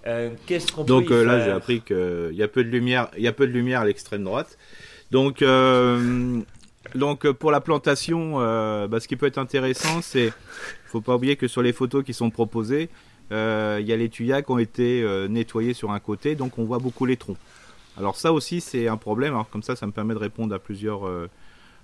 Euh, 0.06 0.30
qu'est-ce 0.46 0.72
qu'on 0.72 0.84
Donc 0.84 1.10
euh, 1.10 1.24
là, 1.24 1.44
j'ai 1.44 1.50
appris 1.50 1.80
qu'il 1.80 2.30
y 2.32 2.42
a 2.42 2.48
peu 2.48 2.64
de 2.64 2.70
lumière, 2.70 3.08
il 3.16 3.22
y 3.22 3.28
a 3.28 3.32
peu 3.32 3.46
de 3.46 3.52
lumière 3.52 3.80
à 3.80 3.84
l'extrême 3.84 4.24
droite. 4.24 4.56
Donc, 5.10 5.42
donc 6.94 7.30
pour 7.32 7.50
la 7.50 7.60
plantation, 7.60 8.38
bah, 8.86 9.00
ce 9.00 9.08
qui 9.08 9.16
peut 9.16 9.26
être 9.26 9.38
intéressant, 9.38 10.02
c'est, 10.02 10.32
faut 10.86 11.00
pas 11.00 11.16
oublier 11.16 11.36
que 11.36 11.48
sur 11.48 11.62
les 11.62 11.72
photos 11.72 12.04
qui 12.04 12.14
sont 12.14 12.30
proposées, 12.30 12.90
il 13.30 13.36
y 13.36 13.92
a 13.92 13.96
les 13.96 14.08
tuyas 14.08 14.42
qui 14.42 14.50
ont 14.50 14.58
été 14.58 15.04
nettoyés 15.28 15.74
sur 15.74 15.92
un 15.92 16.00
côté, 16.00 16.34
donc 16.34 16.58
on 16.58 16.64
voit 16.64 16.78
beaucoup 16.78 17.06
les 17.06 17.16
troncs. 17.16 17.38
Alors 17.96 18.16
ça 18.16 18.32
aussi, 18.32 18.60
c'est 18.60 18.86
un 18.86 18.98
problème. 18.98 19.32
Alors 19.34 19.48
comme 19.48 19.62
ça, 19.62 19.76
ça 19.76 19.86
me 19.86 19.92
permet 19.92 20.14
de 20.14 20.18
répondre 20.20 20.54
à 20.54 20.58
plusieurs 20.58 21.10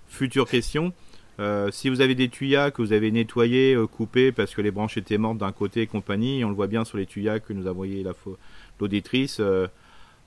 futures 0.08 0.48
questions. 0.48 0.92
Euh, 1.40 1.70
si 1.73 1.88
vous 1.88 2.01
avez 2.01 2.14
des 2.14 2.29
tuyas 2.29 2.70
que 2.70 2.81
vous 2.81 2.92
avez 2.92 3.11
nettoyés, 3.11 3.75
euh, 3.75 3.87
coupés 3.87 4.31
parce 4.31 4.55
que 4.55 4.61
les 4.61 4.70
branches 4.70 4.97
étaient 4.97 5.18
mortes 5.18 5.38
d'un 5.38 5.51
côté 5.51 5.83
et 5.83 5.87
compagnie, 5.87 6.44
on 6.44 6.49
le 6.49 6.55
voit 6.55 6.68
bien 6.68 6.85
sur 6.85 6.97
les 6.97 7.07
tuyas 7.07 7.40
que 7.40 7.53
nous 7.53 7.66
avons 7.66 7.75
envoyés 7.75 8.07
l'auditrice, 8.79 9.38
euh, 9.40 9.66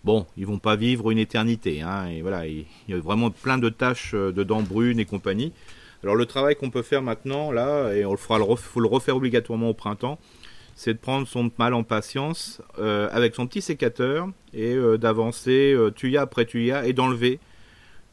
bon, 0.03 0.25
ils 0.35 0.45
vont 0.45 0.59
pas 0.59 0.75
vivre 0.75 1.09
une 1.09 1.17
éternité. 1.17 1.81
Hein, 1.81 2.09
voilà, 2.21 2.45
il, 2.45 2.65
y 2.89 2.93
a 2.93 2.97
vraiment 2.97 3.29
plein 3.31 3.57
de 3.57 3.69
taches 3.69 4.13
de 4.13 4.43
dents 4.43 4.61
brunes 4.61 4.99
et 4.99 5.05
compagnie. 5.05 5.53
Alors 6.03 6.15
le 6.15 6.25
travail 6.25 6.55
qu'on 6.55 6.69
peut 6.69 6.81
faire 6.81 7.01
maintenant, 7.01 7.51
là, 7.51 7.93
et 7.93 8.05
on 8.05 8.11
le 8.11 8.17
fera, 8.17 8.39
faut 8.57 8.81
le 8.81 8.87
refaire 8.87 9.15
obligatoirement 9.15 9.69
au 9.69 9.73
printemps, 9.73 10.19
c'est 10.75 10.93
de 10.93 10.99
prendre 10.99 11.25
son 11.25 11.49
mal 11.57 11.73
en 11.73 11.83
patience 11.83 12.61
avec 12.77 13.33
son 13.33 13.47
petit 13.47 13.61
sécateur 13.61 14.29
et 14.53 14.75
d'avancer 14.99 15.75
tuya 15.95 16.21
après 16.21 16.45
tuya 16.45 16.85
et 16.85 16.93
d'enlever 16.93 17.39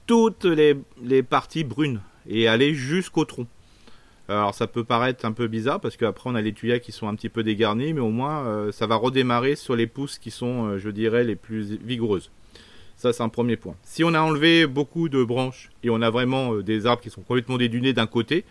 toutes 0.06 0.46
les 0.46 1.22
parties 1.22 1.64
brunes 1.64 2.00
et 2.28 2.48
aller 2.48 2.74
jusqu'au 2.74 3.24
tronc. 3.24 3.46
Alors 4.28 4.54
ça 4.54 4.66
peut 4.66 4.84
paraître 4.84 5.26
un 5.26 5.32
peu 5.32 5.48
bizarre 5.48 5.80
parce 5.80 5.98
qu'après 5.98 6.30
on 6.30 6.34
a 6.34 6.40
les 6.40 6.54
tuyas 6.54 6.78
qui 6.78 6.92
sont 6.92 7.08
un 7.08 7.14
petit 7.14 7.28
peu 7.28 7.42
dégarnis, 7.42 7.92
mais 7.92 8.00
au 8.00 8.10
moins 8.10 8.46
euh, 8.46 8.72
ça 8.72 8.86
va 8.86 8.96
redémarrer 8.96 9.54
sur 9.54 9.76
les 9.76 9.86
pousses 9.86 10.18
qui 10.18 10.30
sont, 10.30 10.66
euh, 10.66 10.78
je 10.78 10.88
dirais, 10.88 11.24
les 11.24 11.36
plus 11.36 11.76
vigoureuses. 11.84 12.30
Ça 12.96 13.12
c'est 13.12 13.22
un 13.22 13.28
premier 13.28 13.56
point. 13.56 13.74
Si 13.82 14.02
on 14.02 14.14
a 14.14 14.20
enlevé 14.20 14.66
beaucoup 14.66 15.10
de 15.10 15.22
branches 15.22 15.70
et 15.82 15.90
on 15.90 16.00
a 16.00 16.08
vraiment 16.08 16.54
euh, 16.54 16.62
des 16.62 16.86
arbres 16.86 17.02
qui 17.02 17.10
sont 17.10 17.20
complètement 17.20 17.58
dédunés 17.58 17.92
d'un 17.92 18.06
côté, 18.06 18.44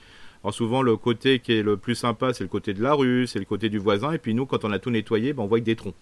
alors 0.44 0.54
souvent 0.54 0.84
le 0.84 0.96
côté 0.96 1.40
qui 1.40 1.54
est 1.54 1.64
le 1.64 1.76
plus 1.76 1.96
sympa 1.96 2.34
c'est 2.34 2.44
le 2.44 2.50
côté 2.50 2.76
de 2.76 2.84
la 2.84 2.94
rue, 2.94 3.26
c'est 3.26 3.40
le 3.40 3.46
côté 3.46 3.70
du 3.70 3.80
voisin, 3.80 4.12
et 4.12 4.20
puis 4.20 4.36
nous 4.36 4.46
quand 4.46 4.66
on 4.66 4.72
a 4.72 4.78
tout 4.78 4.92
nettoyé, 4.92 5.34
ben, 5.34 5.42
on 5.42 5.48
voit 5.48 5.60
que 5.60 5.66
des 5.66 5.76
troncs. 5.76 5.96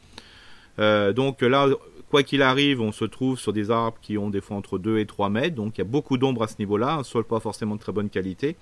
donc 1.15 1.41
là, 1.43 1.69
Quoi 2.11 2.23
qu'il 2.23 2.41
arrive, 2.41 2.81
on 2.81 2.91
se 2.91 3.05
trouve 3.05 3.39
sur 3.39 3.53
des 3.53 3.71
arbres 3.71 3.97
qui 4.01 4.17
ont 4.17 4.29
des 4.29 4.41
fois 4.41 4.57
entre 4.57 4.77
2 4.77 4.99
et 4.99 5.05
3 5.05 5.29
mètres, 5.29 5.55
donc 5.55 5.77
il 5.77 5.79
y 5.79 5.81
a 5.81 5.85
beaucoup 5.85 6.17
d'ombre 6.17 6.43
à 6.43 6.49
ce 6.49 6.55
niveau-là, 6.59 6.95
un 6.95 7.03
sol 7.03 7.23
pas 7.23 7.39
forcément 7.39 7.75
de 7.75 7.79
très 7.79 7.93
bonne 7.93 8.09
qualité. 8.09 8.57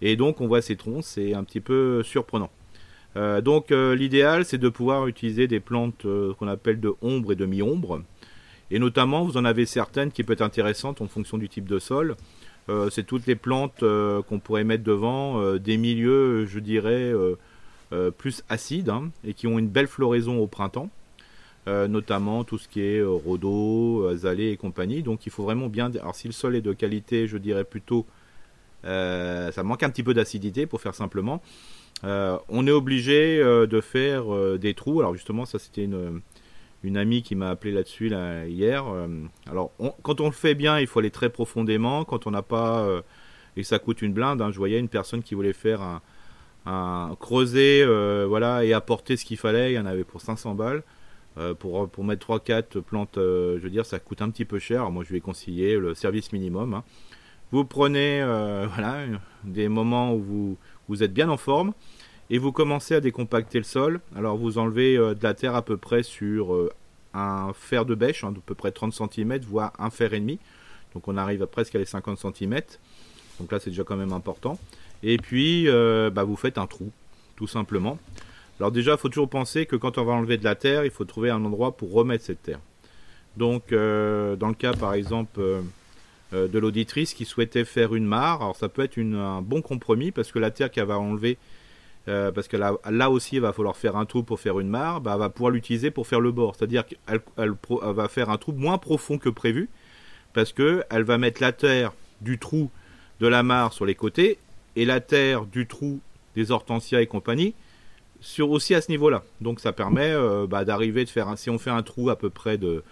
Et 0.00 0.16
donc 0.16 0.40
on 0.40 0.48
voit 0.48 0.60
ces 0.62 0.74
troncs, 0.74 1.04
c'est 1.04 1.32
un 1.32 1.44
petit 1.44 1.60
peu 1.60 2.02
surprenant. 2.02 2.50
Euh, 3.14 3.40
donc 3.40 3.70
euh, 3.70 3.94
l'idéal 3.94 4.44
c'est 4.44 4.58
de 4.58 4.68
pouvoir 4.68 5.06
utiliser 5.06 5.46
des 5.46 5.60
plantes 5.60 6.06
euh, 6.06 6.34
qu'on 6.34 6.48
appelle 6.48 6.80
de 6.80 6.92
ombre 7.02 7.30
et 7.30 7.36
de 7.36 7.46
mi-ombre. 7.46 8.02
Et 8.72 8.80
notamment 8.80 9.22
vous 9.24 9.36
en 9.36 9.44
avez 9.44 9.64
certaines 9.64 10.10
qui 10.10 10.24
peuvent 10.24 10.34
être 10.34 10.42
intéressantes 10.42 11.00
en 11.00 11.06
fonction 11.06 11.38
du 11.38 11.48
type 11.48 11.68
de 11.68 11.78
sol. 11.78 12.16
c'est 12.90 13.06
toutes 13.06 13.28
les 13.28 13.36
plantes 13.36 13.84
qu'on 14.28 14.38
pourrait 14.40 14.64
mettre 14.64 14.82
devant 14.82 15.54
des 15.56 15.76
milieux, 15.76 16.46
je 16.46 16.58
dirais, 16.58 17.12
plus 18.18 18.42
acides 18.48 18.88
hein, 18.88 19.10
et 19.24 19.34
qui 19.34 19.46
ont 19.46 19.60
une 19.60 19.68
belle 19.68 19.88
floraison 19.88 20.40
au 20.40 20.48
printemps. 20.48 20.90
Euh, 21.68 21.86
notamment 21.86 22.42
tout 22.42 22.58
ce 22.58 22.66
qui 22.66 22.80
est 22.80 22.98
euh, 22.98 23.08
rhodo, 23.08 24.08
azalée 24.08 24.50
et 24.50 24.56
compagnie. 24.56 25.04
Donc 25.04 25.26
il 25.26 25.32
faut 25.32 25.44
vraiment 25.44 25.68
bien. 25.68 25.92
Alors 25.94 26.16
si 26.16 26.26
le 26.26 26.32
sol 26.32 26.56
est 26.56 26.60
de 26.60 26.72
qualité, 26.72 27.28
je 27.28 27.38
dirais 27.38 27.62
plutôt, 27.62 28.04
euh, 28.84 29.52
ça 29.52 29.62
manque 29.62 29.84
un 29.84 29.90
petit 29.90 30.02
peu 30.02 30.12
d'acidité 30.12 30.66
pour 30.66 30.80
faire 30.80 30.96
simplement. 30.96 31.40
on 32.02 32.66
est 32.66 32.72
obligé 32.72 33.38
de 33.40 33.80
faire 33.80 34.24
des 34.58 34.74
trous. 34.74 34.98
Alors 35.00 35.14
justement, 35.14 35.44
ça 35.44 35.60
c'était 35.60 35.84
une, 35.84 36.96
amie 36.96 37.22
qui 37.22 37.36
m'a 37.36 37.50
appelé 37.50 37.72
là-dessus 37.72 38.08
là, 38.08 38.44
hier. 38.46 38.84
alors 39.48 39.70
quand 40.02 40.20
on 40.20 40.26
le 40.26 40.32
fait 40.32 40.56
bien, 40.56 40.80
il 40.80 40.88
faut 40.88 40.98
aller 40.98 41.12
très 41.12 41.30
profondément. 41.30 42.04
Quand 42.04 42.26
on 42.26 42.32
n'a 42.32 42.42
pas 42.42 43.02
et 43.56 43.62
ça 43.62 43.78
coûte 43.78 44.02
une 44.02 44.12
blinde. 44.12 44.42
Hein, 44.42 44.50
je 44.50 44.58
voyais 44.58 44.80
une 44.80 44.88
personne 44.88 45.22
qui 45.22 45.36
voulait 45.36 45.52
faire 45.52 45.80
un, 45.80 46.02
un 46.66 47.16
creuser, 47.20 47.84
voilà, 48.26 48.64
et 48.64 48.72
apporter 48.72 49.16
ce 49.16 49.24
qu'il 49.24 49.36
fallait. 49.36 49.72
Il 49.72 49.76
y 49.76 49.78
en 49.78 49.86
avait 49.86 50.02
pour 50.02 50.20
500 50.20 50.56
balles. 50.56 50.82
Euh, 51.38 51.54
pour, 51.54 51.88
pour 51.88 52.04
mettre 52.04 52.26
3-4 52.26 52.82
plantes, 52.82 53.16
euh, 53.16 53.56
je 53.58 53.62
veux 53.62 53.70
dire, 53.70 53.86
ça 53.86 53.98
coûte 53.98 54.20
un 54.20 54.30
petit 54.30 54.44
peu 54.44 54.58
cher. 54.58 54.90
moi, 54.90 55.02
je 55.06 55.12
vais 55.12 55.20
conseiller 55.20 55.78
le 55.78 55.94
service 55.94 56.32
minimum. 56.32 56.74
Hein. 56.74 56.84
Vous 57.52 57.64
prenez 57.64 58.20
euh, 58.22 58.66
voilà, 58.74 59.04
des 59.44 59.68
moments 59.68 60.14
où 60.14 60.20
vous, 60.20 60.58
vous 60.88 61.02
êtes 61.02 61.14
bien 61.14 61.30
en 61.30 61.38
forme 61.38 61.72
et 62.28 62.38
vous 62.38 62.52
commencez 62.52 62.94
à 62.94 63.00
décompacter 63.00 63.58
le 63.58 63.64
sol. 63.64 64.00
Alors 64.14 64.36
vous 64.36 64.58
enlevez 64.58 64.96
de 64.96 65.22
la 65.22 65.34
terre 65.34 65.54
à 65.54 65.62
peu 65.62 65.76
près 65.76 66.02
sur 66.02 66.70
un 67.12 67.52
fer 67.52 67.84
de 67.84 67.94
bêche, 67.94 68.24
hein, 68.24 68.32
d'à 68.32 68.40
peu 68.44 68.54
près 68.54 68.70
30 68.70 68.94
cm, 68.94 69.38
voire 69.40 69.72
un 69.78 69.90
fer 69.90 70.14
et 70.14 70.20
demi. 70.20 70.38
Donc 70.94 71.08
on 71.08 71.16
arrive 71.16 71.42
à 71.42 71.46
presque 71.46 71.74
à 71.74 71.78
les 71.78 71.84
50 71.84 72.18
cm. 72.18 72.60
Donc 73.38 73.52
là 73.52 73.58
c'est 73.58 73.70
déjà 73.70 73.84
quand 73.84 73.96
même 73.96 74.12
important. 74.12 74.58
Et 75.02 75.18
puis 75.18 75.66
bah, 75.66 76.24
vous 76.24 76.36
faites 76.36 76.56
un 76.56 76.66
trou, 76.66 76.90
tout 77.36 77.48
simplement. 77.48 77.98
Alors 78.60 78.70
déjà, 78.70 78.92
il 78.92 78.98
faut 78.98 79.08
toujours 79.08 79.28
penser 79.28 79.66
que 79.66 79.76
quand 79.76 79.98
on 79.98 80.04
va 80.04 80.12
enlever 80.12 80.36
de 80.36 80.44
la 80.44 80.54
terre, 80.54 80.84
il 80.84 80.90
faut 80.90 81.04
trouver 81.04 81.30
un 81.30 81.44
endroit 81.44 81.76
pour 81.76 81.92
remettre 81.92 82.24
cette 82.24 82.42
terre. 82.42 82.60
Donc, 83.36 83.72
euh, 83.72 84.36
dans 84.36 84.48
le 84.48 84.54
cas, 84.54 84.72
par 84.72 84.94
exemple, 84.94 85.40
euh, 85.40 85.62
euh, 86.34 86.48
de 86.48 86.58
l'auditrice 86.58 87.14
qui 87.14 87.24
souhaitait 87.24 87.64
faire 87.64 87.94
une 87.94 88.04
mare, 88.04 88.42
alors 88.42 88.56
ça 88.56 88.68
peut 88.68 88.82
être 88.82 88.98
un 88.98 89.42
bon 89.42 89.62
compromis 89.62 90.10
parce 90.10 90.32
que 90.32 90.38
la 90.38 90.50
terre 90.50 90.70
qu'elle 90.70 90.86
va 90.86 90.98
enlever, 90.98 91.38
parce 92.04 92.48
que 92.48 92.56
là, 92.56 93.10
aussi, 93.10 93.36
il 93.36 93.42
va 93.42 93.52
falloir 93.52 93.76
faire 93.76 93.96
un 93.96 94.06
trou 94.06 94.24
pour 94.24 94.40
faire 94.40 94.58
une 94.58 94.68
mare, 94.68 95.00
bah, 95.00 95.12
elle 95.14 95.20
va 95.20 95.28
pouvoir 95.28 95.52
l'utiliser 95.52 95.92
pour 95.92 96.08
faire 96.08 96.20
le 96.20 96.32
bord. 96.32 96.56
C'est-à-dire 96.56 96.84
qu'elle 96.84 97.54
va 97.80 98.08
faire 98.08 98.28
un 98.28 98.38
trou 98.38 98.52
moins 98.52 98.76
profond 98.76 99.18
que 99.18 99.28
prévu 99.28 99.68
parce 100.32 100.52
qu'elle 100.52 101.04
va 101.04 101.18
mettre 101.18 101.40
la 101.40 101.52
terre 101.52 101.92
du 102.20 102.40
trou 102.40 102.70
de 103.20 103.28
la 103.28 103.44
mare 103.44 103.72
sur 103.72 103.86
les 103.86 103.94
côtés 103.94 104.38
et 104.74 104.84
la 104.84 105.00
terre 105.00 105.46
du 105.46 105.68
trou 105.68 106.00
des 106.34 106.50
hortensias 106.50 107.02
et 107.02 107.06
compagnie 107.06 107.54
sur 108.22 108.50
aussi 108.50 108.74
à 108.74 108.80
ce 108.80 108.90
niveau-là. 108.90 109.22
Donc 109.42 109.60
ça 109.60 109.72
permet 109.72 110.14
bah, 110.48 110.64
d'arriver 110.64 111.04
de 111.04 111.10
faire 111.10 111.36
si 111.36 111.50
on 111.50 111.58
fait 111.58 111.70
un 111.70 111.82
trou 111.82 112.08
à 112.08 112.16
peu 112.16 112.30
près 112.30 112.56
de 112.56 112.82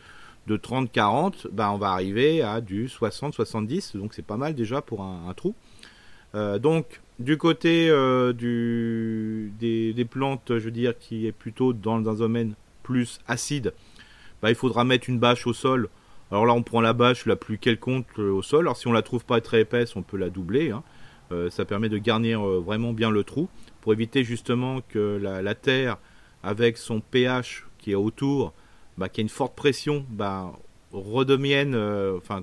de 0.47 0.57
30-40, 0.57 1.49
bah, 1.53 1.71
on 1.73 1.79
va 1.79 1.93
arriver 1.93 2.43
à 2.43 2.61
du 2.61 2.87
60-70, 2.89 3.97
donc 3.97 4.15
c'est 4.15 4.25
pas 4.25 4.37
mal 4.37 4.55
déjà 4.55 4.83
pour 4.83 5.03
un, 5.03 5.33
trou. 5.35 5.55
Euh, 6.35 6.59
donc 6.59 7.01
du 7.19 7.37
côté 7.37 7.89
euh, 7.91 8.33
du, 8.33 9.53
des, 9.61 10.05
plantes, 10.05 10.49
je 10.49 10.65
veux 10.65 10.71
dire, 10.71 10.99
qui 10.99 11.27
est 11.27 11.33
plutôt 11.33 11.73
dans, 11.73 11.97
un 12.09 12.15
domaine 12.15 12.55
plus 12.83 13.21
acide, 13.29 13.73
bah, 14.43 14.51
il 14.51 14.57
faudra 14.57 14.85
mettre 14.85 15.09
une 15.09 15.19
bâche 15.19 15.47
au 15.47 15.53
sol. 15.53 15.89
Alors 16.33 16.47
là, 16.47 16.55
on 16.55 16.63
prend 16.63 16.81
la 16.81 16.93
bâche 16.93 17.27
la 17.27 17.37
plus 17.37 17.59
quelconque 17.59 18.07
euh, 18.19 18.31
au 18.31 18.43
sol. 18.43 18.65
Alors 18.65 18.77
si 18.77 18.87
on 18.87 18.93
la 18.93 19.03
trouve 19.03 19.25
pas 19.25 19.41
très 19.41 19.63
épaisse, 19.63 19.97
on 19.97 20.03
peut 20.03 20.17
la 20.17 20.31
doubler. 20.31 20.71
Hein. 20.71 20.83
Ça 21.51 21.65
permet 21.65 21.89
de 21.89 21.99
garnir 21.99 22.41
vraiment 22.41 22.93
bien 22.93 23.11
le 23.11 23.25
trou 23.25 23.49
pour 23.81 23.93
éviter 23.93 24.25
justement 24.25 24.81
que 24.89 25.19
la, 25.21 25.55
terre, 25.55 25.99
avec 26.43 26.77
son 26.77 27.01
pH 27.01 27.67
qui 27.79 27.93
est 27.93 27.97
autour, 27.97 28.53
bah, 28.99 29.09
qui 29.09 29.21
a 29.21 29.23
une 29.23 29.29
forte 29.29 29.55
pression, 29.55 30.05
bah, 30.11 30.53
euh, 30.95 32.17
enfin, 32.17 32.43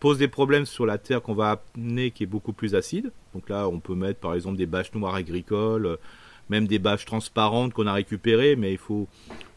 pose 0.00 0.18
des 0.18 0.28
problèmes 0.28 0.66
sur 0.66 0.86
la 0.86 0.98
terre 0.98 1.22
qu'on 1.22 1.34
va 1.34 1.62
amener 1.76 2.10
qui 2.10 2.24
est 2.24 2.26
beaucoup 2.26 2.52
plus 2.52 2.74
acide. 2.74 3.12
Donc 3.34 3.48
là, 3.48 3.68
on 3.68 3.80
peut 3.80 3.94
mettre 3.94 4.20
par 4.20 4.34
exemple 4.34 4.56
des 4.56 4.66
bâches 4.66 4.92
noires 4.94 5.14
agricoles, 5.14 5.86
euh, 5.86 5.96
même 6.50 6.66
des 6.66 6.78
bâches 6.78 7.04
transparentes 7.04 7.72
qu'on 7.72 7.86
a 7.86 7.92
récupérées, 7.92 8.56
mais 8.56 8.72
il 8.72 8.78
faut 8.78 9.06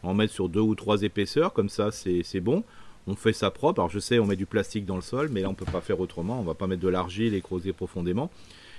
en 0.02 0.14
mettre 0.14 0.32
sur 0.32 0.48
deux 0.48 0.60
ou 0.60 0.74
trois 0.74 1.02
épaisseurs, 1.02 1.52
comme 1.52 1.68
ça 1.68 1.90
c'est 1.90 2.40
bon. 2.40 2.64
On 3.06 3.16
fait 3.16 3.32
ça 3.32 3.50
propre. 3.50 3.80
Alors 3.80 3.90
je 3.90 3.98
sais, 3.98 4.18
on 4.18 4.26
met 4.26 4.36
du 4.36 4.46
plastique 4.46 4.86
dans 4.86 4.96
le 4.96 5.02
sol, 5.02 5.28
mais 5.30 5.42
là 5.42 5.48
on 5.48 5.54
peut 5.54 5.64
pas 5.64 5.80
faire 5.80 6.00
autrement. 6.00 6.38
On 6.38 6.44
va 6.44 6.54
pas 6.54 6.66
mettre 6.66 6.82
de 6.82 6.88
l'argile 6.88 7.34
et 7.34 7.40
creuser 7.40 7.72
profondément. 7.72 8.30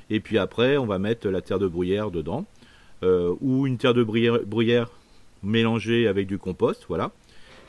Et 0.09 0.19
puis 0.19 0.37
après, 0.37 0.77
on 0.77 0.85
va 0.85 0.99
mettre 0.99 1.29
la 1.29 1.41
terre 1.41 1.59
de 1.59 1.67
bruyère 1.67 2.11
dedans, 2.11 2.45
euh, 3.03 3.33
ou 3.41 3.67
une 3.67 3.77
terre 3.77 3.93
de 3.93 4.03
bruyère, 4.03 4.89
mélangée 5.41 6.07
avec 6.07 6.27
du 6.27 6.37
compost, 6.37 6.85
voilà. 6.87 7.11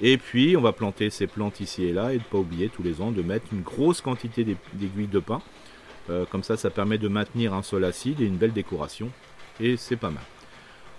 Et 0.00 0.18
puis, 0.18 0.56
on 0.56 0.60
va 0.60 0.72
planter 0.72 1.10
ces 1.10 1.26
plantes 1.26 1.60
ici 1.60 1.84
et 1.84 1.92
là 1.92 2.12
et 2.12 2.18
ne 2.18 2.22
pas 2.22 2.38
oublier 2.38 2.68
tous 2.68 2.82
les 2.82 3.00
ans 3.00 3.12
de 3.12 3.22
mettre 3.22 3.46
une 3.52 3.62
grosse 3.62 4.00
quantité 4.00 4.44
d'aiguilles 4.44 5.06
de 5.06 5.20
pin. 5.20 5.40
Euh, 6.10 6.24
comme 6.26 6.42
ça, 6.42 6.56
ça 6.56 6.70
permet 6.70 6.98
de 6.98 7.08
maintenir 7.08 7.54
un 7.54 7.62
sol 7.62 7.84
acide 7.84 8.20
et 8.20 8.24
une 8.24 8.36
belle 8.36 8.52
décoration. 8.52 9.10
Et 9.60 9.76
c'est 9.76 9.96
pas 9.96 10.10
mal. 10.10 10.22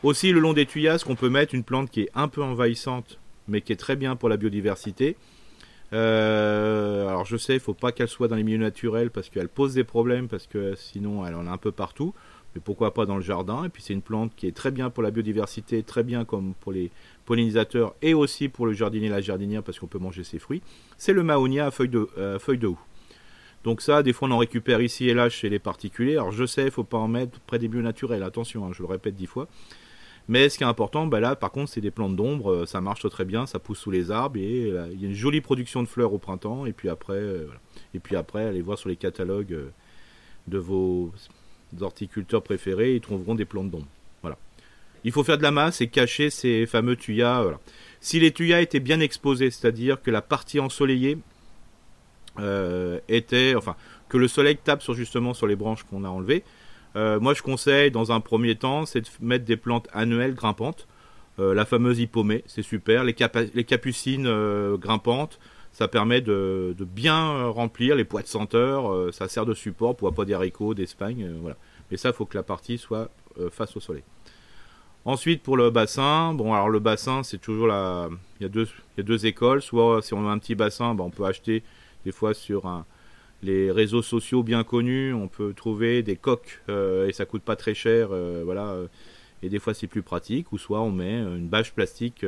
Aussi, 0.01 0.31
le 0.31 0.39
long 0.39 0.53
des 0.53 0.65
tuyasses, 0.65 1.03
qu'on 1.03 1.15
peut 1.15 1.29
mettre 1.29 1.53
une 1.53 1.63
plante 1.63 1.89
qui 1.89 2.01
est 2.01 2.09
un 2.15 2.27
peu 2.27 2.41
envahissante, 2.41 3.19
mais 3.47 3.61
qui 3.61 3.73
est 3.73 3.77
très 3.77 3.95
bien 3.95 4.15
pour 4.15 4.29
la 4.29 4.37
biodiversité. 4.37 5.17
Euh, 5.93 7.07
alors, 7.07 7.25
je 7.25 7.37
sais, 7.37 7.53
il 7.53 7.57
ne 7.57 7.61
faut 7.61 7.73
pas 7.73 7.91
qu'elle 7.91 8.07
soit 8.07 8.27
dans 8.27 8.35
les 8.35 8.43
milieux 8.43 8.57
naturels 8.57 9.11
parce 9.11 9.29
qu'elle 9.29 9.49
pose 9.49 9.73
des 9.73 9.83
problèmes, 9.83 10.27
parce 10.27 10.47
que 10.47 10.75
sinon, 10.75 11.25
elle 11.25 11.35
en 11.35 11.47
a 11.47 11.51
un 11.51 11.57
peu 11.57 11.71
partout 11.71 12.13
mais 12.55 12.61
pourquoi 12.63 12.93
pas 12.93 13.05
dans 13.05 13.17
le 13.17 13.21
jardin? 13.21 13.65
Et 13.65 13.69
puis 13.69 13.83
c'est 13.83 13.93
une 13.93 14.01
plante 14.01 14.31
qui 14.35 14.47
est 14.47 14.55
très 14.55 14.71
bien 14.71 14.89
pour 14.89 15.03
la 15.03 15.11
biodiversité, 15.11 15.83
très 15.83 16.03
bien 16.03 16.23
comme 16.23 16.53
pour 16.61 16.71
les 16.71 16.89
pollinisateurs 17.25 17.93
et 18.01 18.13
aussi 18.13 18.47
pour 18.47 18.65
le 18.65 18.73
jardinier 18.73 19.09
la 19.09 19.21
jardinière 19.21 19.61
parce 19.61 19.77
qu'on 19.77 19.87
peut 19.87 19.99
manger 19.99 20.23
ses 20.23 20.39
fruits. 20.39 20.61
C'est 20.97 21.13
le 21.13 21.21
mahonia 21.21 21.67
à 21.67 21.71
feuilles 21.71 21.89
de, 21.89 22.07
euh, 22.17 22.39
de 22.47 22.67
houx. 22.67 22.79
Donc 23.65 23.81
ça, 23.81 24.03
des 24.03 24.13
fois 24.13 24.29
on 24.29 24.31
en 24.31 24.37
récupère 24.37 24.81
ici 24.81 25.09
et 25.09 25.13
là 25.13 25.27
chez 25.29 25.49
les 25.49 25.59
particuliers. 25.59 26.13
Alors 26.13 26.31
je 26.31 26.45
sais, 26.45 26.63
il 26.63 26.71
faut 26.71 26.83
pas 26.83 26.97
en 26.97 27.09
mettre 27.09 27.39
près 27.41 27.59
des 27.59 27.67
bio 27.67 27.81
naturels, 27.81 28.23
attention, 28.23 28.65
hein, 28.65 28.71
je 28.71 28.81
le 28.81 28.87
répète 28.87 29.15
dix 29.15 29.27
fois. 29.27 29.47
Mais 30.27 30.49
ce 30.49 30.57
qui 30.57 30.63
est 30.63 30.67
important, 30.67 31.05
bah 31.05 31.19
là 31.19 31.35
par 31.35 31.51
contre 31.51 31.69
c'est 31.71 31.81
des 31.81 31.91
plantes 31.91 32.15
d'ombre, 32.15 32.51
euh, 32.51 32.65
ça 32.65 32.81
marche 32.81 33.07
très 33.09 33.25
bien, 33.25 33.45
ça 33.45 33.59
pousse 33.59 33.79
sous 33.79 33.91
les 33.91 34.09
arbres 34.09 34.37
et 34.37 34.71
euh, 34.71 34.87
il 34.91 35.01
y 35.01 35.05
a 35.05 35.07
une 35.07 35.15
jolie 35.15 35.41
production 35.41 35.83
de 35.83 35.87
fleurs 35.87 36.13
au 36.13 36.17
printemps 36.17 36.65
et 36.65 36.73
puis 36.73 36.89
après, 36.89 37.21
après 38.15 38.45
allez 38.45 38.61
voir 38.61 38.77
sur 38.77 38.89
les 38.89 38.95
catalogues 38.95 39.57
de 40.47 40.57
vos 40.57 41.11
horticulteurs 41.79 42.43
préférés, 42.43 42.95
ils 42.95 43.01
trouveront 43.01 43.35
des 43.35 43.45
plantes 43.45 43.69
d'ombre. 43.69 43.87
Voilà. 44.21 44.37
Il 45.03 45.11
faut 45.11 45.23
faire 45.23 45.37
de 45.37 45.43
la 45.43 45.51
masse 45.51 45.81
et 45.81 45.87
cacher 45.87 46.29
ces 46.29 46.65
fameux 46.65 46.95
tuyas. 46.95 47.45
Si 48.01 48.19
les 48.19 48.31
tuyas 48.31 48.61
étaient 48.61 48.79
bien 48.79 48.99
exposés, 48.99 49.51
c'est-à-dire 49.51 50.01
que 50.01 50.11
la 50.11 50.21
partie 50.21 50.59
ensoleillée 50.59 51.17
euh, 52.39 52.99
était, 53.07 53.55
enfin, 53.55 53.75
que 54.09 54.17
le 54.17 54.27
soleil 54.27 54.57
tape 54.57 54.83
justement 54.93 55.33
sur 55.33 55.47
les 55.47 55.55
branches 55.55 55.83
qu'on 55.83 56.03
a 56.03 56.09
enlevées, 56.09 56.43
euh, 56.95 57.19
moi 57.19 57.33
je 57.33 57.41
conseille 57.41 57.91
dans 57.91 58.11
un 58.11 58.19
premier 58.19 58.55
temps, 58.55 58.85
c'est 58.85 59.01
de 59.01 59.07
mettre 59.21 59.45
des 59.45 59.57
plantes 59.57 59.87
annuelles 59.93 60.33
grimpantes. 60.33 60.87
Euh, 61.39 61.53
la 61.53 61.65
fameuse 61.65 61.99
hippomée, 61.99 62.43
c'est 62.47 62.61
super. 62.61 63.03
Les, 63.03 63.13
capucines 63.13 64.29
grimpantes, 64.77 65.39
ça 65.73 65.87
permet 65.87 66.21
de, 66.21 66.75
bien 66.79 67.47
remplir 67.49 67.95
les 67.95 68.05
poids 68.05 68.21
de 68.21 68.27
senteur. 68.27 69.13
ça 69.13 69.27
sert 69.27 69.45
de 69.45 69.53
support 69.53 69.95
pour 69.95 70.13
pas 70.13 70.25
des 70.25 70.33
haricots 70.33 70.73
d'Espagne. 70.73 71.29
voilà. 71.41 71.57
Mais 71.91 71.97
ça, 71.97 72.09
il 72.09 72.15
faut 72.15 72.25
que 72.25 72.37
la 72.37 72.43
partie 72.43 72.77
soit 72.77 73.09
euh, 73.39 73.49
face 73.49 73.75
au 73.75 73.79
soleil. 73.79 74.03
Ensuite, 75.03 75.43
pour 75.43 75.55
le 75.55 75.69
bassin, 75.69 76.33
bon, 76.33 76.53
alors 76.53 76.69
le 76.69 76.79
bassin, 76.79 77.21
c'est 77.21 77.37
toujours 77.37 77.67
la. 77.67 78.09
Il 78.39 78.43
y, 78.43 78.45
a 78.45 78.49
deux, 78.49 78.63
il 78.63 78.97
y 78.97 79.01
a 79.01 79.03
deux 79.03 79.25
écoles. 79.25 79.61
Soit 79.61 80.01
si 80.01 80.13
on 80.13 80.27
a 80.27 80.31
un 80.31 80.39
petit 80.39 80.55
bassin, 80.55 80.95
ben, 80.95 81.03
on 81.03 81.11
peut 81.11 81.25
acheter 81.25 81.63
des 82.05 82.11
fois 82.11 82.33
sur 82.33 82.65
un, 82.65 82.85
les 83.43 83.71
réseaux 83.71 84.01
sociaux 84.01 84.43
bien 84.43 84.63
connus, 84.63 85.13
on 85.13 85.27
peut 85.27 85.53
trouver 85.53 86.03
des 86.03 86.15
coques 86.15 86.61
euh, 86.69 87.07
et 87.07 87.13
ça 87.13 87.25
coûte 87.25 87.43
pas 87.43 87.55
très 87.55 87.73
cher. 87.73 88.09
Euh, 88.11 88.41
voilà. 88.43 88.75
Et 89.43 89.49
des 89.49 89.59
fois, 89.59 89.73
c'est 89.73 89.87
plus 89.87 90.01
pratique. 90.01 90.51
Ou 90.51 90.57
soit 90.57 90.81
on 90.81 90.91
met 90.91 91.13
une 91.13 91.47
bâche 91.47 91.73
plastique 91.73 92.25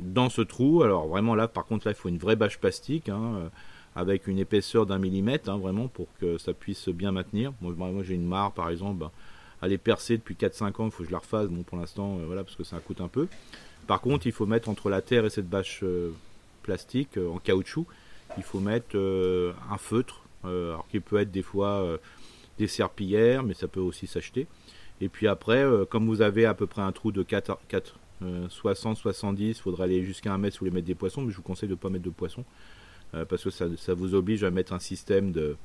dans 0.00 0.30
ce 0.30 0.42
trou. 0.42 0.82
Alors 0.82 1.08
vraiment 1.08 1.34
là, 1.34 1.48
par 1.48 1.66
contre, 1.66 1.86
là, 1.86 1.92
il 1.92 1.96
faut 1.96 2.08
une 2.08 2.18
vraie 2.18 2.36
bâche 2.36 2.58
plastique. 2.58 3.08
Hein, 3.08 3.50
avec 3.94 4.26
une 4.26 4.38
épaisseur 4.38 4.86
d'un 4.86 4.98
millimètre, 4.98 5.50
hein, 5.50 5.58
vraiment, 5.58 5.88
pour 5.88 6.06
que 6.18 6.38
ça 6.38 6.52
puisse 6.54 6.88
bien 6.88 7.12
maintenir. 7.12 7.52
Moi, 7.60 7.74
moi 7.76 8.02
j'ai 8.02 8.14
une 8.14 8.26
mare, 8.26 8.52
par 8.52 8.70
exemple, 8.70 9.00
ben, 9.00 9.10
elle 9.62 9.72
est 9.72 9.78
percée 9.78 10.16
depuis 10.16 10.34
4-5 10.34 10.80
ans, 10.80 10.86
il 10.86 10.90
faut 10.90 11.02
que 11.02 11.08
je 11.08 11.12
la 11.12 11.18
refasse, 11.18 11.48
bon, 11.48 11.62
pour 11.62 11.78
l'instant, 11.78 12.18
euh, 12.18 12.26
voilà, 12.26 12.42
parce 12.42 12.56
que 12.56 12.64
ça 12.64 12.78
coûte 12.78 13.00
un 13.00 13.08
peu. 13.08 13.28
Par 13.86 14.00
contre, 14.00 14.26
il 14.26 14.32
faut 14.32 14.46
mettre 14.46 14.68
entre 14.68 14.90
la 14.90 15.02
terre 15.02 15.24
et 15.24 15.30
cette 15.30 15.48
bâche 15.48 15.80
euh, 15.82 16.10
plastique 16.62 17.16
euh, 17.16 17.30
en 17.30 17.38
caoutchouc, 17.38 17.86
il 18.36 18.42
faut 18.42 18.60
mettre 18.60 18.96
un 18.96 19.78
feutre, 19.78 20.22
alors 20.44 20.86
qui 20.88 21.00
peut 21.00 21.18
être 21.18 21.30
des 21.30 21.42
fois 21.42 21.98
des 22.58 22.66
serpillères, 22.66 23.42
mais 23.42 23.54
ça 23.54 23.68
peut 23.68 23.80
aussi 23.80 24.06
s'acheter. 24.06 24.46
Et 25.00 25.08
puis 25.08 25.26
après, 25.28 25.64
comme 25.90 26.06
vous 26.06 26.22
avez 26.22 26.46
à 26.46 26.54
peu 26.54 26.66
près 26.66 26.82
un 26.82 26.92
trou 26.92 27.12
de 27.12 27.22
4, 27.22 27.58
4 27.68 27.98
60-70, 28.22 29.40
il 29.40 29.54
faudrait 29.54 29.84
aller 29.84 30.04
jusqu'à 30.04 30.32
1 30.32 30.38
mètre 30.38 30.54
si 30.54 30.58
vous 30.58 30.66
voulez 30.66 30.74
mettre 30.74 30.86
des 30.86 30.94
poissons, 30.94 31.22
mais 31.22 31.30
je 31.30 31.36
vous 31.36 31.42
conseille 31.42 31.68
de 31.68 31.74
ne 31.74 31.78
pas 31.78 31.88
mettre 31.88 32.04
de 32.04 32.10
poissons. 32.10 32.44
Euh, 33.14 33.24
parce 33.24 33.44
que 33.44 33.50
ça, 33.50 33.94
vous 33.94 34.14
oblige 34.14 34.44
à 34.44 34.50
mettre 34.50 34.72
un 34.72 34.78
système 34.78 35.32
de, 35.32 35.56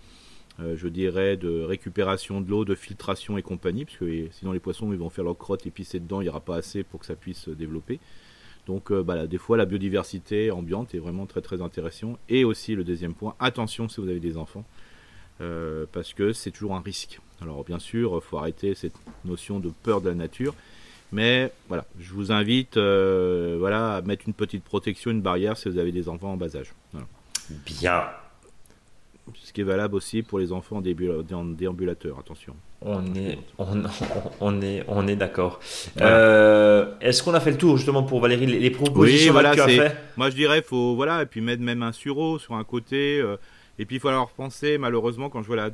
euh, 0.59 0.76
je 0.76 0.88
dirais, 0.88 1.38
de 1.38 1.61
récupération 1.61 2.41
de 2.41 2.49
l'eau, 2.49 2.65
de 2.65 2.76
filtration 2.76 3.38
et 3.38 3.41
compagnie, 3.41 3.86
parce 3.86 3.97
que 3.97 4.28
sinon 4.32 4.51
les 4.51 4.59
poissons 4.59 4.89
vont 4.89 5.09
faire 5.09 5.24
leur 5.24 5.38
crotte 5.38 5.65
et 5.65 5.72
pisser 5.72 5.99
dedans, 5.99 6.22
il 6.22 6.26
n'y 6.26 6.30
aura 6.30 6.41
pas 6.41 6.57
assez 6.57 6.84
pour 6.84 6.99
que 6.99 7.05
ça 7.05 7.15
puisse 7.15 7.39
se 7.39 7.51
développer. 7.51 7.99
Donc 8.68 8.91
euh, 8.91 9.01
bah, 9.01 9.26
des 9.26 9.38
fois 9.38 9.57
la 9.57 9.65
biodiversité 9.65 10.51
ambiante 10.51 10.93
est 10.93 10.99
vraiment 10.99 11.26
très 11.26 11.41
très 11.41 11.61
intéressante. 11.61 12.20
Et 12.30 12.43
aussi 12.43 12.76
le 12.76 12.84
deuxième 12.84 13.13
point, 13.13 13.36
attention 13.39 13.89
si 13.89 13.99
vous 13.99 14.09
avez 14.09 14.20
des 14.20 14.38
enfants, 14.38 14.65
parce 15.91 16.13
que 16.13 16.34
c'est 16.34 16.51
toujours 16.51 16.76
un 16.76 16.82
risque. 16.82 17.20
Alors 17.41 17.63
bien 17.63 17.80
sûr, 17.80 18.13
il 18.15 18.22
faut 18.22 18.38
arrêter 18.38 18.76
cette 18.76 18.95
notion 19.24 19.59
de 19.59 19.70
peur 19.84 20.01
de 20.01 20.09
la 20.09 20.15
nature. 20.15 20.53
Mais 21.11 21.53
voilà, 21.68 21.86
je 21.99 22.13
vous 22.13 22.32
invite 22.32 22.78
voilà, 22.78 23.95
à 23.95 24.01
mettre 24.01 24.24
une 24.28 24.34
petite 24.34 24.63
protection, 24.63 25.11
une 25.11 25.22
barrière 25.22 25.55
si 25.55 25.70
vous 25.70 25.78
avez 25.78 25.91
des 25.91 26.09
enfants 26.09 26.34
en 26.34 26.38
bas 26.38 26.55
âge. 26.55 26.74
Bien. 27.65 28.03
Ce 29.36 29.53
qui 29.53 29.61
est 29.61 29.65
valable 29.65 29.95
aussi 29.95 30.23
pour 30.23 30.39
les 30.39 30.51
enfants 30.51 30.78
en 30.78 31.45
déambulateur, 31.45 32.19
attention. 32.19 32.55
On 32.82 33.15
est, 33.15 33.39
on, 34.39 34.61
est, 34.61 34.84
on 34.88 35.07
est 35.07 35.15
d'accord. 35.15 35.59
Euh, 35.99 36.93
est-ce 37.01 37.23
qu'on 37.23 37.34
a 37.34 37.39
fait 37.39 37.51
le 37.51 37.57
tour 37.57 37.78
justement 37.78 38.03
pour 38.03 38.19
Valérie 38.19 38.45
les, 38.45 38.69
propositions 38.69 39.28
oui, 39.28 39.32
voilà, 39.32 39.51
que 39.51 39.55
tu 39.55 39.61
as 39.61 39.67
fait 39.67 39.97
Moi 40.15 40.30
je 40.30 40.36
dirais 40.36 40.61
faut 40.61 40.95
voilà 40.95 41.23
et 41.23 41.25
puis 41.25 41.41
mettre 41.41 41.63
même 41.63 41.82
un 41.82 41.91
sureau 41.91 42.38
sur 42.38 42.53
un 42.53 42.63
côté 42.63 43.19
euh, 43.19 43.38
et 43.80 43.86
puis 43.86 43.95
il 43.95 43.99
faut 43.99 44.09
alors 44.09 44.30
penser 44.30 44.78
malheureusement 44.78 45.30
quand 45.30 45.41
je 45.41 45.47
vois 45.47 45.55
la, 45.55 45.69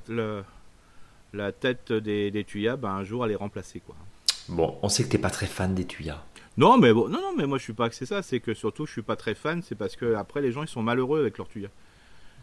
la 1.33 1.51
tête 1.51 1.91
des, 1.91 2.31
des 2.31 2.43
tuyas, 2.43 2.77
bah, 2.77 2.91
un 2.91 3.03
jour, 3.03 3.25
elle 3.25 3.31
est 3.31 3.35
remplacée. 3.35 3.79
Quoi. 3.79 3.95
Bon, 4.49 4.77
on 4.81 4.89
sait 4.89 5.03
que 5.03 5.09
tu 5.09 5.17
n'es 5.17 5.21
pas 5.21 5.29
très 5.29 5.47
fan 5.47 5.73
des 5.73 5.85
tuyas. 5.85 6.23
Non, 6.55 6.77
mais 6.77 6.93
bon, 6.93 7.09
non, 7.09 7.19
non, 7.19 7.33
mais 7.35 7.47
moi 7.47 7.57
je 7.57 7.63
suis 7.63 7.73
pas 7.73 7.89
que 7.89 7.95
c'est 7.95 8.05
ça. 8.05 8.21
C'est 8.21 8.39
que 8.39 8.53
surtout, 8.53 8.85
je 8.85 8.91
suis 8.91 9.01
pas 9.01 9.15
très 9.15 9.33
fan. 9.33 9.61
C'est 9.63 9.75
parce 9.75 9.95
que 9.95 10.13
après, 10.13 10.41
les 10.41 10.51
gens, 10.51 10.61
ils 10.61 10.69
sont 10.69 10.83
malheureux 10.83 11.19
avec 11.19 11.37
leurs 11.37 11.47
tuyas. 11.47 11.69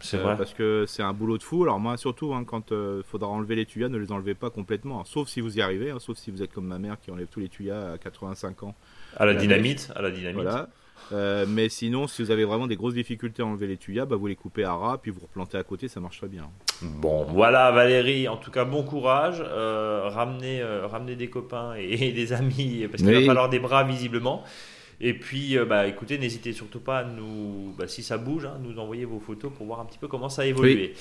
C'est 0.00 0.16
Euh, 0.18 0.22
vrai. 0.22 0.36
Parce 0.36 0.54
que 0.54 0.84
c'est 0.88 1.02
un 1.02 1.12
boulot 1.12 1.38
de 1.38 1.42
fou. 1.42 1.62
Alors 1.62 1.78
moi, 1.80 1.96
surtout, 1.96 2.32
hein, 2.34 2.44
quand 2.44 2.70
il 2.70 3.02
faudra 3.04 3.28
enlever 3.28 3.54
les 3.56 3.66
tuyas, 3.66 3.88
ne 3.88 3.98
les 3.98 4.12
enlevez 4.12 4.34
pas 4.34 4.50
complètement. 4.50 5.00
hein. 5.00 5.04
Sauf 5.06 5.28
si 5.28 5.40
vous 5.40 5.58
y 5.58 5.62
arrivez, 5.62 5.90
hein, 5.90 5.98
sauf 5.98 6.16
si 6.16 6.30
vous 6.30 6.42
êtes 6.42 6.52
comme 6.52 6.66
ma 6.66 6.78
mère 6.78 6.98
qui 7.00 7.10
enlève 7.10 7.26
tous 7.28 7.40
les 7.40 7.48
tuyas 7.48 7.92
à 7.92 7.98
85 7.98 8.62
ans. 8.62 8.74
À 9.16 9.26
la 9.26 9.32
la 9.34 9.40
dynamite, 9.40 9.92
à 9.94 10.02
la 10.02 10.10
dynamite. 10.10 10.42
Voilà. 10.42 10.68
Euh, 11.12 11.44
mais 11.48 11.68
sinon, 11.70 12.06
si 12.06 12.22
vous 12.22 12.30
avez 12.30 12.44
vraiment 12.44 12.66
des 12.66 12.76
grosses 12.76 12.94
difficultés 12.94 13.42
à 13.42 13.46
enlever 13.46 13.66
les 13.66 13.78
tuyas, 13.78 14.04
bah, 14.04 14.16
vous 14.16 14.26
les 14.26 14.36
coupez 14.36 14.64
à 14.64 14.74
ras, 14.74 14.98
puis 14.98 15.10
vous 15.10 15.20
replantez 15.20 15.56
à 15.56 15.64
côté, 15.64 15.88
ça 15.88 15.98
marche 15.98 16.18
très 16.18 16.28
bien. 16.28 16.50
Bon, 16.82 17.24
voilà 17.24 17.70
Valérie, 17.72 18.28
en 18.28 18.36
tout 18.36 18.50
cas 18.50 18.64
bon 18.64 18.82
courage, 18.84 19.42
euh, 19.44 20.02
ramenez, 20.04 20.60
euh, 20.60 20.86
ramenez 20.86 21.16
des 21.16 21.28
copains 21.30 21.74
et, 21.76 21.90
et 22.08 22.12
des 22.12 22.32
amis, 22.32 22.86
parce 22.90 23.02
qu'il 23.02 23.12
Oui. 23.12 23.20
va 23.22 23.26
falloir 23.26 23.48
des 23.48 23.58
bras 23.58 23.82
visiblement. 23.82 24.44
Et 25.00 25.14
puis, 25.14 25.56
euh, 25.56 25.64
bah, 25.64 25.86
écoutez, 25.86 26.18
n'hésitez 26.18 26.52
surtout 26.52 26.80
pas 26.80 26.98
à 26.98 27.04
nous, 27.04 27.74
bah, 27.78 27.88
si 27.88 28.02
ça 28.02 28.18
bouge, 28.18 28.44
hein, 28.44 28.58
nous 28.62 28.78
envoyer 28.78 29.04
vos 29.06 29.18
photos 29.20 29.50
pour 29.56 29.66
voir 29.66 29.80
un 29.80 29.84
petit 29.86 29.98
peu 29.98 30.08
comment 30.08 30.28
ça 30.28 30.42
a 30.42 30.44
évolué. 30.46 30.94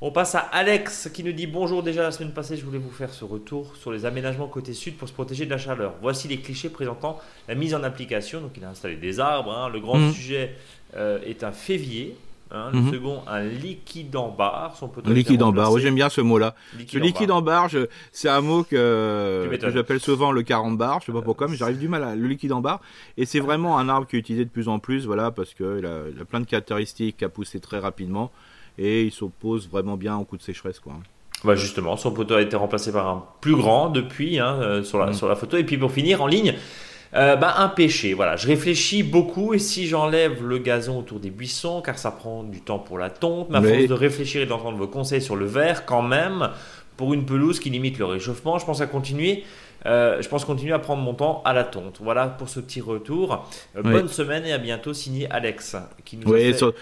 On 0.00 0.10
passe 0.10 0.34
à 0.34 0.40
Alex 0.40 1.08
qui 1.14 1.22
nous 1.24 1.32
dit 1.32 1.46
bonjour 1.46 1.82
déjà 1.82 2.02
la 2.02 2.10
semaine 2.10 2.32
passée 2.32 2.56
je 2.56 2.64
voulais 2.64 2.78
vous 2.80 2.90
faire 2.90 3.14
ce 3.14 3.24
retour 3.24 3.74
sur 3.76 3.90
les 3.92 4.04
aménagements 4.04 4.48
côté 4.48 4.74
sud 4.74 4.96
pour 4.96 5.08
se 5.08 5.14
protéger 5.14 5.46
de 5.46 5.50
la 5.50 5.56
chaleur. 5.56 5.94
Voici 6.02 6.26
les 6.28 6.38
clichés 6.38 6.68
présentant 6.68 7.18
la 7.48 7.54
mise 7.54 7.74
en 7.74 7.82
application. 7.84 8.40
Donc 8.40 8.50
il 8.56 8.64
a 8.64 8.68
installé 8.70 8.96
des 8.96 9.20
arbres. 9.20 9.52
hein. 9.52 9.68
Le 9.70 9.80
grand 9.80 9.98
Mhm. 9.98 10.12
sujet 10.12 10.56
euh, 10.96 11.20
est 11.24 11.42
un 11.44 11.52
févier. 11.52 12.16
Hein. 12.54 12.70
Le 12.72 12.92
second 12.92 13.22
un 13.26 13.42
liquide 13.42 14.14
en 14.16 14.28
a 15.08 15.10
été 15.10 15.14
liquide 15.14 15.42
en 15.42 15.52
j'aime 15.78 15.94
bien 15.94 16.08
ce 16.08 16.20
mot-là. 16.20 16.54
Le 16.92 17.00
liquide 17.00 17.30
en 17.30 17.42
barre, 17.42 17.68
je- 17.68 17.86
c'est 18.12 18.28
un 18.28 18.40
mot 18.40 18.62
que, 18.64 19.48
j'appelle 19.72 20.00
souvent 20.00 20.32
le 20.32 20.42
40 20.42 20.76
bar, 20.78 21.00
je 21.00 21.06
sais 21.06 21.12
pas 21.12 21.22
pourquoi, 21.22 21.48
mais 21.48 21.56
j'arrive 21.56 21.78
du 21.78 21.88
mal 21.88 22.04
à 22.04 22.14
le 22.14 22.26
liquide 22.28 22.52
en 22.52 22.60
barre. 22.60 22.80
Et 23.16 23.26
c'est 23.26 23.40
vraiment 23.40 23.78
un 23.78 23.88
arbre 23.88 24.06
qui 24.06 24.16
est 24.16 24.18
utilisé 24.18 24.44
de 24.44 24.50
plus 24.50 24.68
en 24.68 24.78
plus, 24.78 25.06
voilà, 25.06 25.30
parce 25.30 25.54
qu'il 25.54 25.64
a, 25.86 26.08
il 26.14 26.20
a 26.20 26.24
plein 26.24 26.40
de 26.40 26.46
caractéristiques 26.46 27.22
à 27.22 27.28
pousser 27.28 27.60
très 27.60 27.78
rapidement 27.78 28.30
et 28.78 29.02
il 29.04 29.12
s'oppose 29.12 29.68
vraiment 29.68 29.96
bien 29.96 30.16
au 30.16 30.24
coup 30.24 30.36
de 30.36 30.42
sécheresse, 30.42 30.80
quoi. 30.80 30.94
Bah 31.44 31.56
justement, 31.56 31.96
son 31.98 32.10
poteau 32.12 32.34
a 32.36 32.40
été 32.42 32.56
remplacé 32.56 32.90
par 32.90 33.06
un 33.06 33.22
plus 33.42 33.54
grand 33.54 33.90
depuis 33.90 34.38
hein, 34.38 34.56
euh, 34.62 34.82
sur, 34.82 34.98
la, 34.98 35.06
Mhm. 35.08 35.12
sur 35.12 35.28
la 35.28 35.36
photo. 35.36 35.58
Et 35.58 35.64
puis 35.64 35.76
pour 35.76 35.92
finir, 35.92 36.22
en 36.22 36.26
ligne, 36.26 36.54
euh, 37.16 37.36
bah, 37.36 37.54
un 37.58 37.68
péché. 37.68 38.14
Voilà, 38.14 38.36
je 38.36 38.46
réfléchis 38.46 39.02
beaucoup 39.02 39.54
et 39.54 39.58
si 39.58 39.86
j'enlève 39.86 40.44
le 40.44 40.58
gazon 40.58 40.98
autour 40.98 41.20
des 41.20 41.30
buissons, 41.30 41.80
car 41.82 41.98
ça 41.98 42.10
prend 42.10 42.42
du 42.42 42.60
temps 42.60 42.78
pour 42.78 42.98
la 42.98 43.10
tonte, 43.10 43.50
ma 43.50 43.60
Mais- 43.60 43.74
force 43.76 43.88
de 43.88 43.94
réfléchir 43.94 44.42
et 44.42 44.46
d'entendre 44.46 44.78
vos 44.78 44.88
conseils 44.88 45.22
sur 45.22 45.36
le 45.36 45.46
verre, 45.46 45.84
quand 45.86 46.02
même, 46.02 46.50
pour 46.96 47.12
une 47.14 47.24
pelouse 47.26 47.60
qui 47.60 47.70
limite 47.70 47.98
le 47.98 48.04
réchauffement, 48.04 48.58
je 48.58 48.66
pense 48.66 48.80
à 48.80 48.86
continuer. 48.86 49.44
euh, 49.86 50.22
je 50.22 50.28
pense 50.30 50.46
continuer 50.46 50.72
à 50.72 50.78
prendre 50.78 51.02
mon 51.02 51.12
temps 51.12 51.42
à 51.44 51.52
la 51.52 51.62
tonte. 51.62 51.98
Voilà 52.00 52.26
pour 52.28 52.48
ce 52.48 52.58
petit 52.58 52.80
retour. 52.80 53.46
Euh, 53.76 53.82
Oui. 53.84 53.92
Bonne 53.92 54.08
semaine 54.08 54.46
et 54.46 54.52
à 54.52 54.56
bientôt. 54.58 54.94
Signé 54.94 55.28
Alex. 55.30 55.76
Qui 56.06 56.16
nous 56.16 56.32
Oui, 56.32 56.40
fait- 56.40 56.52
sur- 56.54 56.72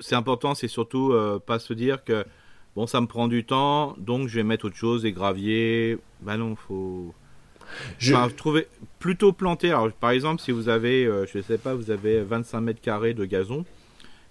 c'est 0.00 0.14
important, 0.16 0.54
c'est 0.54 0.68
surtout 0.68 1.12
euh, 1.12 1.38
pas 1.38 1.58
se 1.58 1.72
dire 1.72 2.04
que 2.04 2.26
bon, 2.76 2.86
ça 2.86 3.00
me 3.00 3.06
prend 3.06 3.26
du 3.26 3.46
temps, 3.46 3.94
donc 3.96 4.28
je 4.28 4.34
vais 4.34 4.42
mettre 4.42 4.66
autre 4.66 4.76
chose, 4.76 5.00
des 5.02 5.12
graviers. 5.12 5.96
Bah 6.20 6.36
non, 6.36 6.54
faut. 6.54 7.14
Je- 7.98 8.14
Enfin, 8.14 8.28
trouver 8.34 8.66
plutôt 8.98 9.32
planter. 9.32 9.70
Alors, 9.70 9.90
par 9.92 10.10
exemple, 10.10 10.40
si 10.40 10.50
vous 10.52 10.68
avez, 10.68 11.04
euh, 11.06 11.26
je 11.26 11.40
sais 11.40 11.58
pas, 11.58 11.74
vous 11.74 11.90
avez 11.90 12.22
25 12.22 12.60
mètres 12.60 12.80
carrés 12.80 13.14
de 13.14 13.24
gazon 13.24 13.64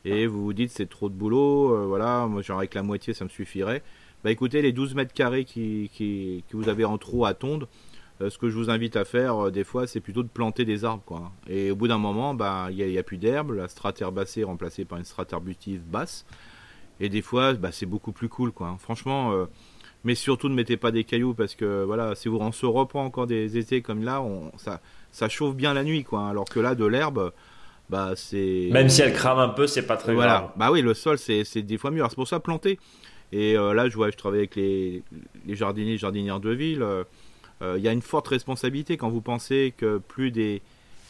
et 0.05 0.25
vous 0.27 0.43
vous 0.43 0.53
dites 0.53 0.71
c'est 0.71 0.89
trop 0.89 1.09
de 1.09 1.13
boulot, 1.13 1.75
euh, 1.75 1.85
voilà, 1.85 2.25
moi 2.27 2.41
genre 2.41 2.57
avec 2.59 2.73
la 2.73 2.81
moitié 2.83 3.13
ça 3.13 3.23
me 3.23 3.29
suffirait. 3.29 3.83
Bah 4.23 4.31
écoutez, 4.31 4.61
les 4.61 4.71
12 4.71 4.93
mètres 4.95 5.13
carrés 5.13 5.45
qui, 5.45 5.89
qui, 5.93 6.43
vous 6.53 6.69
avez 6.69 6.85
en 6.85 6.97
trop 6.97 7.25
à 7.25 7.33
tondre, 7.33 7.67
euh, 8.21 8.29
ce 8.29 8.37
que 8.37 8.49
je 8.49 8.55
vous 8.55 8.69
invite 8.69 8.95
à 8.95 9.05
faire 9.05 9.51
des 9.51 9.63
fois, 9.63 9.87
c'est 9.87 9.99
plutôt 9.99 10.21
de 10.23 10.27
planter 10.27 10.63
des 10.65 10.85
arbres, 10.85 11.03
quoi. 11.05 11.31
Et 11.47 11.71
au 11.71 11.75
bout 11.75 11.87
d'un 11.87 11.97
moment, 11.97 12.33
bah 12.35 12.67
il 12.71 12.77
y 12.77 12.83
a, 12.83 12.87
il 12.87 12.93
y 12.93 12.97
a 12.99 13.03
plus 13.03 13.17
d'herbe, 13.17 13.51
la 13.51 13.67
strate 13.67 14.01
herbacée 14.01 14.41
est 14.41 14.45
remplacée 14.45 14.85
par 14.85 14.97
une 14.99 15.05
strate 15.05 15.33
arbustive 15.33 15.81
basse. 15.81 16.25
Et 16.99 17.09
des 17.09 17.23
fois, 17.23 17.53
bah, 17.53 17.71
c'est 17.71 17.87
beaucoup 17.87 18.11
plus 18.11 18.29
cool, 18.29 18.51
quoi. 18.51 18.75
Franchement. 18.79 19.31
Mais 20.03 20.15
surtout 20.15 20.49
ne 20.49 20.55
mettez 20.55 20.77
pas 20.77 20.91
des 20.91 21.03
cailloux 21.03 21.33
parce 21.33 21.55
que 21.55 21.83
voilà, 21.83 22.15
si 22.15 22.27
vous 22.27 22.37
on 22.37 22.51
se 22.51 22.65
reprend 22.65 23.05
encore 23.05 23.27
des 23.27 23.57
étés 23.57 23.81
comme 23.81 24.03
là, 24.03 24.21
on, 24.21 24.51
ça, 24.57 24.81
ça 25.11 25.29
chauffe 25.29 25.55
bien 25.55 25.73
la 25.73 25.83
nuit 25.83 26.03
quoi. 26.03 26.27
Alors 26.29 26.45
que 26.45 26.59
là 26.59 26.75
de 26.75 26.85
l'herbe, 26.85 27.31
bah 27.89 28.13
c'est 28.15 28.69
Même 28.71 28.89
si 28.89 29.01
elle 29.01 29.13
crame 29.13 29.39
un 29.39 29.49
peu, 29.49 29.67
c'est 29.67 29.85
pas 29.85 29.97
très 29.97 30.13
voilà. 30.13 30.39
grave. 30.39 30.49
Bah 30.55 30.71
oui, 30.71 30.81
le 30.81 30.93
sol 30.93 31.17
c'est 31.17 31.61
des 31.61 31.77
fois 31.77 31.91
mieux. 31.91 31.99
Alors 31.99 32.09
c'est 32.11 32.15
pour 32.15 32.27
ça 32.27 32.39
planter. 32.39 32.79
Et 33.31 33.55
euh, 33.57 33.73
là 33.73 33.87
je 33.89 33.95
vois, 33.95 34.09
je 34.11 34.17
travaille 34.17 34.39
avec 34.39 34.55
les, 34.55 35.03
les 35.45 35.55
jardiniers, 35.55 35.97
jardinières 35.97 36.39
de 36.39 36.51
ville. 36.51 36.81
euh, 36.81 37.03
euh, 37.61 37.75
Il 37.77 37.83
y 37.83 37.87
a 37.87 37.91
une 37.93 38.01
forte 38.01 38.27
responsabilité 38.27 38.97
quand 38.97 39.09
vous 39.09 39.21
pensez 39.21 39.73
que 39.77 39.99
plus 39.99 40.31
des 40.31 40.61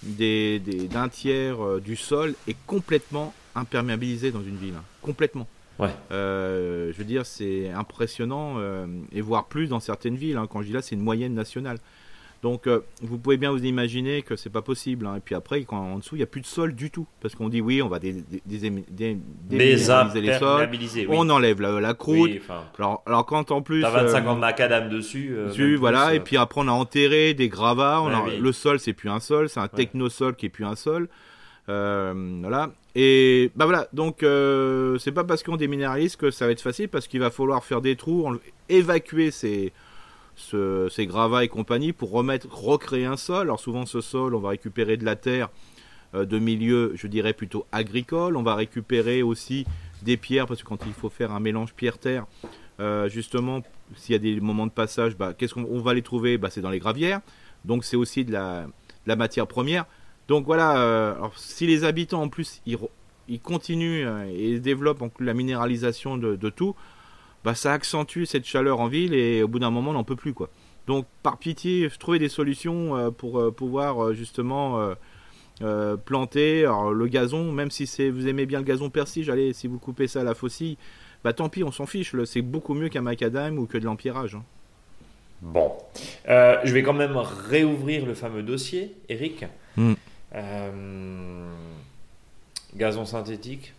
d'un 0.04 1.10
tiers 1.10 1.80
du 1.80 1.96
sol 1.96 2.34
est 2.48 2.56
complètement 2.66 3.34
imperméabilisé 3.54 4.32
dans 4.32 4.42
une 4.42 4.56
ville, 4.58 4.74
hein. 4.76 4.84
complètement. 5.04 5.48
Ouais. 5.82 5.90
Euh, 6.12 6.92
je 6.94 6.98
veux 6.98 7.04
dire, 7.04 7.26
c'est 7.26 7.70
impressionnant, 7.72 8.56
euh, 8.60 8.86
et 9.12 9.22
voire 9.22 9.46
plus 9.48 9.68
dans 9.68 9.80
certaines 9.80 10.16
villes. 10.16 10.38
hein. 10.38 10.48
Quand 10.50 10.62
je 10.62 10.68
dis 10.68 10.74
là, 10.74 10.82
c'est 10.82 10.96
une 10.96 11.02
moyenne 11.04 11.34
nationale. 11.34 11.78
Donc, 12.44 12.66
euh, 12.66 12.80
vous 13.04 13.20
pouvez 13.20 13.38
bien 13.38 13.52
vous 13.52 13.64
imaginer 13.66 14.24
que 14.24 14.36
c'est 14.36 14.50
pas 14.50 14.64
possible. 14.64 15.06
hein. 15.06 15.16
Et 15.18 15.20
puis 15.20 15.36
après, 15.36 15.64
quand 15.64 15.78
en 15.78 16.00
dessous, 16.00 16.16
il 16.16 16.20
n'y 16.20 16.24
a 16.24 16.28
plus 16.28 16.42
de 16.42 16.48
sol 16.48 16.74
du 16.74 16.90
tout, 16.90 17.06
parce 17.22 17.36
qu'on 17.36 17.50
dit 17.50 17.62
oui, 17.62 17.84
on 17.84 17.88
va 17.88 18.00
dé- 18.00 18.14
dé- 18.14 18.42
dé- 18.48 18.84
dé- 18.90 19.18
déminéraliser 19.44 20.22
les 20.22 20.28
sols, 20.40 20.70
oui. 21.08 21.08
on 21.12 21.30
enlève 21.30 21.62
la, 21.62 21.80
la 21.80 21.94
croûte. 21.94 22.18
Oui, 22.32 22.42
Alors, 22.80 23.04
alors 23.06 23.26
quand 23.28 23.52
en 23.52 23.62
plus, 23.62 23.82
T'as 23.82 23.92
25 23.92 24.26
euh, 24.26 24.30
ans 24.30 24.36
de 24.36 24.40
macadam 24.40 24.90
dessus. 24.90 25.34
euh, 25.34 25.50
dessus, 25.50 25.76
voilà, 25.76 26.08
plus, 26.08 26.16
et 26.16 26.20
euh, 26.20 26.24
puis 26.24 26.38
après 26.38 26.62
on 26.62 26.68
a 26.68 26.72
enterré 26.72 27.36
des 27.36 27.48
gravats, 27.48 28.02
on 28.02 28.08
Ouais, 28.08 28.14
a- 28.16 28.24
oui. 28.24 28.38
le 28.40 28.52
sol 28.52 28.80
c'est 28.80 28.94
plus 28.94 29.10
un 29.10 29.20
sol, 29.20 29.48
c'est 29.48 29.60
un 29.60 29.68
technosol 29.68 30.36
qui 30.36 30.48
est 30.48 30.50
plus 30.50 30.66
un 30.66 30.76
sol. 30.76 31.10
Euh, 31.72 32.14
voilà. 32.42 32.72
Et 32.96 33.52
bah 33.56 33.64
voilà, 33.66 33.88
donc 33.94 34.24
euh, 34.24 34.98
c'est 34.98 35.14
pas 35.14 35.24
parce 35.24 35.42
qu'on 35.44 35.56
déminéralise 35.56 36.18
que 36.18 36.30
ça 36.30 36.46
va 36.46 36.52
être 36.52 36.62
facile, 36.62 36.90
parce 36.90 37.08
qu'il 37.08 37.22
va 37.22 37.32
falloir 37.32 37.64
faire 37.64 37.80
des 37.82 37.96
trous, 37.96 38.36
évacuer 38.68 39.32
ces, 39.32 39.72
ce- 40.36 40.90
ces 40.92 41.06
gravats 41.06 41.46
et 41.46 41.48
compagnie 41.48 41.94
pour 41.94 42.12
remettre, 42.12 42.48
recréer 42.52 43.06
un 43.06 43.16
sol. 43.16 43.44
Alors 43.44 43.62
souvent 43.62 43.86
ce 43.86 44.02
sol, 44.02 44.36
on 44.36 44.40
va 44.40 44.50
récupérer 44.50 44.98
de 44.98 45.06
la 45.06 45.16
terre 45.16 45.48
euh, 46.16 46.26
de 46.26 46.38
milieu, 46.38 46.92
je 46.96 47.08
dirais 47.08 47.32
plutôt 47.32 47.66
agricole. 47.72 48.36
On 48.36 48.44
va 48.44 48.56
récupérer 48.56 49.24
aussi 49.24 49.66
des 50.02 50.18
pierres, 50.18 50.48
parce 50.48 50.62
que 50.62 50.68
quand 50.68 50.86
il 50.86 50.94
faut 50.94 51.10
faire 51.10 51.32
un 51.32 51.40
mélange 51.40 51.74
pierre-terre, 51.74 52.26
euh, 52.82 53.08
justement, 53.08 53.62
s'il 53.96 54.12
y 54.14 54.16
a 54.16 54.20
des 54.20 54.42
moments 54.42 54.68
de 54.68 54.72
passage, 54.72 55.16
bah, 55.16 55.34
qu'est-ce 55.38 55.54
qu'on 55.54 55.64
on 55.72 55.80
va 55.80 55.94
les 55.94 56.02
trouver? 56.02 56.38
Bah, 56.38 56.50
C'est 56.52 56.62
dans 56.62 56.72
les 56.72 56.80
gravières. 56.80 57.22
Donc 57.64 57.86
c'est 57.86 57.96
aussi 57.96 58.26
de 58.26 58.34
la 58.34 59.16
matière 59.16 59.48
première. 59.48 59.86
Donc 60.32 60.46
voilà, 60.46 60.78
euh, 60.78 61.14
alors, 61.16 61.38
si 61.38 61.68
les 61.68 61.84
habitants 61.84 62.22
en 62.22 62.30
plus 62.30 62.62
ils, 62.66 63.40
continuent 63.42 64.08
euh, 64.08 64.34
et 64.34 64.62
développent 64.62 65.02
en 65.02 65.10
plus 65.10 65.26
la 65.26 65.34
minéralisation 65.34 66.16
de, 66.16 66.38
de 66.38 66.50
tout, 66.50 66.74
bah, 67.44 67.54
ça 67.54 67.74
accentue 67.74 68.24
cette 68.24 68.46
chaleur 68.46 68.80
en 68.80 68.88
ville 68.88 69.14
et 69.14 69.44
au 69.44 69.50
bout 69.50 69.60
d'un 69.60 69.72
moment 69.72 69.92
on 69.92 69.96
n'en 69.96 70.06
peut 70.06 70.16
plus 70.16 70.34
quoi. 70.34 70.50
Donc 70.88 71.06
par 71.22 71.38
pitié, 71.38 71.90
trouver 72.00 72.18
des 72.18 72.30
solutions 72.30 72.96
euh, 72.96 73.12
pour 73.12 73.54
pouvoir 73.54 74.14
justement 74.14 74.96
euh, 75.62 75.98
planter 75.98 76.62
alors, 76.62 76.94
le 76.94 77.08
gazon, 77.08 77.52
même 77.52 77.70
si 77.70 77.86
c'est 77.86 78.10
vous 78.10 78.30
aimez 78.30 78.46
bien 78.46 78.60
le 78.60 78.66
gazon 78.66 78.90
persige, 78.90 79.30
allez 79.30 79.52
si 79.52 79.68
vous 79.68 79.80
coupez 79.80 80.08
ça 80.08 80.22
à 80.22 80.24
la 80.24 80.34
faucille, 80.34 80.78
bah 81.26 81.34
tant 81.34 81.50
pis 81.50 81.66
on 81.66 81.74
s'en 81.74 81.86
fiche, 81.86 82.16
c'est 82.24 82.42
beaucoup 82.42 82.74
mieux 82.74 82.88
qu'un 82.88 83.02
macadam 83.02 83.60
ou 83.60 83.66
que 83.66 83.78
de 83.78 83.84
l'empierrage. 83.84 84.36
hein. 84.36 84.44
Bon. 85.42 85.74
Euh, 86.30 86.58
je 86.64 86.74
vais 86.74 86.84
quand 86.84 86.94
même 86.94 87.18
réouvrir 87.18 88.06
le 88.06 88.14
fameux 88.14 88.44
dossier, 88.44 88.96
Eric. 89.10 89.46
Hmm. 89.76 89.94
Euh, 90.36 91.50
Gazon 92.76 93.06
synthétique. 93.06 93.74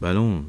Bah 0.00 0.12
non. 0.12 0.44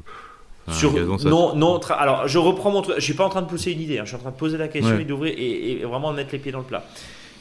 Enfin, 0.66 0.76
Sur- 0.78 0.92
gazon, 0.94 1.16
ça- 1.18 1.28
non, 1.28 1.54
non. 1.54 1.78
tra- 1.78 1.94
Alors, 1.94 2.26
je 2.26 2.38
reprends 2.38 2.70
mon 2.72 2.82
truc. 2.82 2.96
Je 2.96 3.00
suis 3.04 3.14
pas 3.14 3.24
en 3.24 3.28
train 3.28 3.42
de 3.42 3.46
pousser 3.46 3.70
une 3.72 3.80
idée. 3.80 3.98
hein. 3.98 4.02
Je 4.04 4.08
suis 4.08 4.16
en 4.16 4.20
train 4.20 4.32
de 4.32 4.36
poser 4.36 4.58
la 4.58 4.66
question 4.66 4.96
Ouais. 4.96 5.02
et 5.02 5.04
d'ouvrir 5.04 5.32
et, 5.36 5.72
et 5.80 5.84
vraiment 5.84 6.10
de 6.10 6.16
mettre 6.16 6.32
les 6.32 6.38
pieds 6.40 6.50
dans 6.50 6.58
le 6.58 6.64
plat. 6.64 6.84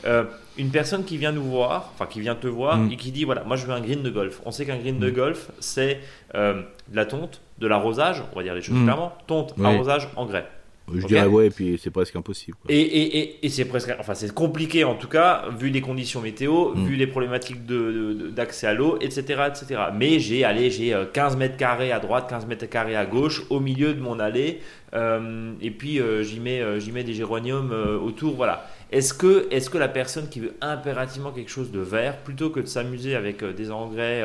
Euh, 0.05 0.25
une 0.59 0.69
personne 0.69 1.03
qui 1.03 1.17
vient 1.17 1.31
nous 1.31 1.43
voir, 1.43 1.89
enfin 1.95 2.05
qui 2.05 2.19
vient 2.21 2.35
te 2.35 2.45
voir 2.45 2.77
Mm. 2.77 2.91
et 2.91 2.97
qui 2.97 3.11
dit 3.11 3.23
voilà, 3.23 3.43
moi 3.43 3.55
je 3.55 3.65
veux 3.65 3.73
un 3.73 3.81
green 3.81 4.03
de 4.03 4.09
golf. 4.11 4.39
On 4.45 4.51
sait 4.51 4.63
qu'un 4.67 4.77
green 4.77 4.99
de 4.99 5.09
Mm. 5.09 5.13
golf, 5.13 5.49
c'est 5.59 5.99
euh, 6.35 6.61
de 6.89 6.95
la 6.95 7.05
tonte, 7.07 7.41
de 7.57 7.65
l'arrosage, 7.65 8.21
on 8.31 8.35
va 8.35 8.43
dire 8.43 8.53
les 8.53 8.61
choses 8.61 8.75
Mm. 8.77 8.83
clairement, 8.83 9.13
tonte, 9.25 9.55
Oui. 9.57 9.65
arrosage, 9.65 10.07
engrais. 10.15 10.47
Je 10.93 11.07
dirais 11.07 11.25
ouais, 11.25 11.47
et 11.47 11.49
puis 11.49 11.79
c'est 11.81 11.89
presque 11.89 12.15
impossible. 12.15 12.57
quoi. 12.61 12.71
Et, 12.73 12.79
et, 12.79 13.17
et, 13.17 13.45
et 13.45 13.49
c'est 13.49 13.65
presque, 13.65 13.91
enfin 13.99 14.13
c'est 14.13 14.31
compliqué 14.33 14.83
en 14.83 14.95
tout 14.95 15.07
cas, 15.07 15.45
vu 15.59 15.69
les 15.69 15.81
conditions 15.81 16.21
météo, 16.21 16.73
Mm. 16.75 16.85
vu 16.85 16.95
les 16.95 17.07
problématiques 17.07 17.65
de- 17.65 18.29
d'accès 18.35 18.67
à 18.67 18.73
l'eau, 18.73 18.97
etc., 19.01 19.21
etc. 19.47 19.81
Mais 19.95 20.19
j'ai, 20.19 20.43
allez, 20.43 20.69
j'ai 20.69 20.93
euh, 20.93 21.05
15 21.11 21.37
mètres 21.37 21.57
carrés 21.57 21.91
à 21.91 21.99
droite, 21.99 22.27
15 22.29 22.45
mètres 22.45 22.69
carrés 22.69 22.95
à 22.95 23.05
gauche, 23.05 23.41
au 23.49 23.59
milieu 23.59 23.93
de 23.95 23.99
mon 24.01 24.19
allée, 24.19 24.59
et 24.95 25.71
puis 25.71 25.99
j'y 26.21 26.39
mets, 26.39 26.79
j'y 26.79 26.91
mets 26.91 27.03
des 27.03 27.13
géraniums 27.13 27.71
autour. 28.03 28.35
Voilà. 28.35 28.65
Est-ce 28.91 29.13
que, 29.13 29.47
est 29.51 29.67
que 29.69 29.77
la 29.77 29.87
personne 29.87 30.29
qui 30.29 30.39
veut 30.39 30.53
impérativement 30.61 31.31
quelque 31.31 31.49
chose 31.49 31.71
de 31.71 31.79
vert, 31.79 32.17
plutôt 32.17 32.49
que 32.49 32.59
de 32.59 32.67
s'amuser 32.67 33.15
avec 33.15 33.43
des 33.43 33.71
engrais, 33.71 34.23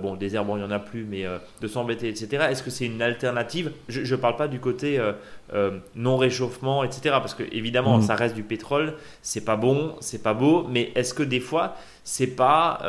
bon, 0.00 0.14
des 0.14 0.34
herbes, 0.34 0.48
il 0.52 0.58
n'y 0.58 0.64
en 0.64 0.70
a 0.70 0.78
plus, 0.78 1.04
mais 1.04 1.24
de 1.60 1.68
s'embêter, 1.68 2.08
etc., 2.08 2.46
est-ce 2.48 2.62
que 2.62 2.70
c'est 2.70 2.86
une 2.86 3.02
alternative? 3.02 3.72
Je 3.88 4.14
ne 4.14 4.20
parle 4.20 4.36
pas 4.36 4.48
du 4.48 4.60
côté 4.60 4.98
non 5.94 6.16
réchauffement, 6.16 6.84
etc., 6.84 7.16
parce 7.20 7.34
que 7.34 7.42
évidemment, 7.52 7.98
mmh. 7.98 8.02
ça 8.02 8.14
reste 8.14 8.34
du 8.34 8.44
pétrole, 8.44 8.94
c'est 9.20 9.44
pas 9.44 9.56
bon, 9.56 9.96
c'est 10.00 10.22
pas 10.22 10.34
beau, 10.34 10.66
mais 10.70 10.92
est-ce 10.94 11.12
que 11.12 11.24
des 11.24 11.40
fois, 11.40 11.74
c'est 12.04 12.28
pas 12.28 12.80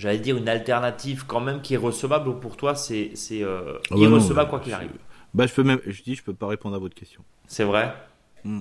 j'allais 0.00 0.18
dire, 0.18 0.36
une 0.36 0.48
alternative 0.48 1.24
quand 1.26 1.40
même 1.40 1.60
qui 1.60 1.74
est 1.74 1.78
recevable 1.78 2.28
ou 2.28 2.34
pour 2.34 2.56
toi 2.56 2.74
c'est 2.74 3.12
euh, 3.32 3.74
ah 3.90 3.94
bah 3.94 4.00
irrecevable 4.00 4.50
quoi 4.50 4.60
qu'il 4.60 4.72
arrive? 4.72 4.90
Bah, 5.34 5.46
je, 5.46 5.54
peux 5.54 5.62
même, 5.62 5.80
je 5.86 6.02
dis, 6.02 6.14
je 6.14 6.22
peux 6.22 6.34
pas 6.34 6.46
répondre 6.46 6.76
à 6.76 6.78
votre 6.78 6.94
question. 6.94 7.22
C'est 7.46 7.64
vrai 7.64 7.94
hmm. 8.44 8.60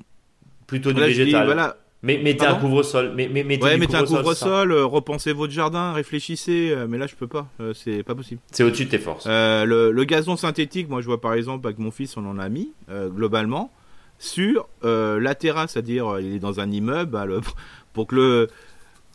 Plutôt 0.67 0.93
du 0.93 0.99
végétal. 0.99 1.45
voilà. 1.45 1.77
Mais 2.01 2.17
mettez 2.17 2.45
un 2.45 2.55
couvre-sol. 2.55 3.11
Mais, 3.15 3.27
mais, 3.27 3.43
mettez 3.43 3.63
ouais, 3.63 3.77
mettez 3.77 3.95
un 3.95 4.05
couvre-sol, 4.05 4.71
euh, 4.71 4.85
repensez 4.85 5.33
votre 5.33 5.51
jardin, 5.51 5.91
réfléchissez. 5.91 6.71
Euh, 6.71 6.87
mais 6.87 6.97
là, 6.97 7.07
je 7.07 7.15
peux 7.15 7.27
pas. 7.27 7.47
c'est 7.73 8.03
pas 8.03 8.15
possible. 8.15 8.39
C'est 8.51 8.63
au-dessus 8.63 8.85
de 8.85 8.91
tes 8.91 8.99
forces. 8.99 9.25
Le, 9.27 9.91
le, 9.91 10.03
gazon 10.05 10.37
synthétique, 10.37 10.87
moi, 10.89 11.01
je 11.01 11.07
vois 11.07 11.19
par 11.19 11.33
exemple 11.33 11.67
avec 11.67 11.79
mon 11.79 11.91
fils, 11.91 12.15
on 12.15 12.25
en 12.25 12.39
a 12.39 12.47
mis 12.49 12.71
globalement 12.89 13.71
sur 14.17 14.69
la 14.83 15.35
terrasse, 15.35 15.73
c'est-à-dire 15.73 16.19
il 16.19 16.35
est 16.35 16.39
dans 16.39 16.59
un 16.59 16.71
immeuble, 16.71 17.11
bah, 17.11 17.25
le, 17.25 17.41
pour 17.93 18.07
que 18.07 18.15
le 18.15 18.47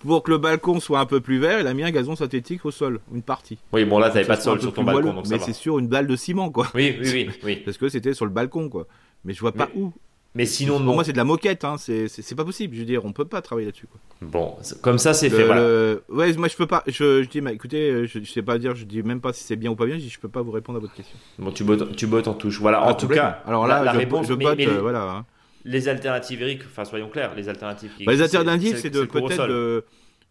pour 0.07 0.23
que 0.23 0.31
le 0.31 0.39
balcon 0.39 0.81
soit 0.81 1.01
un 1.01 1.07
peu 1.07 1.21
plus 1.21 1.39
vert, 1.39 1.61
il 1.61 1.67
a 1.67 1.75
mis 1.75 1.83
un 1.83 1.91
gazon 1.91 2.17
synthétique 2.17 2.65
au 2.65 2.71
sol, 2.71 3.01
une 3.13 3.23
partie. 3.23 3.59
Oui, 3.73 3.85
bon 3.85 3.99
là, 3.99 4.11
t'avais 4.11 4.27
pas 4.27 4.37
de 4.37 4.43
sol 4.43 4.61
sur 4.61 4.73
ton 4.73 4.85
balcon, 4.85 5.23
mais 5.29 5.39
c'est 5.39 5.53
sur 5.53 5.79
une 5.79 5.89
balle 5.89 6.07
de 6.07 6.17
ciment, 6.17 6.51
quoi. 6.51 6.69
Oui, 6.75 6.97
oui, 7.01 7.11
oui, 7.13 7.31
oui. 7.43 7.57
Parce 7.65 7.79
que 7.79 7.89
c'était 7.89 8.15
sur 8.15 8.25
le 8.25 8.31
balcon, 8.31 8.69
quoi. 8.69 8.87
Mais 9.25 9.33
je 9.33 9.41
vois 9.41 9.53
pas 9.53 9.69
où. 9.75 9.93
Mais 10.37 10.47
sinon, 10.47 10.83
pour 10.83 10.95
moi, 10.95 11.05
c'est 11.05 11.13
de 11.13 11.17
la 11.17 11.25
moquette, 11.25 11.65
hein. 11.65 11.77
c'est 11.79 12.35
pas 12.35 12.45
possible. 12.45 12.75
Je 12.75 12.81
veux 12.81 12.87
dire, 12.87 13.05
on 13.05 13.13
peut 13.13 13.25
pas 13.25 13.41
travailler 13.41 13.67
là-dessus. 13.67 13.87
Quoi. 13.87 14.01
Bon, 14.21 14.57
comme 14.83 14.99
ça, 14.99 15.15
c'est 15.15 15.31
fait. 15.31 15.45
Voilà. 15.45 15.97
Ouais, 16.09 16.33
moi, 16.35 16.49
je 16.49 16.57
peux 16.57 16.67
pas. 16.67 16.83
Je, 16.89 17.25
dis, 17.25 17.41
mais 17.41 17.55
écoutez, 17.55 18.07
je, 18.07 18.19
sais 18.25 18.43
pas 18.43 18.59
dire, 18.59 18.75
je 18.75 18.85
dis 18.85 19.03
même 19.03 19.21
pas 19.21 19.33
si 19.33 19.45
c'est 19.45 19.57
bien 19.57 19.71
ou 19.71 19.77
pas 19.77 19.87
bien. 19.87 19.95
Je 19.95 20.01
dis, 20.01 20.11
je 20.11 20.19
peux 20.19 20.29
pas 20.29 20.43
vous 20.43 20.51
répondre 20.51 20.79
à 20.79 20.81
votre 20.81 20.95
question. 20.95 21.17
Bon, 21.39 21.53
tu 21.53 21.63
bottes, 21.63 21.95
tu 21.95 22.09
bottes 22.09 22.27
en 22.27 22.35
touche. 22.35 22.59
Voilà. 22.61 22.83
en 22.83 22.95
tout 22.95 23.07
cas, 23.07 23.43
alors 23.47 23.69
là, 23.69 23.85
la, 23.85 23.93
je, 23.93 23.99
réponse, 23.99 24.27
je 24.27 24.35
botte, 24.35 24.59
euh, 24.59 24.81
voilà. 24.81 25.03
Hein. 25.05 25.25
Les 25.65 25.89
alternatives, 25.89 26.43
Eric. 26.43 26.63
Enfin, 26.67 26.85
soyons 26.85 27.09
clairs, 27.09 27.35
les 27.35 27.49
alternatives. 27.49 27.93
Qui 27.97 28.05
bah, 28.05 28.13
les 28.13 28.23
alternatives, 28.23 28.77
c'est 28.77 28.91
de 28.91 29.05
peut-être 29.05 29.49
de 29.49 29.85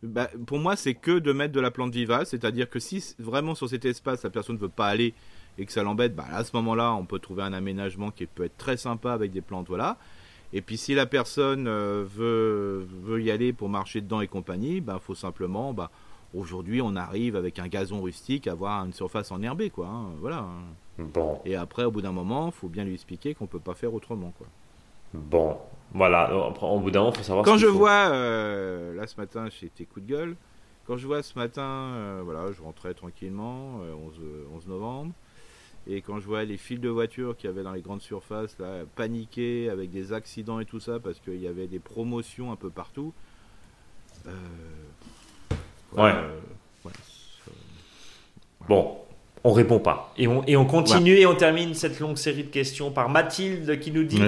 bah, 0.04 0.30
pour 0.46 0.60
moi, 0.60 0.76
c'est 0.76 0.96
que 0.96 1.18
de 1.18 1.32
mettre 1.32 1.54
de 1.54 1.62
la 1.62 1.72
plante 1.72 1.94
vivace, 1.94 2.30
c'est-à-dire 2.30 2.70
que 2.70 2.80
si 2.80 3.16
vraiment 3.20 3.56
sur 3.56 3.70
cet 3.70 3.86
espace 3.86 4.24
la 4.24 4.30
personne 4.30 4.56
ne 4.56 4.62
veut 4.62 4.70
pas 4.70 4.88
aller 4.88 5.14
et 5.58 5.66
que 5.66 5.72
ça 5.72 5.82
l'embête, 5.82 6.14
bah, 6.14 6.26
à 6.30 6.44
ce 6.44 6.52
moment-là, 6.58 6.94
on 6.94 7.06
peut 7.06 7.20
trouver 7.20 7.44
un 7.44 7.54
aménagement 7.54 8.12
qui 8.12 8.26
peut 8.26 8.44
être 8.44 8.58
très 8.58 8.76
sympa 8.76 9.14
avec 9.14 9.32
des 9.32 9.42
plantes, 9.42 9.68
voilà. 9.70 9.98
Et 10.52 10.62
puis 10.62 10.78
si 10.78 10.94
la 10.94 11.06
personne 11.06 11.68
euh, 11.68 12.04
veut, 12.06 12.86
veut 13.04 13.22
y 13.22 13.32
aller 13.32 13.54
pour 13.54 13.70
marcher 13.70 14.02
dedans 14.02 14.20
et 14.20 14.28
compagnie, 14.28 14.78
il 14.78 14.82
bah, 14.82 15.00
faut 15.02 15.16
simplement, 15.16 15.74
bah, 15.74 15.90
aujourd'hui, 16.34 16.82
on 16.82 16.96
arrive 16.98 17.38
avec 17.38 17.58
un 17.60 17.68
gazon 17.68 18.02
rustique 18.02 18.48
à 18.48 18.52
avoir 18.52 18.84
une 18.86 18.94
surface 18.94 19.32
enherbée, 19.32 19.70
quoi. 19.70 19.88
Hein, 19.88 20.10
voilà. 20.20 20.48
Bon. 20.98 21.40
Et 21.46 21.56
après, 21.56 21.86
au 21.86 21.92
bout 21.92 22.02
d'un 22.02 22.12
moment, 22.12 22.48
il 22.48 22.52
faut 22.52 22.68
bien 22.68 22.84
lui 22.84 22.94
expliquer 22.94 23.34
qu'on 23.34 23.48
peut 23.48 23.60
pas 23.60 23.74
faire 23.74 23.94
autrement, 23.94 24.34
quoi. 24.38 24.48
Bon, 25.14 25.58
voilà, 25.94 26.34
au 26.36 26.80
bout 26.80 26.90
d'un 26.90 27.02
moment, 27.02 27.12
il 27.12 27.18
faut 27.18 27.24
savoir 27.24 27.46
Quand 27.46 27.58
je 27.58 27.68
vois, 27.68 28.10
euh, 28.12 28.96
là 28.96 29.06
ce 29.06 29.16
matin, 29.18 29.48
été 29.62 29.86
coup 29.86 30.00
de 30.00 30.08
gueule. 30.08 30.36
Quand 30.88 30.98
je 30.98 31.06
vois 31.06 31.22
ce 31.22 31.38
matin, 31.38 31.62
euh, 31.62 32.22
voilà, 32.26 32.52
je 32.52 32.62
rentrais 32.62 32.94
tranquillement, 32.94 33.80
11, 34.06 34.14
euh, 34.22 34.56
11, 34.56 34.68
novembre. 34.68 35.14
Et 35.86 36.02
quand 36.02 36.20
je 36.20 36.26
vois 36.26 36.44
les 36.46 36.58
fils 36.58 36.80
de 36.80 36.90
voitures 36.90 37.38
qu'il 37.38 37.50
y 37.50 37.54
avait 37.54 37.64
dans 37.64 37.74
les 37.74 37.82
grandes 37.82 38.02
surfaces, 38.02 38.58
là, 38.58 38.84
paniqués 38.96 39.70
avec 39.70 39.92
des 39.92 40.14
accidents 40.14 40.60
et 40.60 40.66
tout 40.66 40.80
ça, 40.80 41.00
parce 41.00 41.20
qu'il 41.20 41.40
y 41.40 41.48
avait 41.48 41.68
des 41.68 41.80
promotions 41.80 42.52
un 42.52 42.56
peu 42.56 42.70
partout. 42.70 43.14
ouais. 45.96 46.14
Bon, 48.68 48.98
on 49.44 49.52
répond 49.52 49.80
pas. 49.80 50.14
Et 50.18 50.28
on, 50.28 50.44
et 50.46 50.56
on 50.56 50.66
continue 50.66 51.18
et 51.18 51.26
on 51.26 51.36
termine 51.36 51.74
cette 51.74 52.00
longue 52.00 52.18
série 52.18 52.46
de 52.46 52.50
questions 52.50 52.92
par 52.92 53.10
Mathilde 53.10 53.80
qui 53.80 53.92
nous 53.92 54.06
dit 54.06 54.22